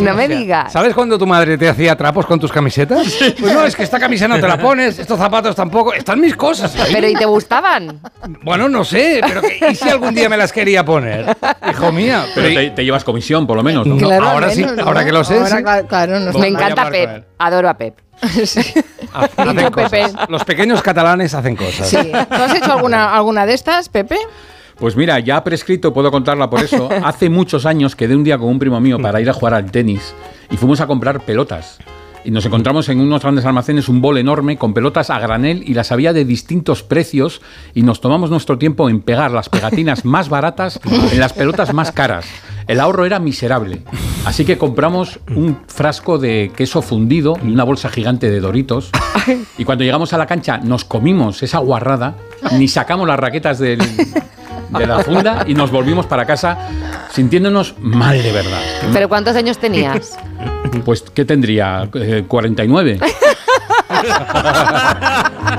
No 0.00 0.14
me 0.14 0.28
digas. 0.28 0.72
¿Sabes 0.72 0.94
cuando 0.94 1.18
tu 1.18 1.26
madre 1.26 1.56
te 1.56 1.68
hacía 1.68 1.96
trapos 1.96 2.26
con 2.26 2.38
tus 2.38 2.52
camisetas? 2.52 3.16
Pues 3.38 3.52
no, 3.52 3.64
es 3.64 3.74
que 3.76 3.82
esta 3.82 3.98
camisa 3.98 4.28
no 4.28 4.38
te 4.38 4.46
la 4.46 4.58
pones, 4.58 4.98
estos 4.98 5.18
zapatos 5.18 5.54
tampoco, 5.56 5.92
están 5.94 6.20
mis 6.20 6.36
cosas. 6.36 6.74
ahí. 6.78 6.92
Pero 6.92 7.08
¿y 7.08 7.14
te 7.14 7.24
gustaban? 7.24 8.00
Bueno, 8.42 8.68
no 8.68 8.84
sé, 8.84 9.20
pero 9.26 9.40
¿y 9.70 9.74
si 9.74 9.88
algún 9.88 10.14
día 10.14 10.28
me 10.28 10.36
las 10.36 10.52
quería 10.52 10.84
poner? 10.84 11.36
Hijo 11.70 11.92
mía. 11.92 12.24
Pero 12.34 12.48
te, 12.48 12.70
te 12.70 12.84
llevas 12.84 13.04
comisión, 13.04 13.46
por 13.46 13.56
lo 13.56 13.62
menos, 13.62 13.86
¿no? 13.86 13.96
Claro, 13.96 14.28
ahora 14.28 14.50
sí, 14.50 14.64
ahora 14.84 15.04
que 15.04 15.12
lo 15.12 15.24
sé, 15.24 15.38
Ahora, 15.38 15.48
sí. 15.48 15.62
cla- 15.62 15.86
claro, 15.86 16.20
no 16.20 16.32
Me 16.38 16.48
encanta 16.48 16.90
Pep. 16.90 17.24
Adoro 17.38 17.68
a 17.68 17.74
Pep. 17.76 17.98
Hacen 19.12 19.56
Dicho 19.56 19.70
cosas. 19.70 19.90
Pepe. 19.90 20.12
Los 20.28 20.44
pequeños 20.44 20.82
catalanes 20.82 21.34
hacen 21.34 21.56
cosas. 21.56 21.88
Sí. 21.88 21.96
¿Tú 21.96 22.34
has 22.34 22.54
hecho 22.54 22.72
alguna, 22.72 23.14
alguna 23.14 23.46
de 23.46 23.54
estas, 23.54 23.88
Pepe? 23.88 24.18
Pues 24.78 24.94
mira, 24.94 25.18
ya 25.20 25.42
prescrito, 25.42 25.92
puedo 25.92 26.10
contarla 26.10 26.50
por 26.50 26.60
eso. 26.60 26.88
Hace 27.04 27.30
muchos 27.30 27.64
años 27.66 27.96
quedé 27.96 28.14
un 28.14 28.24
día 28.24 28.36
con 28.38 28.48
un 28.48 28.58
primo 28.58 28.80
mío 28.80 28.98
para 28.98 29.20
ir 29.20 29.30
a 29.30 29.32
jugar 29.32 29.54
al 29.54 29.70
tenis 29.70 30.14
y 30.50 30.56
fuimos 30.56 30.80
a 30.80 30.86
comprar 30.86 31.20
pelotas. 31.20 31.78
Y 32.26 32.32
nos 32.32 32.44
encontramos 32.44 32.88
en 32.88 33.00
unos 33.00 33.22
grandes 33.22 33.44
almacenes 33.44 33.88
un 33.88 34.00
bol 34.00 34.18
enorme 34.18 34.58
con 34.58 34.74
pelotas 34.74 35.10
a 35.10 35.20
granel 35.20 35.62
y 35.64 35.74
las 35.74 35.92
había 35.92 36.12
de 36.12 36.24
distintos 36.24 36.82
precios 36.82 37.40
y 37.72 37.82
nos 37.82 38.00
tomamos 38.00 38.30
nuestro 38.30 38.58
tiempo 38.58 38.90
en 38.90 39.00
pegar 39.00 39.30
las 39.30 39.48
pegatinas 39.48 40.04
más 40.04 40.28
baratas 40.28 40.80
en 40.84 41.20
las 41.20 41.32
pelotas 41.32 41.72
más 41.72 41.92
caras. 41.92 42.26
El 42.66 42.80
ahorro 42.80 43.06
era 43.06 43.20
miserable. 43.20 43.82
Así 44.24 44.44
que 44.44 44.58
compramos 44.58 45.20
un 45.36 45.56
frasco 45.68 46.18
de 46.18 46.50
queso 46.56 46.82
fundido 46.82 47.38
y 47.44 47.52
una 47.52 47.62
bolsa 47.62 47.90
gigante 47.90 48.28
de 48.28 48.40
doritos. 48.40 48.90
Y 49.56 49.64
cuando 49.64 49.84
llegamos 49.84 50.12
a 50.12 50.18
la 50.18 50.26
cancha 50.26 50.58
nos 50.58 50.84
comimos 50.84 51.44
esa 51.44 51.58
guarrada, 51.58 52.16
ni 52.58 52.66
sacamos 52.66 53.06
las 53.06 53.20
raquetas 53.20 53.60
del, 53.60 53.78
de 54.70 54.86
la 54.86 54.98
funda 55.02 55.44
y 55.46 55.54
nos 55.54 55.70
volvimos 55.70 56.06
para 56.06 56.24
casa 56.26 56.58
sintiéndonos 57.12 57.74
mal 57.78 58.22
de 58.22 58.32
verdad. 58.32 58.58
¿Pero 58.92 59.08
cuántos 59.08 59.36
años 59.36 59.58
tenías? 59.58 60.18
Pues, 60.84 61.02
¿qué 61.14 61.24
tendría? 61.24 61.88
Eh, 61.94 62.24
49. 62.26 62.98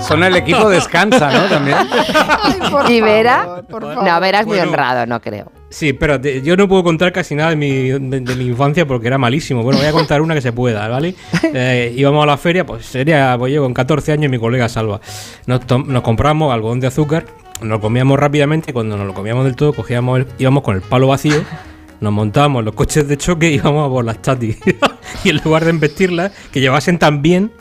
Son 0.01 0.23
el 0.23 0.35
equipo 0.35 0.69
descansa, 0.69 1.31
¿no? 1.31 1.43
También. 1.47 1.77
¿Y 2.89 3.01
Vera? 3.01 3.63
No, 3.69 4.19
Vera 4.19 4.41
es 4.41 4.45
muy 4.45 4.57
Bueno. 4.57 4.71
honrado, 4.71 5.05
no 5.05 5.19
creo. 5.21 5.51
Sí, 5.69 5.91
pero 5.93 6.19
te- 6.21 6.41
yo 6.41 6.55
no 6.55 6.67
puedo 6.67 6.83
contar 6.83 7.11
casi 7.11 7.35
nada 7.35 7.49
de 7.49 7.55
mi, 7.57 7.89
de, 7.89 8.19
de 8.21 8.35
mi 8.35 8.45
infancia 8.45 8.85
porque 8.87 9.07
era 9.07 9.17
malísimo. 9.17 9.63
Bueno, 9.63 9.79
voy 9.79 9.87
a 9.87 9.91
contar 9.91 10.21
una 10.21 10.33
que 10.33 10.41
se 10.41 10.53
pueda, 10.53 10.87
¿vale? 10.87 11.15
Eh, 11.43 11.93
íbamos 11.95 12.23
a 12.23 12.25
la 12.27 12.37
feria, 12.37 12.65
pues 12.65 12.85
sería, 12.85 13.35
pues 13.37 13.53
yo 13.53 13.63
con 13.63 13.73
14 13.73 14.11
años 14.13 14.25
y 14.25 14.29
mi 14.29 14.39
colega 14.39 14.69
Salva. 14.69 15.01
Nos, 15.45 15.61
nos 15.87 16.01
compramos 16.03 16.53
algodón 16.53 16.79
de 16.79 16.87
azúcar, 16.87 17.25
nos 17.61 17.79
comíamos 17.79 18.19
rápidamente 18.19 18.71
y 18.71 18.73
cuando 18.73 18.97
nos 18.97 19.07
lo 19.07 19.13
comíamos 19.13 19.45
del 19.45 19.55
todo, 19.55 19.73
cogíamos 19.73 20.19
el- 20.19 20.27
íbamos 20.37 20.63
con 20.63 20.75
el 20.75 20.81
palo 20.81 21.07
vacío, 21.07 21.43
nos 21.99 22.13
montábamos 22.13 22.63
los 22.63 22.73
coches 22.75 23.07
de 23.07 23.17
choque 23.17 23.49
y 23.51 23.55
íbamos 23.55 23.87
a 23.87 23.89
por 23.89 24.05
las 24.05 24.21
chatis. 24.21 24.57
y 25.23 25.29
en 25.29 25.37
lugar 25.43 25.63
de 25.63 25.71
embestirlas, 25.71 26.31
que 26.51 26.59
llevasen 26.61 26.99
también 26.99 27.51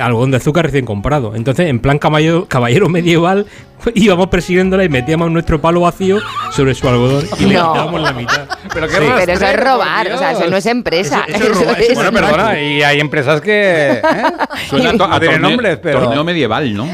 algodón 0.00 0.30
de 0.30 0.38
azúcar 0.38 0.64
recién 0.66 0.84
comprado. 0.86 1.34
Entonces, 1.34 1.68
en 1.68 1.78
plan 1.80 1.98
caballero 1.98 2.88
medieval, 2.88 3.46
íbamos 3.94 4.28
persiguiéndola 4.28 4.84
y 4.84 4.88
metíamos 4.88 5.30
nuestro 5.30 5.60
palo 5.60 5.80
vacío 5.80 6.18
sobre 6.52 6.74
su 6.74 6.88
algodón 6.88 7.26
y 7.38 7.44
le 7.46 7.54
No. 7.54 7.72
quitábamos 7.72 8.00
la 8.02 8.12
mitad. 8.12 8.46
Pero 8.74 8.86
qué 8.88 8.94
Sí. 8.94 9.02
Pero 9.18 9.32
eso 9.32 9.46
es 9.46 9.56
robar, 9.60 10.12
o 10.12 10.18
sea, 10.18 10.32
eso 10.32 10.46
no 10.48 10.56
es 10.56 10.66
empresa. 10.66 11.24
Eso- 11.28 11.36
eso 11.44 11.52
es 11.52 11.58
robar, 11.60 11.80
eso- 11.80 11.94
Bueno, 11.94 12.12
perdona, 12.12 12.60
y 12.60 12.82
hay 12.82 13.00
empresas 13.00 13.40
que. 13.40 13.90
¿eh? 13.92 14.02
Suena 14.68 14.90
a, 14.90 14.96
to- 14.96 15.04
a 15.04 15.08
No 15.08 15.20
tiene 15.20 15.34
torneo, 15.34 15.50
nombres, 15.50 15.78
pero- 15.82 16.00
torneo 16.00 16.24
medieval, 16.24 16.74
¿no? 16.74 16.88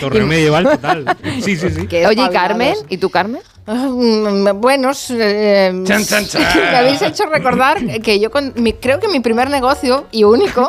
Torneo 0.00 0.26
medieval 0.26 0.64
total. 0.64 1.04
Sí, 1.42 1.56
sí, 1.56 1.68
sí. 1.70 1.88
Oye, 2.06 2.22
¿y 2.24 2.28
Carmen? 2.30 2.74
¿Y 2.88 2.98
tú, 2.98 3.08
Carmen? 3.10 3.40
Ah, 3.66 3.86
mm, 3.88 4.60
Buenos, 4.60 5.10
eh, 5.10 5.70
Chan, 5.84 6.04
chan, 6.04 6.26
chan. 6.26 6.42
me 6.72 6.76
habéis 6.78 7.00
hecho 7.02 7.26
recordar 7.26 7.78
que 8.02 8.18
yo 8.18 8.30
con 8.30 8.52
mi- 8.56 8.72
creo 8.72 8.98
que 8.98 9.06
mi 9.06 9.20
primer 9.20 9.48
negocio 9.50 10.06
y 10.10 10.24
único, 10.24 10.68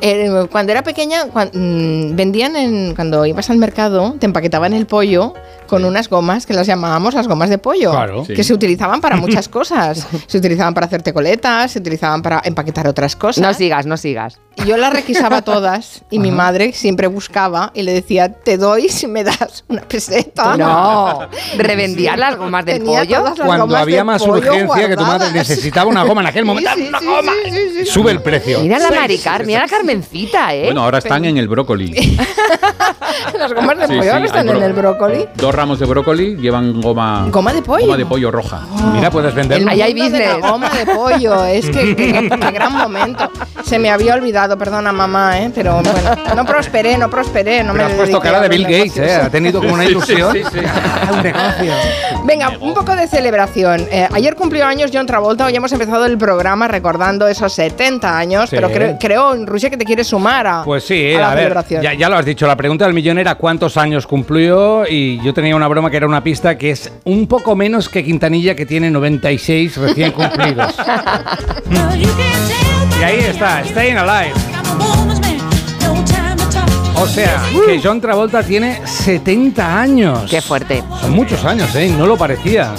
eh, 0.00 0.46
cuando 0.52 0.72
era 0.72 0.82
pequeña, 0.82 1.24
mm, 1.26 2.14
vendían 2.14 2.56
en, 2.56 2.94
cuando 2.94 3.24
ibas 3.26 3.50
al 3.50 3.56
mercado, 3.58 4.03
te 4.12 4.26
empaquetaban 4.26 4.72
el 4.72 4.86
pollo 4.86 5.34
con 5.74 5.84
unas 5.84 6.08
gomas 6.08 6.46
que 6.46 6.54
las 6.54 6.66
llamábamos 6.66 7.14
las 7.14 7.26
gomas 7.26 7.48
de 7.50 7.58
pollo, 7.58 7.90
Claro. 7.90 8.24
que 8.26 8.36
Sí. 8.36 8.44
se 8.44 8.54
utilizaban 8.54 9.00
para 9.00 9.16
muchas 9.24 9.48
cosas. 9.48 10.06
Se 10.26 10.38
utilizaban 10.38 10.72
para 10.74 10.86
hacerte 10.86 11.12
coletas, 11.12 11.72
se 11.72 11.80
utilizaban 11.80 12.22
para 12.22 12.40
empaquetar 12.44 12.86
otras 12.86 13.16
cosas. 13.16 13.42
No 13.42 13.52
sigas, 13.54 13.86
no 13.86 13.96
sigas. 13.96 14.38
Y 14.56 14.66
yo 14.66 14.76
las 14.76 14.92
requisaba 14.92 15.42
todas 15.54 16.02
y 16.10 16.20
mi 16.20 16.30
madre 16.30 16.72
siempre 16.72 17.08
buscaba 17.08 17.72
y 17.74 17.82
le 17.82 17.92
decía, 17.92 18.32
te 18.32 18.56
doy 18.56 18.88
si 18.88 19.06
me 19.08 19.24
das 19.24 19.64
una 19.68 19.82
peseta. 19.82 20.56
No, 20.56 21.28
revendías 21.58 22.16
las 22.16 22.36
gomas 22.36 22.64
del 22.64 22.78
Tenía 22.78 23.00
pollo. 23.00 23.16
todas 23.18 23.38
las 23.38 23.46
Cuando 23.46 23.66
gomas 23.66 23.82
había 23.82 24.04
más 24.04 24.22
pollo 24.22 24.50
urgencia 24.52 24.88
que 24.88 24.96
tu 24.96 25.02
madre 25.04 25.32
necesitaba 25.32 25.90
una 25.90 26.04
goma 26.04 26.20
en 26.20 26.26
aquel 26.28 26.44
momento. 26.44 26.70
Sí, 26.76 26.82
sí, 26.82 26.88
¡Una 26.88 27.00
sí, 27.00 27.06
goma! 27.06 27.32
sí, 27.44 27.50
sí, 27.50 27.84
sí, 27.84 27.86
Sube 27.86 28.12
el 28.12 28.22
precio. 28.22 28.60
Mira 28.60 28.78
la 28.78 28.90
Maricar, 28.90 29.44
mira 29.44 29.60
la 29.62 29.68
Carmencita, 29.68 30.54
¿eh? 30.54 30.66
Bueno, 30.66 30.84
ahora 30.84 30.98
están 30.98 31.24
en 31.24 31.36
el 31.36 31.48
brócoli. 31.48 32.16
Las 33.38 33.52
gomas 33.52 33.78
de 33.78 33.86
Sí, 33.86 33.92
pollo 33.94 34.02
sí, 34.02 34.08
ahora 34.08 34.24
están 34.26 34.48
en 34.48 34.62
el 34.62 34.72
brócoli. 34.72 35.26
Dos 35.36 35.54
ramos 35.64 35.78
de 35.78 35.86
brócoli 35.86 36.36
llevan 36.36 36.78
goma. 36.82 37.26
Goma 37.30 37.50
de 37.54 37.62
pollo. 37.62 37.86
Goma 37.86 37.96
de 37.96 38.04
pollo 38.04 38.30
roja. 38.30 38.60
Mira, 38.92 39.10
puedes 39.10 39.34
vender. 39.34 39.62
El 39.62 39.68
Ahí 39.70 39.80
hay 39.80 39.94
business. 39.94 40.38
goma 40.42 40.68
de 40.68 40.84
pollo, 40.84 41.42
es 41.46 41.70
que 41.70 41.96
qué, 41.96 42.28
qué 42.28 42.50
gran 42.50 42.70
momento. 42.76 43.30
Se 43.62 43.78
me 43.78 43.88
había 43.90 44.12
olvidado, 44.12 44.58
perdona 44.58 44.92
mamá, 44.92 45.40
¿eh? 45.40 45.50
pero 45.54 45.76
bueno, 45.76 45.90
no 46.36 46.44
prosperé, 46.44 46.98
no 46.98 47.08
prosperé, 47.08 47.64
no 47.64 47.72
Pero 47.72 47.86
me 47.86 47.90
has 47.92 47.96
puesto 47.96 48.20
cara 48.20 48.40
de 48.42 48.48
Bill 48.50 48.64
Gates. 48.64 48.98
¿eh? 48.98 49.14
Ha 49.14 49.30
tenido 49.30 49.60
como 49.62 49.72
una 49.72 49.84
Sí, 49.84 49.88
sí, 49.88 49.92
ilusión. 49.92 50.32
sí, 50.34 50.42
sí. 50.52 50.58
Un 51.14 51.22
negocio. 51.22 51.72
Venga, 52.24 52.52
un 52.60 52.74
poco 52.74 52.94
de 52.94 53.06
celebración. 53.08 53.86
Eh, 53.90 54.06
ayer 54.12 54.34
cumplió 54.36 54.66
años 54.66 54.90
John 54.92 55.06
Travolta, 55.06 55.46
hoy 55.46 55.56
hemos 55.56 55.72
empezado 55.72 56.04
el 56.04 56.18
programa 56.18 56.68
recordando 56.68 57.26
esos 57.26 57.54
70 57.54 58.18
años, 58.18 58.50
Sí. 58.50 58.56
pero 58.56 58.70
creo, 58.70 58.98
creo, 59.00 59.46
Rusia, 59.46 59.70
que 59.70 59.78
te 59.78 59.86
quieres 59.86 60.08
sumar 60.08 60.46
a, 60.46 60.62
Pues 60.62 60.84
sí, 60.84 61.14
a 61.14 61.20
la 61.20 61.30
a, 61.30 61.34
ver, 61.34 61.44
celebración. 61.44 61.82
ya, 61.82 61.94
ya 61.94 62.10
lo 62.10 62.16
has 62.18 62.26
dicho, 62.26 62.46
la 62.46 62.56
pregunta 62.56 62.84
del 62.84 62.92
millón 62.92 63.16
era 63.18 63.36
cuántos 63.36 63.78
años 63.78 64.06
cumplió 64.06 64.84
y 64.86 65.22
yo 65.22 65.32
tenía 65.44 65.56
una 65.56 65.68
broma 65.68 65.90
que 65.90 65.98
era 65.98 66.06
una 66.06 66.24
pista 66.24 66.56
que 66.56 66.70
es 66.70 66.90
un 67.04 67.26
poco 67.26 67.54
menos 67.54 67.90
que 67.90 68.02
Quintanilla 68.02 68.56
que 68.56 68.64
tiene 68.64 68.90
96 68.90 69.76
recién 69.76 70.12
cumplidos. 70.12 70.74
y 72.98 73.02
ahí 73.02 73.18
está, 73.18 73.62
Staying 73.62 73.98
Alive. 73.98 74.32
O 76.96 77.06
sea, 77.06 77.42
que 77.66 77.78
John 77.82 78.00
Travolta 78.00 78.42
tiene 78.42 78.86
70 78.86 79.80
años. 79.80 80.30
Qué 80.30 80.40
fuerte. 80.40 80.82
Son 81.02 81.10
muchos 81.10 81.44
años, 81.44 81.76
¿eh? 81.76 81.94
No 81.94 82.06
lo 82.06 82.16
parecía. 82.16 82.72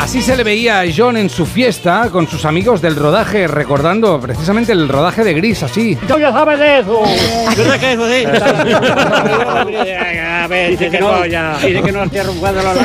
Así 0.00 0.22
se 0.22 0.34
le 0.34 0.42
veía 0.42 0.80
a 0.80 0.84
John 0.96 1.18
en 1.18 1.28
su 1.28 1.44
fiesta 1.44 2.08
con 2.10 2.26
sus 2.26 2.46
amigos 2.46 2.80
del 2.80 2.96
rodaje, 2.96 3.46
recordando 3.46 4.18
precisamente 4.18 4.72
el 4.72 4.88
rodaje 4.88 5.22
de 5.22 5.34
Gris, 5.34 5.62
así. 5.62 5.94
Tú 6.08 6.18
ya 6.18 6.32
sabes 6.32 6.58
de 6.58 6.78
eso. 6.78 7.02
Yo 7.56 7.70
sé 7.70 7.78
que 7.78 7.92
eso 7.92 8.08
sí. 8.08 8.24
A 10.40 10.46
ver, 10.48 10.70
dice 10.70 10.90
que 10.90 11.00
no, 11.00 11.26
ya. 11.26 11.58
Dice 11.58 11.82
que 11.82 11.92
no 11.92 12.04
estoy 12.04 12.20
arrugando 12.20 12.62
los 12.62 12.78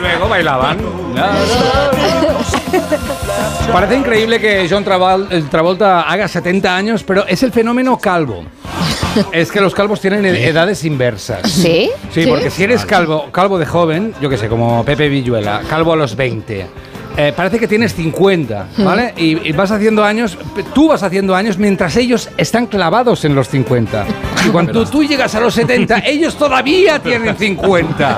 Luego 0.00 0.28
bailaban. 0.28 0.76
Parece 3.72 3.96
increíble 3.96 4.38
que 4.38 4.68
John 4.68 4.84
eh, 5.30 5.44
Travolta 5.50 6.02
haga 6.02 6.28
70 6.28 6.76
años, 6.76 7.04
pero 7.04 7.26
es 7.26 7.42
el 7.42 7.52
fenómeno 7.52 7.96
calvo. 7.98 8.44
Es 9.32 9.50
que 9.50 9.60
los 9.60 9.74
calvos 9.74 10.00
tienen 10.00 10.24
ed- 10.24 10.36
edades 10.48 10.84
inversas. 10.84 11.50
¿Sí? 11.50 11.90
Sí, 12.12 12.22
¿Sí? 12.24 12.26
porque 12.28 12.50
si 12.50 12.64
eres 12.64 12.84
calvo, 12.84 13.26
calvo 13.32 13.58
de 13.58 13.66
joven, 13.66 14.14
yo 14.20 14.28
qué 14.28 14.36
sé, 14.36 14.48
como 14.48 14.84
Pepe 14.84 15.08
Villuela, 15.08 15.62
calvo 15.68 15.92
a 15.92 15.96
los 15.96 16.14
20. 16.16 16.66
eh, 17.16 17.32
parece 17.36 17.58
que 17.58 17.66
tienes 17.66 17.92
50, 17.94 18.68
¿vale? 18.78 19.12
Y, 19.16 19.48
y 19.48 19.52
vas 19.52 19.70
haciendo 19.72 20.04
años, 20.04 20.38
tú 20.72 20.88
vas 20.88 21.02
haciendo 21.02 21.34
años 21.34 21.58
mientras 21.58 21.96
ellos 21.96 22.30
están 22.36 22.66
clavados 22.66 23.24
en 23.24 23.34
los 23.34 23.48
50. 23.48 24.06
Y 24.46 24.48
cuando 24.52 24.86
tú 24.86 25.02
llegas 25.04 25.34
a 25.34 25.40
los 25.40 25.52
70, 25.54 25.98
ellos 26.06 26.36
todavía 26.36 26.98
tienen 27.00 27.36
50. 27.36 28.16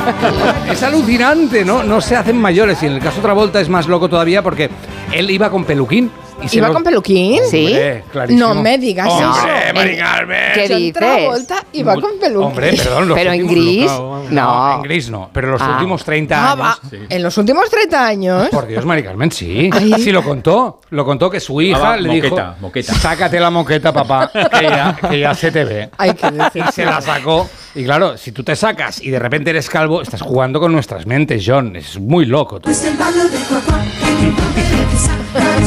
Es 0.71 0.83
alucinante, 0.83 1.65
¿no? 1.65 1.83
No 1.83 2.01
se 2.01 2.17
hacen 2.17 2.37
mayores. 2.37 2.83
Y 2.83 2.87
en 2.87 2.93
el 2.93 3.01
caso 3.01 3.17
de 3.17 3.23
Travolta 3.23 3.61
es 3.61 3.69
más 3.69 3.89
loco 3.89 4.09
todavía 4.09 4.43
porque 4.43 4.69
él 5.13 5.31
iba 5.31 5.51
con 5.51 5.65
peluquín. 5.65 6.11
Y 6.43 6.49
se 6.49 6.57
¿Iba 6.59 6.69
lo- 6.69 6.75
con 6.75 6.83
peluquín? 6.85 7.41
Hombre, 7.45 8.05
clarísimo. 8.11 8.55
No 8.55 8.61
me 8.63 8.79
digas 8.79 9.09
Hombre, 9.09 9.27
eso. 9.67 9.75
Mari 9.75 9.97
Carmen. 9.97 10.39
¿Qué 10.55 10.69
dices? 10.69 10.93
Travolta 10.95 11.65
iba 11.73 11.95
con 11.95 12.19
peluquín. 12.21 12.47
Hombre, 12.49 12.73
perdón, 12.77 13.09
los 13.09 13.19
Pero 13.19 13.33
en 13.33 13.47
gris, 13.47 13.87
no, 13.87 14.23
no. 14.31 14.75
en 14.77 14.83
gris 14.83 15.11
no, 15.11 15.31
pero 15.33 15.49
los 15.53 15.63
Ah. 15.63 15.73
últimos 15.75 16.05
30 16.05 16.37
Ah, 16.37 16.53
años. 16.53 16.61
va. 16.67 16.79
En 17.09 17.23
los 17.23 17.39
últimos 17.39 17.71
30 17.71 18.07
años. 18.07 18.49
Por 18.51 18.67
Dios, 18.67 18.85
Mari 18.85 19.03
Carmen, 19.03 19.31
sí. 19.31 19.71
Ay. 19.73 19.95
Sí, 20.03 20.11
lo 20.13 20.23
contó. 20.23 20.81
Lo 20.91 21.05
contó 21.05 21.31
que 21.31 21.41
su 21.41 21.61
hija 21.61 21.77
Ah, 21.79 21.81
va, 21.91 21.97
le 21.97 22.09
moqueta, 22.09 22.29
dijo: 22.51 22.55
moqueta. 22.61 22.95
Sácate 22.95 23.39
la 23.41 23.51
moqueta, 23.51 23.93
papá, 23.93 24.31
que 24.33 24.63
ya, 24.65 24.97
que 25.09 25.21
ya 25.21 25.35
se 25.35 25.51
te 25.53 25.65
ve. 25.65 25.91
Hay 25.99 26.15
que 26.15 26.31
decir. 26.31 26.65
Y 26.69 26.73
se 26.73 26.85
la 26.85 27.01
sacó. 27.01 27.49
Y 27.75 27.85
claro, 27.85 28.19
si 28.19 28.33
tú 28.33 28.43
te 28.43 28.55
sacas 28.57 29.01
y 29.01 29.11
de 29.11 29.19
repente 29.19 29.51
eres 29.51 29.71
calvo, 29.71 30.03
estás 30.03 30.21
jugando 30.21 30.61
con 30.61 30.73
nuestras 30.73 31.07
mentes, 31.07 31.43
John. 31.47 31.77
Es 31.77 31.99
muy 31.99 32.27
loco. 32.27 32.61
tú. 32.61 32.71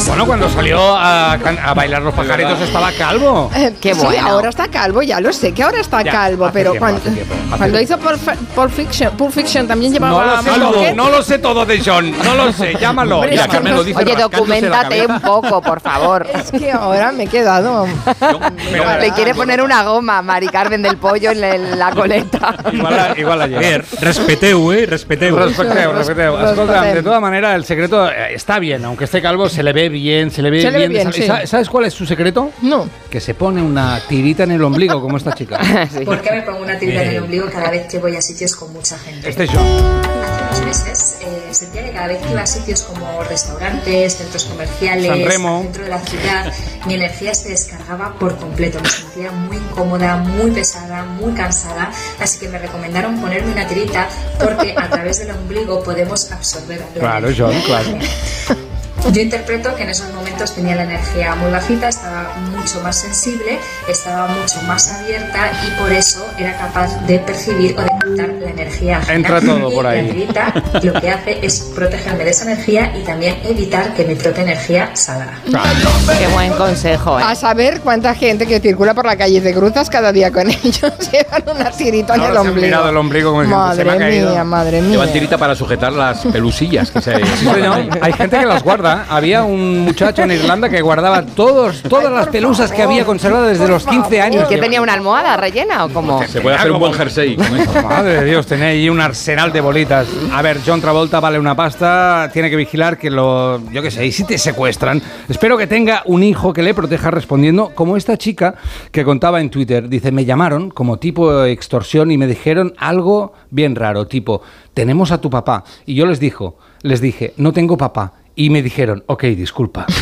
Bueno, 0.07 0.25
cuando 0.25 0.49
salió 0.49 0.77
a, 0.95 1.37
can- 1.41 1.57
a 1.57 1.73
bailar 1.73 2.01
los 2.01 2.13
pajaritos 2.13 2.59
estaba 2.61 2.91
calvo. 2.91 3.49
Eh, 3.55 3.73
Qué 3.81 3.95
sí, 3.95 4.01
bueno. 4.01 4.27
ahora 4.27 4.49
está 4.49 4.67
calvo, 4.67 5.01
ya 5.01 5.19
lo 5.19 5.31
sé 5.33 5.51
que 5.53 5.63
ahora 5.63 5.79
está 5.79 6.01
Ya, 6.03 6.11
calvo, 6.11 6.49
pero 6.53 6.71
tiempo, 6.71 6.79
cuando, 6.85 6.99
hace 7.01 7.11
tiempo, 7.11 7.33
hace 7.49 7.57
cuando 7.57 7.81
hizo 7.81 7.97
Pulp, 7.97 8.71
Fiction, 8.71 9.17
Pulp 9.17 9.31
Fiction 9.31 9.67
también 9.67 9.93
No 9.93 9.99
llevaba 9.99 10.35
lo 10.35 10.41
sé 10.43 10.49
todo, 10.59 10.93
no 10.95 11.09
lo 11.09 11.23
sé 11.23 11.39
todo 11.39 11.65
de 11.65 11.81
John. 11.83 12.11
No 12.23 12.35
lo 12.35 12.51
sé, 12.53 12.75
llámalo. 12.79 13.15
Hombre, 13.15 13.31
Mira, 13.31 13.47
Carmen 13.47 13.71
no- 13.71 13.77
lo 13.79 13.83
dice 13.83 13.99
Oye, 14.03 14.15
documentate 14.15 15.05
un 15.07 15.19
poco, 15.21 15.61
por 15.61 15.79
favor. 15.81 16.27
Es 16.35 16.51
que 16.51 16.71
ahora 16.71 17.11
me 17.11 17.23
he 17.23 17.27
quedado. 17.27 17.87
Pero- 18.19 18.99
Le 18.99 19.11
quiere 19.13 19.33
poner 19.33 19.61
una 19.61 19.83
goma 19.83 20.19
a 20.19 20.21
Mari 20.21 20.47
Carmen 20.49 20.81
del 20.81 20.97
Pollo 20.97 21.31
en 21.31 21.41
la, 21.41 21.55
en 21.55 21.79
la 21.79 21.91
coleta. 21.91 22.55
Igual 22.71 22.95
la, 22.95 23.13
igual. 23.19 23.49
Bien, 23.49 23.83
respeteu, 24.01 24.71
eh, 24.73 24.85
respeteu. 24.85 25.35
Respeteo, 25.37 25.93
respeteo. 25.93 26.37
Res- 26.37 26.49
Escolta, 26.51 26.81
de 26.83 27.01
toda 27.03 27.19
manera, 27.19 27.55
el 27.55 27.65
secreto 27.65 28.07
eh, 28.09 28.33
está 28.33 28.59
bien, 28.59 28.83
aunque 28.85 29.05
esté 29.05 29.14
calvo, 29.21 29.49
se 29.49 29.63
le 29.63 29.73
ve 29.73 29.89
bien, 29.89 30.31
se 30.31 30.41
le 30.41 30.49
ve 30.49 30.61
Se 30.61 30.71
le 30.71 30.79
ve 30.79 30.87
bien. 30.87 31.03
bien, 31.03 31.13
sí. 31.13 31.23
¿Sa- 31.23 31.45
¿Sabes 31.47 31.69
cuál 31.69 31.85
es 31.85 31.93
su 31.93 32.05
secreto? 32.05 32.51
No. 32.61 32.87
Que 33.09 33.19
se 33.19 33.33
pone 33.33 33.61
una 33.61 33.99
tirita 34.07 34.43
en 34.43 34.51
el 34.51 34.63
ombligo, 34.63 35.01
como 35.01 35.17
esta 35.17 35.33
chica. 35.33 35.59
¿Por 36.05 36.21
qué 36.21 36.31
me 36.31 36.41
pongo 36.43 36.59
una 36.61 36.77
tirita 36.77 37.03
en 37.03 37.09
el 37.11 37.23
ombligo 37.23 37.47
cada 37.51 37.69
vez 37.71 37.87
que 37.87 37.97
voy 37.99 38.15
a 38.15 38.21
sitios 38.21 38.55
con 38.55 38.71
mucha 38.73 38.97
gente? 38.99 39.29
Este 39.29 39.43
es 39.45 39.49
John. 39.51 39.65
Hace 39.65 40.61
unos 40.61 40.65
meses 40.65 41.17
eh, 41.21 41.41
sentía 41.51 41.83
que 41.85 41.91
cada 41.91 42.07
vez 42.07 42.17
que 42.21 42.31
iba 42.31 42.41
a 42.41 42.45
sitios 42.45 42.81
como 42.83 43.23
restaurantes, 43.23 44.15
centros 44.15 44.45
comerciales, 44.45 45.07
San 45.07 45.25
Remo. 45.25 45.57
al 45.57 45.63
centro 45.63 45.83
de 45.83 45.89
la 45.89 45.99
ciudad, 45.99 46.53
mi 46.85 46.93
energía 46.95 47.33
se 47.35 47.49
descargaba 47.49 48.13
por 48.19 48.35
completo. 48.37 48.79
Me 48.81 48.89
sentía 48.89 49.31
muy 49.31 49.57
incómoda, 49.57 50.17
muy 50.17 50.51
pesada, 50.51 51.03
muy 51.05 51.33
cansada. 51.33 51.91
Así 52.19 52.39
que 52.39 52.47
me 52.49 52.57
recomendaron 52.59 53.19
ponerme 53.19 53.51
una 53.51 53.67
tirita 53.67 54.07
porque 54.39 54.73
a 54.77 54.89
través 54.89 55.19
del 55.19 55.31
ombligo 55.31 55.83
podemos 55.83 56.31
absorber 56.31 56.79
la 56.79 56.99
Claro. 56.99 57.29
John, 57.37 57.53
claro. 57.65 57.89
Yo 59.11 59.21
interpreto 59.21 59.75
que 59.75 59.83
en 59.83 59.89
esos 59.89 60.11
momentos 60.13 60.53
tenía 60.55 60.75
la 60.75 60.83
energía 60.83 61.35
muy 61.35 61.51
bajita, 61.51 61.87
estaba 61.87 62.33
mucho 62.51 62.81
más 62.81 62.99
sensible, 62.99 63.59
estaba 63.87 64.27
mucho 64.27 64.61
más 64.63 64.91
abierta 64.91 65.51
y 65.65 65.79
por 65.79 65.91
eso 65.91 66.27
era 66.37 66.57
capaz 66.57 66.99
de 67.05 67.19
percibir 67.19 67.77
o 67.77 67.81
de 67.81 67.94
captar 68.05 68.29
la 68.41 68.49
energía. 68.51 68.97
ajena. 68.97 69.13
Entra 69.15 69.41
todo 69.41 69.71
Y 69.71 69.75
por 69.75 69.87
ahí. 69.87 70.07
La 70.07 70.13
tirita 70.13 70.53
lo 70.83 70.93
que 71.01 71.09
hace 71.09 71.39
es 71.45 71.71
protegerme 71.75 72.23
de 72.23 72.29
esa 72.31 72.43
energía 72.51 72.93
y 72.97 73.03
también 73.03 73.35
evitar 73.43 73.93
que 73.93 74.03
mi 74.05 74.15
propia 74.15 74.43
energía 74.43 74.89
salga. 74.95 75.39
Qué 75.45 76.27
buen 76.33 76.51
consejo, 76.53 77.19
¿eh? 77.19 77.23
A 77.25 77.35
saber 77.35 77.81
cuánta 77.81 78.13
gente 78.15 78.45
que 78.45 78.59
circula 78.59 78.93
por 78.93 79.05
la 79.05 79.15
calle 79.15 79.41
de 79.41 79.53
Cruzas 79.53 79.89
cada 79.89 80.11
día 80.11 80.31
con 80.31 80.49
ellos 80.49 80.91
llevan 81.11 81.43
una 81.55 81.71
tirita 81.71 82.15
en 82.15 82.21
el 82.21 82.27
se 82.27 82.31
han 82.31 82.37
ombligo. 82.47 82.65
mirado 82.67 82.89
el 82.89 82.97
ombligo 82.97 83.29
como 83.31 83.41
diciendo, 83.43 83.73
"Se 83.75 83.83
me 83.83 83.89
ha 83.91 83.93
Madre 83.93 84.05
caído". 84.09 84.31
mía, 84.31 84.43
madre 84.43 84.81
mía. 84.81 84.91
Llevan 84.91 85.11
tirita 85.13 85.37
para 85.37 85.55
sujetar 85.55 85.93
las 85.93 86.25
pelusillas 86.25 86.91
que 86.91 87.01
se. 87.01 87.15
Sí, 87.35 87.45
señor. 87.47 87.87
Hay 88.01 88.13
gente 88.13 88.37
que 88.39 88.45
las 88.45 88.63
guarda. 88.63 89.05
Había 89.09 89.43
un 89.43 89.79
muchacho 89.79 90.21
en 90.23 90.31
Irlanda 90.31 90.69
que 90.69 90.81
guardaba 90.81 91.23
todos, 91.23 91.81
todas 91.83 92.11
las 92.11 92.27
pelusas 92.27 92.71
que 92.71 92.81
había 92.83 93.03
conservadas 93.05 93.49
desde 93.49 93.67
los 93.67 93.85
15 93.85 94.21
años. 94.21 94.47
¿Que 94.47 94.57
tenía 94.57 94.81
una 94.81 94.93
almohada 94.93 95.35
rellena 95.37 95.85
o 95.85 95.89
cómo? 95.89 96.21
Se 96.27 96.41
puede 96.41 96.55
hacer 96.55 96.71
un 96.71 96.79
buen 96.79 96.93
jersey 96.93 97.35
con 97.35 97.59
eso. 97.59 97.71
Madre 97.95 98.21
de 98.21 98.25
Dios, 98.25 98.45
tenía 98.45 98.65
ahí 98.67 98.89
un 98.89 98.99
arsenal 98.99 99.53
de 99.53 99.61
bolitas. 99.61 100.05
A 100.33 100.41
ver, 100.41 100.59
John 100.65 100.81
Travolta 100.81 101.21
vale 101.21 101.39
una 101.39 101.55
pasta, 101.55 102.29
tiene 102.33 102.49
que 102.49 102.57
vigilar 102.57 102.97
que 102.97 103.09
lo. 103.09 103.61
Yo 103.71 103.81
qué 103.81 103.89
sé, 103.89 104.05
y 104.05 104.11
si 104.11 104.25
te 104.25 104.37
secuestran. 104.37 105.01
Espero 105.29 105.57
que 105.57 105.65
tenga 105.65 106.03
un 106.05 106.21
hijo 106.21 106.51
que 106.51 106.61
le 106.61 106.73
proteja 106.73 107.09
respondiendo, 107.09 107.71
como 107.73 107.95
esta 107.95 108.17
chica 108.17 108.55
que 108.91 109.05
contaba 109.05 109.39
en 109.39 109.49
Twitter. 109.49 109.87
Dice: 109.87 110.11
Me 110.11 110.25
llamaron 110.25 110.71
como 110.71 110.99
tipo 110.99 111.45
extorsión 111.45 112.11
y 112.11 112.17
me 112.17 112.27
dijeron 112.27 112.73
algo 112.77 113.31
bien 113.49 113.75
raro, 113.75 114.07
tipo, 114.07 114.41
tenemos 114.73 115.13
a 115.13 115.21
tu 115.21 115.29
papá. 115.29 115.63
Y 115.85 115.95
yo 115.95 116.05
les 116.05 116.19
dijo, 116.19 116.57
les 116.81 116.99
dije, 116.99 117.33
no 117.37 117.53
tengo 117.53 117.77
papá. 117.77 118.11
Y 118.37 118.49
me 118.49 118.61
dijeron, 118.61 119.01
ok, 119.07 119.23
disculpa. 119.27 119.85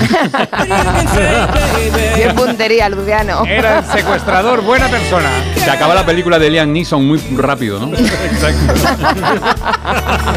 Qué 2.15 2.34
puntería, 2.36 2.89
Luciano. 2.89 3.45
Era 3.45 3.77
el 3.79 3.86
secuestrador, 3.86 4.61
buena 4.63 4.88
persona. 4.88 5.29
Se 5.55 5.69
acaba 5.69 5.93
la 5.93 6.03
película 6.03 6.39
de 6.39 6.49
Liam 6.49 6.73
Neeson 6.73 7.07
muy 7.07 7.19
rápido, 7.36 7.79
¿no? 7.79 7.91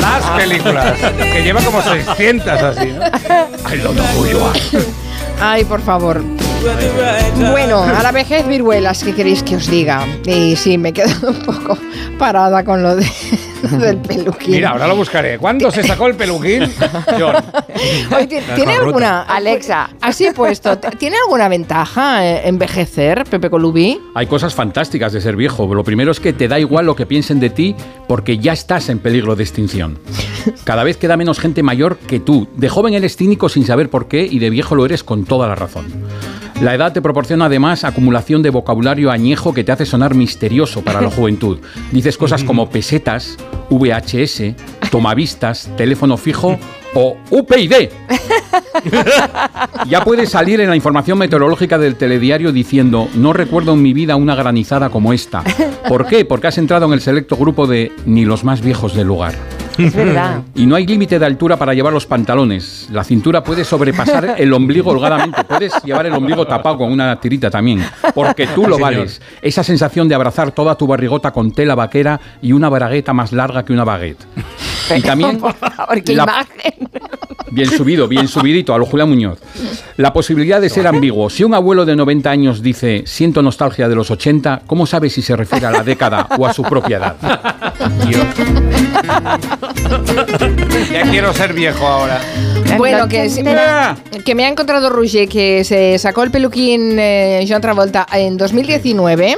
Las 0.01 0.24
películas, 0.36 0.99
que 1.32 1.42
lleva 1.42 1.62
como 1.62 1.80
600 1.80 2.62
así, 2.62 2.92
¿no? 2.92 3.07
I 3.07 3.78
don't 3.78 3.97
know 3.97 4.07
who 4.18 4.26
you 4.26 4.44
are. 4.44 4.61
Ay, 5.40 5.64
por 5.64 5.80
favor. 5.80 6.22
Bueno, 7.51 7.82
a 7.82 8.03
la 8.03 8.12
vejez 8.12 8.47
viruelas, 8.47 9.05
¿qué 9.05 9.14
queréis 9.14 9.42
que 9.42 9.57
os 9.57 9.68
diga? 9.68 10.07
Y 10.26 10.57
sí, 10.57 10.76
me 10.78 10.90
he 10.90 10.92
quedado 10.92 11.30
un 11.30 11.40
poco 11.40 11.78
parada 12.18 12.64
con 12.64 12.82
lo, 12.82 12.97
de, 12.97 13.07
del 13.79 13.97
peluquín. 13.99 14.53
Mira, 14.53 14.71
ahora 14.71 14.87
lo 14.89 14.97
buscaré. 14.97 15.39
¿Cuándo 15.39 15.71
se 15.71 15.83
sacó 15.83 16.07
el 16.07 16.15
peluquín? 16.15 16.63
John. 17.19 17.37
Oye, 18.17 18.27
¿ti- 18.27 18.37
¿Tiene 18.55 18.73
alguna, 18.75 19.23
Alexa. 19.23 19.91
así 20.01 20.29
puesto, 20.35 20.79
¿tiene 20.79 21.17
alguna 21.25 21.49
ventaja 21.49 22.27
eh, 22.27 22.49
envejecer, 22.49 23.25
Pepe 23.29 23.51
Colubi? 23.51 24.01
Hay 24.15 24.27
cosas 24.27 24.55
fantásticas 24.55 25.13
de 25.13 25.21
ser 25.21 25.37
viejo. 25.37 25.73
Lo 25.75 25.85
primero 25.85 26.11
es 26.11 26.21
que 26.21 26.33
te 26.33 26.49
da 26.49 26.59
igual 26.59 26.87
lo 26.87 26.97
que 26.97 27.07
piensen 27.07 27.41
de 27.41 27.51
ti 27.51 27.75
porque 28.09 28.39
ya 28.39 28.53
estás 28.53 28.89
en 28.89 28.99
peligro 28.99 29.37
de 29.37 29.43
extinción. 29.43 29.99
Cada 30.65 30.85
vez 30.85 30.97
queda 30.97 31.17
menos 31.17 31.39
gente 31.41 31.63
mayor 31.63 31.97
que 31.99 32.21
tú. 32.21 32.49
De 32.57 32.69
joven 32.69 32.95
eres 32.95 33.17
cínico 33.17 33.49
sin 33.49 33.65
saber 33.67 33.91
por 33.91 34.09
qué 34.09 34.27
y 34.31 34.39
de 34.39 34.51
viejo 34.51 34.75
lo 34.75 34.85
eres 34.85 35.03
con 35.03 35.25
toda 35.25 35.49
la 35.49 35.55
razón. 35.55 35.87
La 36.61 36.75
edad 36.75 36.93
te 36.95 37.03
proporciona 37.03 37.47
además 37.47 37.85
acumulación 37.85 38.43
de 38.43 38.49
vocabulario 38.49 39.11
añejo 39.11 39.53
que 39.53 39.63
te 39.63 39.73
hace 39.73 39.85
sonar 39.85 40.15
misterioso 40.15 40.81
para 40.83 41.03
la 41.03 41.11
juventud. 41.11 41.59
Dices 41.93 42.17
cosas 42.17 42.45
como 42.45 42.71
pesetas, 42.71 43.37
VHS, 43.70 44.55
tomavistas, 44.90 45.68
teléfono 45.76 46.16
fijo 46.16 46.59
o 46.97 47.16
UPyD. 47.30 47.90
Ya 49.88 50.03
puedes 50.05 50.30
salir 50.30 50.61
en 50.61 50.68
la 50.68 50.76
información 50.76 51.18
meteorológica 51.18 51.78
del 51.78 51.97
telediario 51.97 52.53
diciendo, 52.53 53.09
no 53.14 53.32
recuerdo 53.32 53.72
en 53.74 53.82
mi 53.82 53.92
vida 53.92 54.16
una 54.16 54.34
granizada 54.34 54.90
como 54.90 55.12
esta. 55.12 55.42
¿Por 55.88 56.07
qué? 56.07 56.24
Porque 56.24 56.49
has 56.49 56.59
entrado 56.59 56.86
en 56.86 56.92
el 56.92 57.01
selecto 57.01 57.36
grupo 57.36 57.66
de 57.66 57.92
ni 58.05 58.24
los 58.24 58.44
más 58.44 58.61
viejos 58.61 58.94
del 58.94 59.07
lugar. 59.07 59.34
Es 59.78 59.94
verdad. 59.94 60.42
Y 60.55 60.66
no 60.66 60.74
hay 60.74 60.86
límite 60.86 61.18
de 61.18 61.26
altura 61.26 61.57
para 61.57 61.74
llevar 61.74 61.92
los 61.92 62.07
pantalones. 62.07 62.88
La 62.90 63.05
cintura 63.05 63.42
puede 63.44 63.64
sobrepasar 63.64 64.34
el 64.38 64.53
ombligo 64.53 64.90
holgadamente. 64.90 65.44
Puedes 65.44 65.72
llevar 65.84 66.07
el 66.07 66.14
ombligo 66.14 66.47
tapado 66.47 66.78
con 66.78 66.90
una 66.92 67.18
tirita 67.20 67.51
también. 67.51 67.84
Porque 68.14 68.47
tú 68.49 68.62
lo 68.62 68.76
Sí, 68.76 68.82
señor. 68.82 68.94
vales. 68.97 69.22
Esa 69.42 69.62
sensación 69.62 70.09
de 70.09 70.14
abrazar 70.14 70.51
toda 70.53 70.76
tu 70.76 70.86
barrigota 70.86 71.30
con 71.32 71.53
tela 71.53 71.74
vaquera 71.74 72.20
y 72.42 72.53
una 72.53 72.68
bragueta 72.68 73.12
más 73.12 73.32
larga 73.32 73.64
que 73.64 73.72
una 73.72 73.84
baguette. 73.84 74.24
Y 74.95 75.01
también 75.03 75.39
Por 75.41 75.55
favor, 75.55 76.03
qué 76.03 76.14
la- 76.14 76.22
imagen. 76.24 76.89
Bien 77.51 77.70
subido, 77.70 78.09
bien 78.09 78.26
subidito, 78.28 78.74
a 78.74 78.78
lo 78.78 78.84
Julián 78.87 79.09
Muñoz. 79.09 79.39
La 79.97 80.12
posibilidad 80.12 80.61
de 80.61 80.68
ser 80.68 80.87
ambiguo. 80.87 81.30
Si 81.30 81.45
un 81.45 81.55
abuelo 81.55 81.84
de 81.87 81.95
90 81.97 82.28
años 82.28 82.61
dice 82.62 83.05
siento 83.07 83.41
nostalgia 83.41 83.89
de 83.89 83.95
los 83.95 84.11
80, 84.11 84.62
¿cómo 84.66 84.84
sabe 84.87 85.09
si 85.11 85.22
se 85.22 85.37
refiere 85.37 85.66
a 85.66 85.70
la 85.70 85.82
década 85.82 86.26
o 86.39 86.45
a 86.47 86.53
su 86.53 86.62
propia 86.64 86.97
edad? 86.99 87.16
Ya 90.93 91.03
quiero 91.11 91.32
ser 91.32 91.53
viejo 91.53 91.87
ahora. 91.87 92.20
Bueno, 92.76 93.09
que, 93.09 93.28
sí- 93.30 93.43
que 94.24 94.34
me 94.34 94.45
ha 94.45 94.49
encontrado 94.49 94.91
Roger, 94.91 95.28
que 95.28 95.64
se 95.64 95.99
sacó 95.99 96.22
el 96.24 96.30
peluquín 96.30 96.99
eh, 96.99 97.45
John 97.49 97.61
Travolta 97.61 98.07
en 98.12 98.37
2019, 98.37 99.37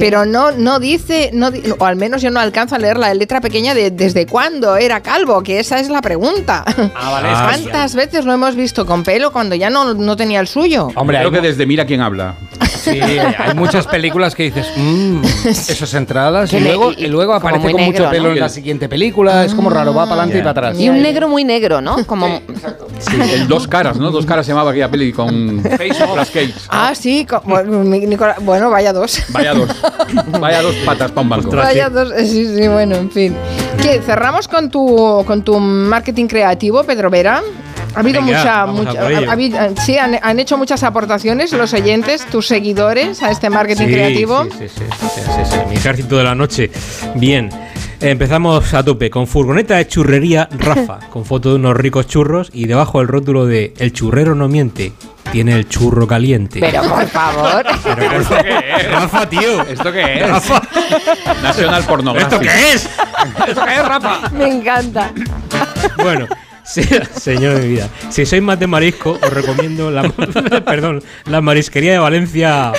pero 0.00 0.24
no, 0.24 0.50
no 0.52 0.80
dice, 0.80 1.30
no, 1.32 1.50
o 1.78 1.84
al 1.84 1.96
menos 1.96 2.22
yo 2.22 2.30
no 2.30 2.40
alcanzo 2.40 2.74
a 2.74 2.78
leer 2.78 2.96
la 2.96 3.12
letra 3.14 3.40
pequeña 3.40 3.74
de 3.74 3.90
desde 3.90 4.26
cuándo 4.26 4.76
era 4.76 5.00
calvo, 5.00 5.42
que 5.42 5.60
esa 5.60 5.78
es 5.78 5.88
la 5.88 6.00
pregunta. 6.00 6.64
vale, 6.94 7.28
¿Cuántas 7.44 7.94
veces 7.94 8.24
lo 8.24 8.32
hemos 8.32 8.56
visto 8.56 8.86
con 8.86 9.04
pelo 9.04 9.30
cuando 9.30 9.54
ya 9.54 9.70
no, 9.70 9.94
no 9.94 10.16
tenía 10.16 10.40
el 10.40 10.48
suyo? 10.48 10.88
Hombre, 10.96 11.18
creo 11.18 11.30
que 11.30 11.40
desde 11.40 11.66
Mira 11.66 11.84
quién 11.84 12.00
habla. 12.00 12.34
Sí, 12.80 12.98
hay 13.00 13.54
muchas 13.54 13.86
películas 13.86 14.34
que 14.34 14.44
dices, 14.44 14.66
mmm, 14.76 15.22
esas 15.24 15.92
entradas, 15.94 16.52
y 16.52 16.60
luego, 16.60 16.92
y- 16.92 17.04
y 17.04 17.06
luego 17.08 17.34
aparece 17.34 17.70
con 17.72 17.82
mucho 17.82 18.08
pelo 18.10 18.28
¿no? 18.28 18.34
en 18.34 18.40
la 18.40 18.48
siguiente 18.48 18.88
película, 18.88 19.44
es 19.44 19.54
como 19.54 19.70
raro, 19.70 19.92
va 19.94 20.04
para 20.04 20.22
adelante 20.22 20.38
y 20.38 20.40
para 20.40 20.50
atrás. 20.50 20.80
Y 20.80 20.88
un 20.88 21.02
negro 21.02 21.28
muy 21.28 21.44
negro, 21.44 21.80
¿no? 21.80 22.04
Como 22.06 22.40
Sí, 22.98 23.18
el 23.32 23.48
Dos 23.48 23.66
Caras, 23.66 23.96
¿no? 23.96 24.10
Dos 24.10 24.26
Caras 24.26 24.44
se 24.46 24.52
llamaba 24.52 24.70
aquella 24.70 24.90
peli 24.90 25.12
con 25.12 25.56
Nicolas 25.62 26.30
Cage. 26.30 26.52
Ah, 26.68 26.92
sí, 26.94 27.26
bueno, 28.42 28.70
vaya 28.70 28.92
dos. 28.92 29.22
Vaya 29.30 29.54
dos. 29.54 29.70
Vaya 30.40 30.62
dos 30.62 30.74
patas 30.84 31.10
para 31.10 31.22
un 31.22 31.28
banco. 31.28 31.50
Vaya 31.56 31.88
dos, 31.88 32.12
eh, 32.12 32.26
sí, 32.26 32.46
sí, 32.46 32.68
bueno, 32.68 32.96
en 32.96 33.10
fin. 33.10 33.36
¿Qué? 33.80 34.00
¿Cerramos 34.04 34.48
con 34.48 34.70
tu, 34.70 35.22
con 35.26 35.42
tu 35.42 35.58
marketing 35.58 36.26
creativo, 36.26 36.82
Pedro 36.84 37.10
Vera? 37.10 37.42
Ha 37.94 38.00
habido 38.00 38.20
Venga, 38.22 38.38
mucha, 38.38 38.66
mucha- 38.66 39.00
ha 39.28 39.32
habido- 39.32 39.58
eh, 39.60 39.74
sí, 39.84 39.98
han, 39.98 40.18
han 40.22 40.38
hecho 40.38 40.56
muchas 40.56 40.82
aportaciones 40.82 41.52
los 41.52 41.72
oyentes, 41.72 42.24
tus 42.26 42.46
seguidores 42.46 43.22
a 43.22 43.30
este 43.30 43.50
marketing 43.50 43.86
Sí, 43.86 43.92
creativo. 43.92 44.44
Sí, 44.44 44.50
sí, 44.60 44.68
sí, 44.68 45.06
sí, 45.14 45.20
sí, 45.24 45.40
sí, 45.50 45.56
mi 45.68 45.76
ejército 45.76 46.16
de 46.16 46.24
la 46.24 46.34
noche. 46.34 46.70
Bien. 47.16 47.50
Empezamos 48.02 48.72
a 48.72 48.82
tope 48.82 49.10
con 49.10 49.26
furgoneta 49.26 49.76
de 49.76 49.86
churrería 49.86 50.48
Rafa, 50.52 51.00
con 51.10 51.26
foto 51.26 51.50
de 51.50 51.56
unos 51.56 51.76
ricos 51.76 52.06
churros 52.06 52.48
y 52.54 52.66
debajo 52.66 53.02
el 53.02 53.08
rótulo 53.08 53.44
de 53.44 53.74
El 53.78 53.92
churrero 53.92 54.34
no 54.34 54.48
miente, 54.48 54.94
tiene 55.32 55.52
el 55.54 55.68
churro 55.68 56.06
caliente. 56.06 56.60
Pero 56.60 56.82
por 56.84 57.06
favor. 57.08 57.66
Pero, 57.84 58.20
¿Esto 58.22 58.36
qué 58.42 58.58
es? 58.78 58.90
Rafa, 58.90 59.28
tío. 59.28 59.62
¿Esto 59.66 59.92
qué 59.92 60.14
es? 60.20 60.28
Rafa. 60.30 60.62
Nacional 61.42 61.82
Pornográfico. 61.84 62.40
¿Esto 62.42 62.50
qué 62.50 62.72
es? 62.72 62.84
¿Esto 63.48 63.64
qué 63.66 63.74
es, 63.74 63.84
Rafa? 63.86 64.30
Me 64.30 64.48
encanta. 64.48 65.10
Bueno, 65.98 66.26
sí, 66.72 66.82
señor 67.18 67.54
de 67.54 67.60
mi 67.66 67.68
vida. 67.74 67.88
Si 68.10 68.24
sois 68.26 68.42
más 68.42 68.58
de 68.58 68.66
marisco, 68.66 69.18
os 69.22 69.32
recomiendo 69.32 69.90
la, 69.90 70.02
perdón, 70.64 71.02
la 71.26 71.40
marisquería 71.40 71.92
de 71.92 71.98
Valencia. 71.98 72.72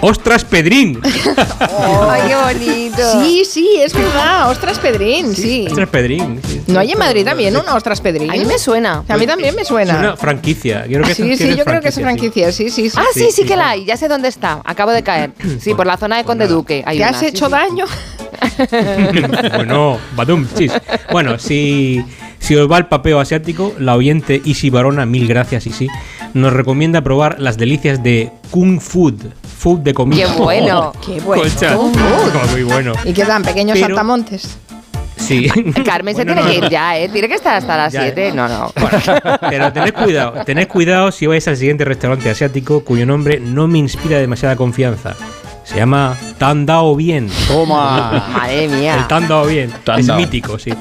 ¡Ostras 0.00 0.44
Pedrín! 0.44 1.00
Ay, 1.02 2.22
qué 2.28 2.36
bonito. 2.36 3.20
Sí, 3.20 3.44
sí, 3.44 3.68
es 3.82 3.92
verdad. 3.92 4.48
Ostras 4.48 4.78
Pedrín, 4.78 5.34
sí. 5.34 5.66
Ostras 5.68 5.88
Pedrín. 5.88 6.40
sí. 6.46 6.62
¿No 6.68 6.78
hay 6.78 6.92
en 6.92 6.98
Madrid 6.98 7.24
también 7.24 7.56
una 7.56 7.74
Ostras 7.74 8.00
Pedrín? 8.00 8.30
A 8.30 8.34
mí 8.34 8.44
me 8.44 8.58
suena. 8.60 9.02
A 9.08 9.16
mí 9.16 9.26
también 9.26 9.56
me 9.56 9.62
Es 9.62 9.70
una 9.72 9.84
suena. 9.86 10.16
franquicia. 10.16 10.86
Yo 10.86 11.00
creo 11.00 11.04
que 11.08 11.14
Sí, 11.16 11.30
es- 11.32 11.38
sí, 11.38 11.56
yo 11.56 11.64
creo 11.64 11.80
que 11.80 11.88
es 11.88 11.94
franquicia, 11.96 12.52
sí, 12.52 12.70
sí, 12.70 12.90
sí. 12.90 12.96
Ah, 13.00 13.04
sí, 13.12 13.20
Sí, 13.20 13.26
sí 13.32 13.42
sí, 13.42 13.44
que 13.48 13.56
la 13.56 13.70
hay. 13.70 13.84
Ya 13.86 13.96
sé 13.96 14.06
dónde 14.06 14.28
está. 14.28 14.60
Acabo 14.64 14.92
de 14.92 15.02
caer. 15.02 15.32
Sí, 15.60 15.74
por 15.74 15.86
la 15.86 15.96
zona 15.96 16.16
de 16.18 16.24
Conde 16.24 16.46
Duque. 16.46 16.84
Hay 16.86 16.98
¿Te 16.98 17.02
una, 17.02 17.10
has 17.10 17.22
hecho 17.24 17.46
sí. 17.46 17.52
daño? 17.52 17.84
bueno, 19.56 19.98
badum, 20.14 20.46
chis. 20.56 20.72
Bueno, 21.10 21.38
si, 21.38 22.04
si 22.48 22.56
os 22.56 22.70
va 22.70 22.78
el 22.78 22.86
papeo 22.86 23.20
asiático, 23.20 23.74
la 23.78 23.94
oyente 23.94 24.40
Isi 24.42 24.70
Barona, 24.70 25.04
mil 25.04 25.28
gracias 25.28 25.66
Isi, 25.66 25.86
nos 26.32 26.50
recomienda 26.54 27.02
probar 27.02 27.38
las 27.38 27.58
delicias 27.58 28.02
de 28.02 28.32
Kung 28.50 28.80
Food. 28.80 29.16
Food 29.58 29.80
de 29.80 29.92
comida. 29.92 30.24
Qué 30.34 30.38
bueno. 30.42 30.92
Qué 31.04 31.20
bueno. 31.20 31.42
Colchas. 31.42 31.74
Kung 31.76 31.92
Food. 31.94 32.50
Muy 32.52 32.62
bueno. 32.62 32.94
Y 33.04 33.12
quedan 33.12 33.42
pequeños 33.42 33.74
Pero- 33.74 33.88
saltamontes. 33.88 34.56
Sí. 35.18 35.46
Carmen 35.84 36.14
se 36.16 36.24
Bueno, 36.24 36.40
tiene 36.40 36.56
no, 36.56 36.60
que 36.60 36.66
ir 36.66 36.70
ya, 36.72 36.96
¿eh? 36.96 37.08
Tiene 37.10 37.28
que 37.28 37.34
estar 37.34 37.54
hasta 37.56 37.76
las 37.76 37.92
Ya, 37.92 38.02
7. 38.02 38.28
eh. 38.28 38.32
No, 38.32 38.48
no. 38.48 38.72
Pero 39.50 39.70
tened 39.72 39.92
cuidado, 39.92 40.44
tened 40.46 40.68
cuidado 40.68 41.10
si 41.12 41.26
vais 41.26 41.46
al 41.48 41.56
siguiente 41.58 41.84
restaurante 41.84 42.30
asiático 42.30 42.82
cuyo 42.84 43.04
nombre 43.04 43.40
no 43.40 43.66
me 43.68 43.78
inspira 43.78 44.18
demasiada 44.18 44.56
confianza. 44.56 45.16
Se 45.68 45.76
llama 45.76 46.16
Tan 46.38 46.64
Dao 46.64 46.96
Bien. 46.96 47.28
Toma. 47.46 48.24
Madre 48.32 48.64
El 48.64 48.70
mía. 48.70 49.06
Tan 49.08 49.28
Dao 49.28 49.44
Bien. 49.46 49.70
Tan 49.84 50.00
es 50.00 50.06
Dao. 50.06 50.16
mítico, 50.16 50.58
sí. 50.58 50.72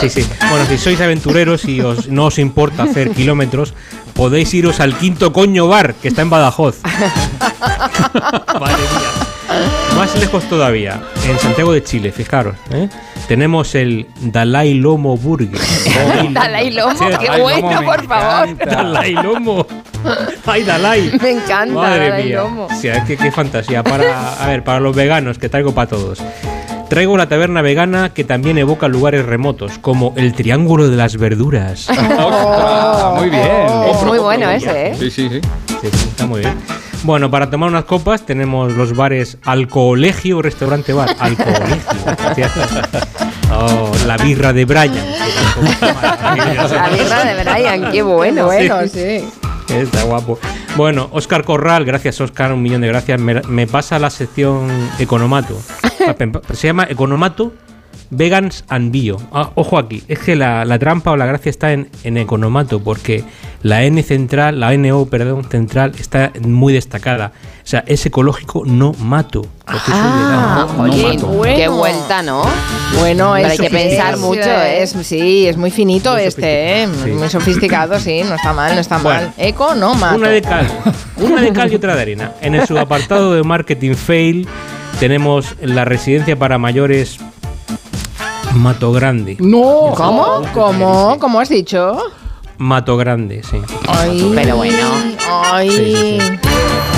Sí, 0.00 0.08
sí. 0.08 0.26
Bueno, 0.48 0.64
si 0.66 0.78
sois 0.78 1.00
aventureros 1.00 1.64
y 1.66 1.80
os, 1.80 2.08
no 2.08 2.26
os 2.26 2.38
importa 2.38 2.84
hacer 2.84 3.10
kilómetros, 3.10 3.74
podéis 4.14 4.54
iros 4.54 4.80
al 4.80 4.96
Quinto 4.96 5.32
Coño 5.32 5.66
Bar, 5.68 5.94
que 5.94 6.08
está 6.08 6.22
en 6.22 6.30
Badajoz. 6.30 6.78
Madre 8.60 8.76
mía. 8.76 9.10
Más 9.96 10.16
lejos 10.18 10.44
todavía, 10.44 11.00
en 11.28 11.38
Santiago 11.38 11.72
de 11.72 11.82
Chile, 11.82 12.12
fijaros. 12.12 12.54
¿eh? 12.72 12.88
Tenemos 13.28 13.74
el 13.74 14.06
Dalai 14.20 14.74
Lomo 14.74 15.16
Burger. 15.16 15.60
Dalai 16.32 16.70
Lomo, 16.70 16.92
Sí, 16.98 17.04
qué 17.20 17.26
Dalai 17.26 17.40
bueno, 17.42 17.70
Lomo, 17.72 17.86
por 17.86 18.06
favor. 18.06 18.48
encanta. 18.48 18.76
Dalai 18.76 19.12
Lomo. 19.14 19.66
Ay, 20.46 20.62
Dalai. 20.64 21.12
Me 21.22 21.30
encanta 21.30 21.74
Madre 21.74 22.08
Dalai 22.10 22.24
mía. 22.24 22.36
Lomo. 22.38 22.68
Sí, 22.80 22.88
qué, 23.06 23.16
qué 23.16 23.30
fantasía. 23.32 23.82
Para, 23.82 24.32
a 24.42 24.46
ver, 24.46 24.64
para 24.64 24.80
los 24.80 24.94
veganos, 24.96 25.38
que 25.38 25.48
traigo 25.48 25.72
para 25.74 25.88
todos. 25.88 26.20
Traigo 26.88 27.16
la 27.16 27.28
taberna 27.28 27.62
vegana 27.62 28.08
que 28.12 28.24
también 28.24 28.58
evoca 28.58 28.88
lugares 28.88 29.24
remotos, 29.24 29.78
como 29.78 30.12
el 30.16 30.32
Triángulo 30.34 30.88
de 30.88 30.96
las 30.96 31.16
Verduras. 31.16 31.88
Ostras, 31.88 33.14
muy 33.14 33.30
bien. 33.30 33.46
Es 33.94 34.02
muy 34.02 34.18
bueno 34.18 34.50
ese, 34.50 34.88
¿eh? 34.88 34.94
Sí, 34.98 35.10
sí, 35.10 35.28
sí. 35.28 35.40
Sí, 35.82 35.88
sí, 35.92 36.08
está 36.08 36.26
muy 36.26 36.40
bien. 36.40 36.54
Bueno, 37.02 37.30
para 37.30 37.48
tomar 37.48 37.70
unas 37.70 37.84
copas 37.84 38.26
tenemos 38.26 38.74
los 38.74 38.94
bares 38.94 39.38
Alcoholegio 39.44 40.42
Restaurante 40.42 40.92
Bar. 40.92 41.16
Alcoholegio. 41.18 42.46
Oh, 43.52 43.90
la 44.06 44.16
birra 44.16 44.52
de 44.52 44.64
Brian. 44.64 44.94
La 45.80 46.88
birra 46.90 47.24
de 47.24 47.42
Brian, 47.42 47.90
qué 47.90 48.02
bueno. 48.02 48.46
Bueno, 48.46 48.76
sí. 48.86 49.24
Está 49.68 50.02
guapo. 50.04 50.38
Bueno, 50.76 51.08
Oscar 51.12 51.44
Corral, 51.44 51.84
gracias 51.84 52.20
Oscar, 52.20 52.52
un 52.52 52.62
millón 52.62 52.80
de 52.80 52.88
gracias. 52.88 53.18
Me, 53.20 53.40
me 53.42 53.66
pasa 53.66 53.98
la 53.98 54.10
sección 54.10 54.68
Economato. 54.98 55.58
Se 56.52 56.66
llama 56.66 56.86
Economato 56.88 57.52
Vegans 58.10 58.64
and 58.68 58.90
Bio. 58.90 59.18
Ah, 59.32 59.50
ojo 59.54 59.78
aquí, 59.78 60.02
es 60.08 60.18
que 60.18 60.34
la, 60.36 60.64
la 60.64 60.78
trampa 60.78 61.12
o 61.12 61.16
la 61.16 61.26
gracia 61.26 61.48
está 61.50 61.72
en, 61.72 61.88
en 62.02 62.16
Economato, 62.16 62.80
porque 62.82 63.22
la 63.62 63.84
N 63.84 64.02
central, 64.02 64.58
la 64.58 64.76
NO, 64.76 65.06
perdón, 65.06 65.44
central, 65.44 65.92
está 65.98 66.32
muy 66.40 66.72
destacada. 66.72 67.32
O 67.62 67.66
sea, 67.70 67.84
es 67.86 68.04
ecológico, 68.06 68.64
no 68.66 68.92
mato. 68.98 69.46
Ah, 69.66 70.66
vegano, 70.66 70.76
no 70.76 70.82
oye, 70.92 71.14
mato. 71.14 71.26
bueno. 71.28 71.56
Qué 71.56 71.68
vuelta, 71.68 72.22
¿no? 72.22 72.42
Bueno, 72.98 73.32
Pero 73.36 73.48
hay 73.48 73.58
que 73.58 73.70
pensar 73.70 74.14
es, 74.14 74.20
mucho, 74.20 74.40
eh, 74.40 74.82
es- 74.82 74.90
sí, 74.90 75.46
es 75.46 75.56
muy 75.56 75.70
finito 75.70 76.16
este, 76.16 76.82
¿eh? 76.82 76.88
Sí. 77.04 77.10
Muy 77.12 77.28
sofisticado, 77.28 78.00
sí, 78.00 78.22
no 78.24 78.34
está 78.34 78.52
mal, 78.52 78.74
no 78.74 78.80
está 78.80 78.98
Bueno. 78.98 79.20
mal. 79.20 79.32
Eco, 79.38 79.74
no 79.76 79.94
mato. 79.94 80.16
Una 80.16 80.30
de 80.30 80.42
cal, 80.42 80.66
una 81.18 81.40
de 81.42 81.52
cal 81.52 81.70
y 81.72 81.76
otra 81.76 81.94
de 81.94 82.02
arena. 82.02 82.32
En 82.40 82.56
el 82.56 82.66
subapartado 82.66 83.34
de 83.34 83.44
marketing 83.44 83.94
fail 83.94 84.48
tenemos 84.98 85.54
la 85.62 85.84
residencia 85.84 86.36
para 86.36 86.58
mayores 86.58 87.18
Mato 88.54 88.92
Grande. 88.92 89.36
No, 89.40 89.92
¿cómo? 89.96 90.42
¿Cómo? 90.52 91.18
¿Cómo 91.18 91.40
has 91.40 91.48
dicho? 91.48 91.98
Mato 92.58 92.96
Grande, 92.96 93.42
sí. 93.42 93.58
Ay, 93.88 94.30
Pero 94.34 94.56
bueno. 94.56 94.88
Ay. 95.28 95.70
Sí, 95.70 95.94
sí, 95.96 96.18
sí. 96.20 96.48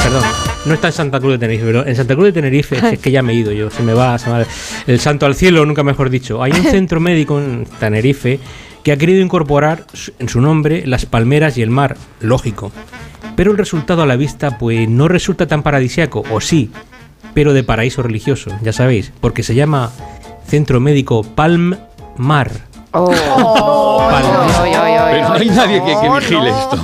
Perdón, 0.02 0.22
no 0.64 0.74
está 0.74 0.88
en 0.88 0.92
Santa 0.92 1.20
Cruz 1.20 1.32
de 1.32 1.38
Tenerife, 1.38 1.64
pero 1.64 1.86
en 1.86 1.94
Santa 1.94 2.14
Cruz 2.14 2.26
de 2.26 2.32
Tenerife 2.32 2.94
es 2.94 2.98
que 2.98 3.10
ya 3.10 3.22
me 3.22 3.32
he 3.32 3.36
ido 3.36 3.52
yo, 3.52 3.70
se 3.70 3.82
me 3.82 3.94
va, 3.94 4.18
se 4.18 4.30
me 4.30 4.40
va 4.40 4.46
el 4.86 4.98
santo 4.98 5.26
al 5.26 5.34
cielo, 5.34 5.64
nunca 5.64 5.84
mejor 5.84 6.10
dicho. 6.10 6.42
Hay 6.42 6.52
un 6.52 6.64
centro 6.64 6.98
médico 7.00 7.38
en 7.38 7.66
Tenerife 7.78 8.40
que 8.82 8.92
ha 8.92 8.96
querido 8.96 9.20
incorporar 9.20 9.86
en 10.18 10.28
su 10.28 10.40
nombre 10.40 10.84
las 10.86 11.06
palmeras 11.06 11.56
y 11.58 11.62
el 11.62 11.70
mar, 11.70 11.96
lógico. 12.20 12.72
Pero 13.36 13.52
el 13.52 13.58
resultado 13.58 14.02
a 14.02 14.06
la 14.06 14.16
vista 14.16 14.58
pues 14.58 14.88
no 14.88 15.06
resulta 15.06 15.46
tan 15.46 15.62
paradisiaco, 15.62 16.24
o 16.30 16.40
sí, 16.40 16.70
pero 17.34 17.52
de 17.52 17.62
paraíso 17.62 18.02
religioso, 18.02 18.50
ya 18.62 18.72
sabéis, 18.72 19.12
porque 19.20 19.42
se 19.42 19.54
llama 19.54 19.92
Centro 20.52 20.80
Médico 20.80 21.22
Palm 21.22 21.74
Mar. 22.18 22.50
Oh. 22.90 23.10
Ay, 24.12 24.74
ay, 24.74 24.98
Pero 25.14 25.28
no 25.28 25.34
hay 25.36 25.40
ay, 25.40 25.48
nadie 25.48 25.82
que, 25.82 25.96
que 25.98 26.10
vigile 26.10 26.50
no. 26.50 26.58
esto. 26.58 26.78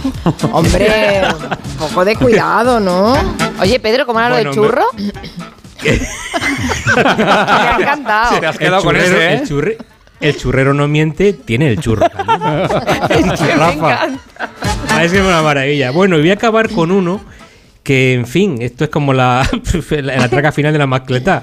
Hombre, 0.53 1.23
un 1.73 1.77
poco 1.79 2.03
de 2.07 2.16
cuidado, 2.16 2.81
¿no? 2.81 3.12
Oye, 3.61 3.79
Pedro, 3.79 4.07
¿cómo 4.07 4.21
era 4.21 4.31
lo 4.31 4.37
Bueno, 4.37 4.51
del 4.53 4.59
churro? 4.59 4.85
Me 6.97 7.03
ha 7.03 7.77
encantado. 7.79 8.41
Te 8.41 8.47
has 8.47 8.57
quedado 8.57 8.83
con 8.83 8.95
churrero, 8.97 9.16
ese, 9.19 9.27
¿eh? 9.27 9.35
el, 9.35 9.43
churre- 9.47 9.77
el 10.23 10.37
churrero 10.39 10.73
no 10.73 10.89
miente, 10.89 11.35
tiene 11.35 11.69
el 11.69 11.79
churro. 11.79 12.07
Es 12.07 12.12
que 13.39 13.55
me 13.55 13.73
encanta. 13.75 14.09
Ah, 14.89 15.05
es 15.05 15.12
que 15.12 15.19
es 15.19 15.25
una 15.27 15.43
maravilla. 15.43 15.91
Bueno, 15.91 16.16
y 16.16 16.21
voy 16.21 16.31
a 16.31 16.35
acabar 16.35 16.71
con 16.71 16.91
uno 16.91 17.21
que, 17.83 18.14
en 18.14 18.27
fin, 18.27 18.62
esto 18.62 18.85
es 18.85 18.89
como 18.91 19.12
la, 19.12 19.47
la, 19.91 20.16
la 20.16 20.29
traca 20.31 20.53
final 20.53 20.73
de 20.73 20.79
la 20.79 20.87
mascleta. 20.87 21.43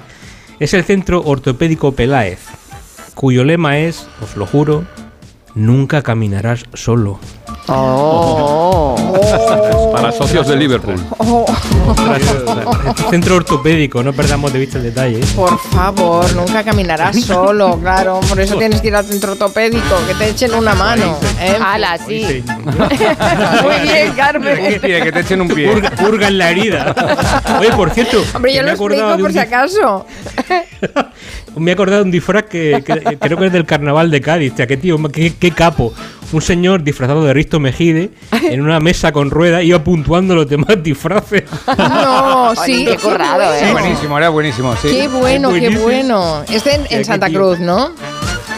Es 0.58 0.72
el 0.72 0.84
Centro 0.84 1.22
Ortopédico 1.22 1.92
Peláez. 1.92 2.40
cuyo 3.14 3.44
lema 3.44 3.78
es, 3.78 4.08
os 4.22 4.36
lo 4.36 4.46
juro, 4.46 4.84
nunca 5.54 6.02
caminarás 6.02 6.64
solo. 6.72 7.18
Oh. 7.68 8.85
Para 9.92 10.12
socios 10.12 10.46
de 10.48 10.56
Liverpool. 10.56 10.96
Centro 13.10 13.36
ortopédico, 13.36 14.02
no 14.02 14.12
perdamos 14.12 14.52
de 14.52 14.58
vista 14.58 14.78
el 14.78 14.84
detalle. 14.84 15.20
¿eh? 15.20 15.26
Por 15.34 15.58
favor, 15.58 16.32
nunca 16.34 16.62
caminarás 16.64 17.16
solo, 17.24 17.78
claro. 17.80 18.20
Por 18.28 18.40
eso 18.40 18.56
tienes 18.56 18.80
que 18.80 18.88
ir 18.88 18.96
al 18.96 19.04
centro 19.04 19.32
ortopédico, 19.32 19.96
que 20.06 20.14
te 20.14 20.30
echen 20.30 20.54
una 20.54 20.74
mano. 20.74 21.16
¿eh? 21.40 21.56
Ala, 21.62 21.98
sí. 21.98 22.44
Muy 23.62 23.80
bien, 23.82 24.12
Carmen. 24.16 24.80
que 24.80 25.12
te 25.12 25.20
echen 25.20 25.40
un 25.40 25.48
pie. 25.48 25.70
Purga, 25.70 25.90
purga 25.90 26.28
en 26.28 26.38
la 26.38 26.50
herida. 26.50 26.94
Oye, 27.60 27.70
por 27.72 27.90
cierto, 27.90 28.22
Hombre, 28.34 28.54
yo 28.54 28.60
me 28.62 28.66
lo 28.66 28.70
he 28.70 28.74
acordado 28.74 29.02
explico 29.14 29.22
por 29.24 29.32
si 29.32 29.38
acaso. 29.38 30.06
Me 31.56 31.70
he 31.70 31.74
acordado 31.74 32.00
de 32.00 32.04
un 32.04 32.10
disfraz 32.10 32.42
que, 32.44 32.82
que- 32.84 33.16
creo 33.18 33.38
que 33.38 33.46
es 33.46 33.52
del 33.52 33.64
carnaval 33.64 34.10
de 34.10 34.20
Cádiz. 34.20 34.54
Tía, 34.54 34.66
qué 34.66 34.76
tío, 34.76 34.98
qué, 35.08 35.32
qué 35.40 35.50
capo. 35.52 35.94
Un 36.32 36.42
señor 36.42 36.82
disfrazado 36.82 37.24
de 37.24 37.32
Risto 37.32 37.60
Mejide 37.60 38.10
en 38.50 38.60
una 38.60 38.80
mesa 38.80 39.12
con 39.12 39.30
ruedas 39.30 39.62
iba 39.64 39.82
puntuando 39.82 40.34
los 40.34 40.48
demás 40.48 40.76
disfraces. 40.82 41.44
No, 41.78 42.54
sí. 42.56 42.84
qué 42.84 42.96
currado. 42.96 43.54
¿eh? 43.54 43.72
Buenísimo, 43.72 44.18
era 44.18 44.28
buenísimo, 44.30 44.74
sí. 44.76 44.88
Qué 44.88 45.08
bueno, 45.08 45.48
qué 45.50 45.60
Buenísimo. 45.60 45.82
bueno. 45.84 46.42
Este 46.50 46.74
en, 46.74 46.86
en 46.90 47.04
Santa. 47.04 47.28
Cruz, 47.30 47.58
¿no? 47.60 47.92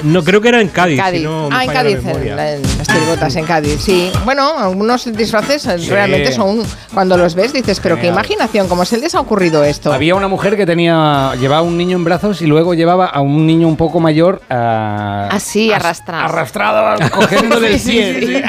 No, 0.02 0.22
creo 0.24 0.40
que 0.40 0.48
era 0.48 0.60
en 0.60 0.68
Cádiz. 0.68 0.98
Cádiz. 1.00 1.20
si 1.20 1.24
no 1.26 1.48
me 1.50 1.56
Ah, 1.56 1.64
en 1.64 1.70
Cádiz, 1.70 1.98
en, 2.04 2.62
las 2.78 2.86
tirigotas 2.86 3.36
en 3.36 3.44
Cádiz, 3.44 3.80
sí. 3.80 4.10
Bueno, 4.24 4.56
algunos 4.58 5.04
disfraces 5.16 5.66
eh, 5.66 5.78
Sí. 5.78 5.90
realmente 5.90 6.32
son, 6.32 6.62
cuando 6.94 7.16
los 7.16 7.34
ves 7.34 7.52
dices, 7.52 7.80
pero 7.80 7.98
qué 8.00 8.06
imaginación, 8.08 8.68
¿cómo 8.68 8.84
se 8.84 8.98
les 8.98 9.14
ha 9.14 9.20
ocurrido 9.20 9.64
esto? 9.64 9.92
Había 9.92 10.14
una 10.14 10.28
mujer 10.28 10.56
que 10.56 10.66
tenía 10.66 11.32
llevaba 11.40 11.62
un 11.62 11.76
niño 11.76 11.96
en 11.96 12.04
brazos 12.04 12.42
y 12.42 12.46
luego 12.46 12.74
llevaba 12.74 13.06
a 13.06 13.20
un 13.20 13.46
niño 13.46 13.66
un 13.68 13.76
poco 13.76 14.00
mayor 14.00 14.40
a, 14.50 15.28
Así, 15.30 15.72
as- 15.72 15.80
arrastrado. 15.80 16.24
arrastrado, 16.24 17.10
cogiéndole 17.10 17.74
el 17.74 17.80
pie. 17.80 18.20
sí. 18.20 18.42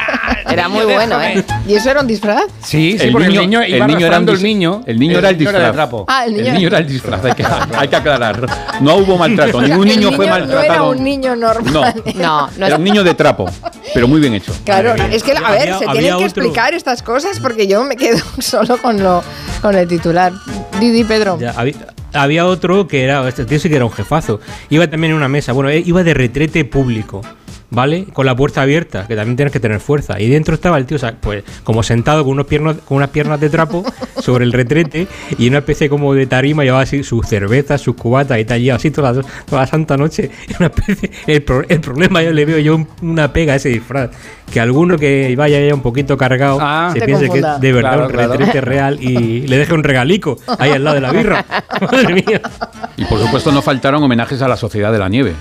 Era 0.52 0.68
muy 0.70 0.86
bueno, 0.86 1.22
¿eh? 1.22 1.44
¿Y 1.68 1.76
eso 1.76 1.90
era 1.92 2.02
un 2.02 2.08
disfraz? 2.08 2.44
Sí, 2.64 2.98
sí, 2.98 3.06
El 3.08 3.12
porque 3.12 3.28
niño- 3.28 3.42
el 3.42 3.48
niño 3.50 3.62
el 3.62 3.76
iba 3.76 3.88
niño 3.88 4.08
era 4.08 4.20
un 4.20 4.30
el 4.30 4.44
niño. 4.44 4.82
el 4.86 5.00
niño 5.00 5.20
era 5.20 5.30
el 5.30 5.38
de 5.38 5.46
disfraz. 5.46 5.74
trapo. 5.74 6.06
Ah, 6.08 6.26
el 6.26 6.34
niño. 6.36 6.48
El 6.48 6.54
niño 6.54 6.68
era 6.68 6.78
el 6.80 6.88
disfraz, 6.88 7.24
hay 7.26 7.34
que, 7.34 7.46
hay 7.78 7.88
que 7.88 7.96
aclarar. 7.96 8.46
No 8.82 8.96
hubo 8.96 9.18
maltrato, 9.18 9.62
ningún 9.62 9.88
el 9.88 10.00
niño 10.00 10.12
fue 10.14 10.28
No 10.28 10.36
era 10.36 10.46
maltratado. 10.46 10.90
un 10.92 11.04
niño 11.04 11.36
normal. 11.36 11.72
No. 11.74 12.14
No, 12.16 12.50
no 12.58 12.66
Era 12.66 12.76
un 12.76 12.84
niño 12.84 13.04
de 13.04 13.14
trapo, 13.14 13.50
pero 13.94 14.08
muy 14.08 14.20
bien 14.20 14.34
hecho. 14.34 14.54
Claro, 14.66 14.94
es 15.12 15.24
que, 15.24 15.34
a 15.34 15.52
ver, 15.52 15.74
se 15.78 15.86
tienen 15.88 16.18
que 16.18 16.26
explicar 16.26 16.74
estas 16.74 17.04
cosas 17.04 17.40
porque 17.40 17.68
yo 17.68 17.84
me 17.84 17.96
quedo 17.96 18.20
solo 18.40 18.78
con 18.78 19.02
lo 19.02 19.24
con 19.62 19.76
el 19.76 19.88
titular. 19.88 20.32
Didi, 20.80 21.04
Pedro. 21.04 21.38
Ya, 21.40 21.52
había, 21.58 21.74
había 22.14 22.46
otro 22.46 22.88
que 22.88 23.04
era, 23.04 23.28
este 23.28 23.46
tío 23.46 23.60
sí 23.60 23.70
que 23.70 23.76
era 23.76 23.86
un 23.86 23.92
jefazo. 23.92 24.40
Iba 24.70 24.88
también 24.88 25.12
en 25.12 25.18
una 25.18 25.28
mesa, 25.28 25.52
bueno, 25.52 25.70
eh, 25.70 25.84
iba 25.86 26.04
de 26.04 26.14
retrete 26.14 26.64
público. 26.66 27.22
¿Vale? 27.72 28.06
Con 28.14 28.26
la 28.26 28.36
puerta 28.36 28.64
abierta, 28.64 29.06
que 29.08 29.16
también 29.16 29.36
tienes 29.36 29.54
que 29.54 29.60
tener 29.60 29.80
fuerza. 29.80 30.20
Y 30.20 30.28
dentro 30.28 30.56
estaba 30.56 30.78
el 30.80 30.86
tío, 30.88 30.96
o 30.98 31.00
sea, 31.00 31.14
pues, 31.22 31.44
como 31.64 31.84
sentado 31.84 32.24
con, 32.24 32.34
unos 32.34 32.48
piernos, 32.48 32.78
con 32.84 32.98
unas 32.98 33.10
piernas 33.10 33.40
de 33.40 33.48
trapo 33.50 33.84
sobre 34.20 34.44
el 34.44 34.52
retrete 34.54 35.08
y 35.38 35.48
una 35.50 35.60
especie 35.60 35.88
como 35.88 36.16
de 36.16 36.26
tarima, 36.26 36.64
llevaba 36.64 36.82
así 36.82 37.04
sus 37.04 37.28
cervezas, 37.28 37.80
sus 37.80 37.96
cubatas 37.96 38.40
y 38.40 38.46
tal, 38.46 38.60
y 38.60 38.72
así 38.72 38.90
toda 38.90 39.12
la, 39.14 39.22
toda 39.46 39.62
la 39.62 39.68
santa 39.68 39.98
noche. 39.98 40.32
Una 40.60 40.68
especie, 40.70 41.12
el, 41.28 41.44
pro- 41.44 41.64
el 41.70 41.80
problema 41.80 42.24
yo 42.24 42.32
le 42.32 42.44
veo 42.46 42.58
yo 42.58 42.76
un- 42.76 42.88
una 43.04 43.32
pega 43.32 43.54
a 43.54 43.56
ese 43.58 43.70
disfraz. 43.70 44.10
Que 44.52 44.60
alguno 44.60 44.98
que 44.98 45.36
vaya 45.38 45.60
ya 45.64 45.76
un 45.76 45.82
poquito 45.84 46.18
cargado 46.18 46.58
Ah. 46.60 46.90
se 46.92 47.02
piense 47.06 47.28
confunda. 47.28 47.52
que 47.52 47.56
es 47.58 47.62
de 47.62 47.72
verdad 47.74 47.92
Claro, 47.92 48.06
un 48.08 48.12
claro. 48.14 48.32
retrete 48.34 48.62
real 48.62 48.98
y 49.00 49.42
le 49.48 49.58
deje 49.60 49.76
un 49.76 49.84
regalico 49.84 50.40
ahí 50.58 50.72
al 50.72 50.84
lado 50.84 50.96
de 50.96 51.02
la 51.02 51.12
birra. 51.12 51.46
Madre 51.82 52.14
mía. 52.16 52.42
Y 52.98 53.06
por 53.06 53.20
supuesto 53.20 53.52
no 53.52 53.62
faltaron 53.62 54.02
homenajes 54.02 54.42
a 54.42 54.48
la 54.48 54.58
Sociedad 54.58 54.92
de 54.92 54.98
la 54.98 55.08
Nieve. 55.08 55.34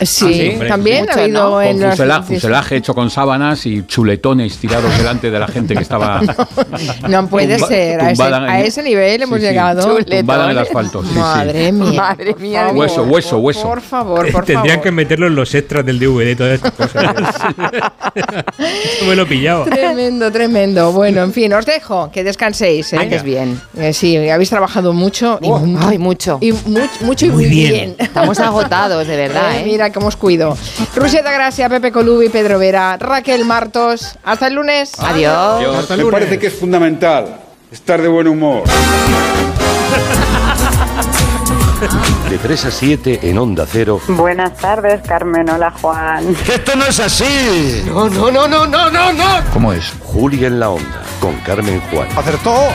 Sí, 0.00 0.34
sí, 0.34 0.48
hombre, 0.54 0.68
también 0.68 1.00
mucho, 1.04 1.12
ha 1.18 1.22
habido 1.22 1.50
¿no? 1.50 1.62
en 1.62 1.78
Con 1.80 1.90
fusela- 1.92 2.22
fuselaje 2.24 2.76
hecho 2.76 2.94
con 2.94 3.10
sábanas 3.10 3.66
y 3.66 3.84
chuletones 3.86 4.56
tirados 4.58 4.96
delante 4.98 5.30
de 5.30 5.38
la 5.38 5.46
gente 5.46 5.74
que 5.74 5.82
estaba 5.82 6.20
No 7.08 7.28
puede 7.28 7.56
tumba- 7.58 7.68
ser, 7.68 8.00
a 8.00 8.10
ese, 8.10 8.22
tumbada 8.22 8.50
a 8.50 8.60
en- 8.60 8.66
ese 8.66 8.82
nivel 8.82 9.22
hemos 9.22 9.38
Sí, 9.38 9.42
sí. 9.44 9.48
llegado. 9.48 9.96
tumbada 10.04 10.44
en 10.46 10.50
el 10.52 10.58
asfalto. 10.58 11.02
sí, 11.02 11.08
sí. 11.12 11.18
Madre 11.18 11.72
mía. 11.72 11.92
Madre 12.00 12.34
mía. 12.38 12.68
Hueso, 12.74 12.94
favor, 12.96 13.10
hueso, 13.12 13.30
por- 13.36 13.40
hueso. 13.44 13.62
Por 13.62 13.80
favor, 13.80 14.32
por 14.32 14.44
Tendrían 14.46 14.76
favor. 14.76 14.82
que 14.82 14.90
meterlo 14.92 15.26
en 15.28 15.34
los 15.36 15.54
extras 15.54 15.86
del 15.86 15.98
DVD 16.00 16.30
y 16.30 16.36
todas 16.36 16.54
estas 16.54 16.72
cosas. 16.72 17.14
Esto 18.14 19.04
me 19.06 19.14
lo 19.16 19.26
pillaba. 19.26 19.64
Tremendo, 19.64 20.30
tremendo. 20.32 20.92
Bueno, 20.92 21.22
en 21.22 21.32
fin, 21.32 21.52
os 21.52 21.66
dejo, 21.66 22.10
que 22.10 22.24
descanséis. 22.24 22.92
¿eh? 22.92 22.98
Antes 22.98 23.22
bien. 23.22 23.60
Eh, 23.76 23.92
sí, 23.92 24.16
habéis 24.28 24.50
trabajado 24.50 24.92
mucho 24.92 25.38
y, 25.42 25.48
mu- 25.48 25.78
Ay, 25.80 25.98
mucho. 25.98 26.38
y 26.40 26.52
much- 26.52 27.00
mucho 27.02 27.26
y 27.26 27.28
Muy 27.30 27.42
muy 27.44 27.50
bien. 27.50 27.72
bien. 27.72 27.96
Estamos 27.98 28.38
agotados, 28.40 29.06
de 29.06 29.16
verdad, 29.16 29.56
Eh, 29.56 29.60
¿eh? 29.60 29.62
Mira 29.82 29.92
cómo 29.92 30.06
os 30.06 30.16
cuido. 30.16 30.56
Ruseta 30.94 31.32
Gracia, 31.32 31.68
Pepe 31.68 31.90
Colubi, 31.90 32.28
Pedro 32.28 32.60
Vera, 32.60 32.96
Raquel 32.98 33.44
Martos. 33.44 34.16
Hasta 34.22 34.46
el 34.46 34.54
lunes. 34.54 34.92
Adiós. 34.96 35.76
Hasta 35.76 35.94
el 35.94 36.04
Me 36.04 36.12
parece 36.12 36.38
que 36.38 36.46
es 36.46 36.54
fundamental 36.54 37.40
estar 37.72 38.00
de 38.00 38.06
buen 38.06 38.28
humor. 38.28 38.62
De 42.30 42.38
3 42.38 42.64
a 42.64 42.70
7 42.70 43.20
en 43.24 43.38
Onda 43.38 43.66
Cero. 43.68 44.00
Buenas 44.06 44.56
tardes, 44.56 45.00
Carmen. 45.04 45.50
Hola, 45.50 45.72
Juan. 45.72 46.36
¡Esto 46.46 46.76
no 46.76 46.86
es 46.86 47.00
así! 47.00 47.82
No, 47.86 48.08
no, 48.08 48.30
no, 48.30 48.46
no, 48.46 48.64
no, 48.64 48.88
no, 48.88 49.12
no. 49.12 49.40
¿Cómo 49.52 49.72
es? 49.72 49.92
Julia 50.00 50.46
en 50.46 50.60
la 50.60 50.70
Onda, 50.70 51.02
con 51.18 51.34
Carmen 51.38 51.82
Juan. 51.90 52.06
¡Acertó! 52.16 52.68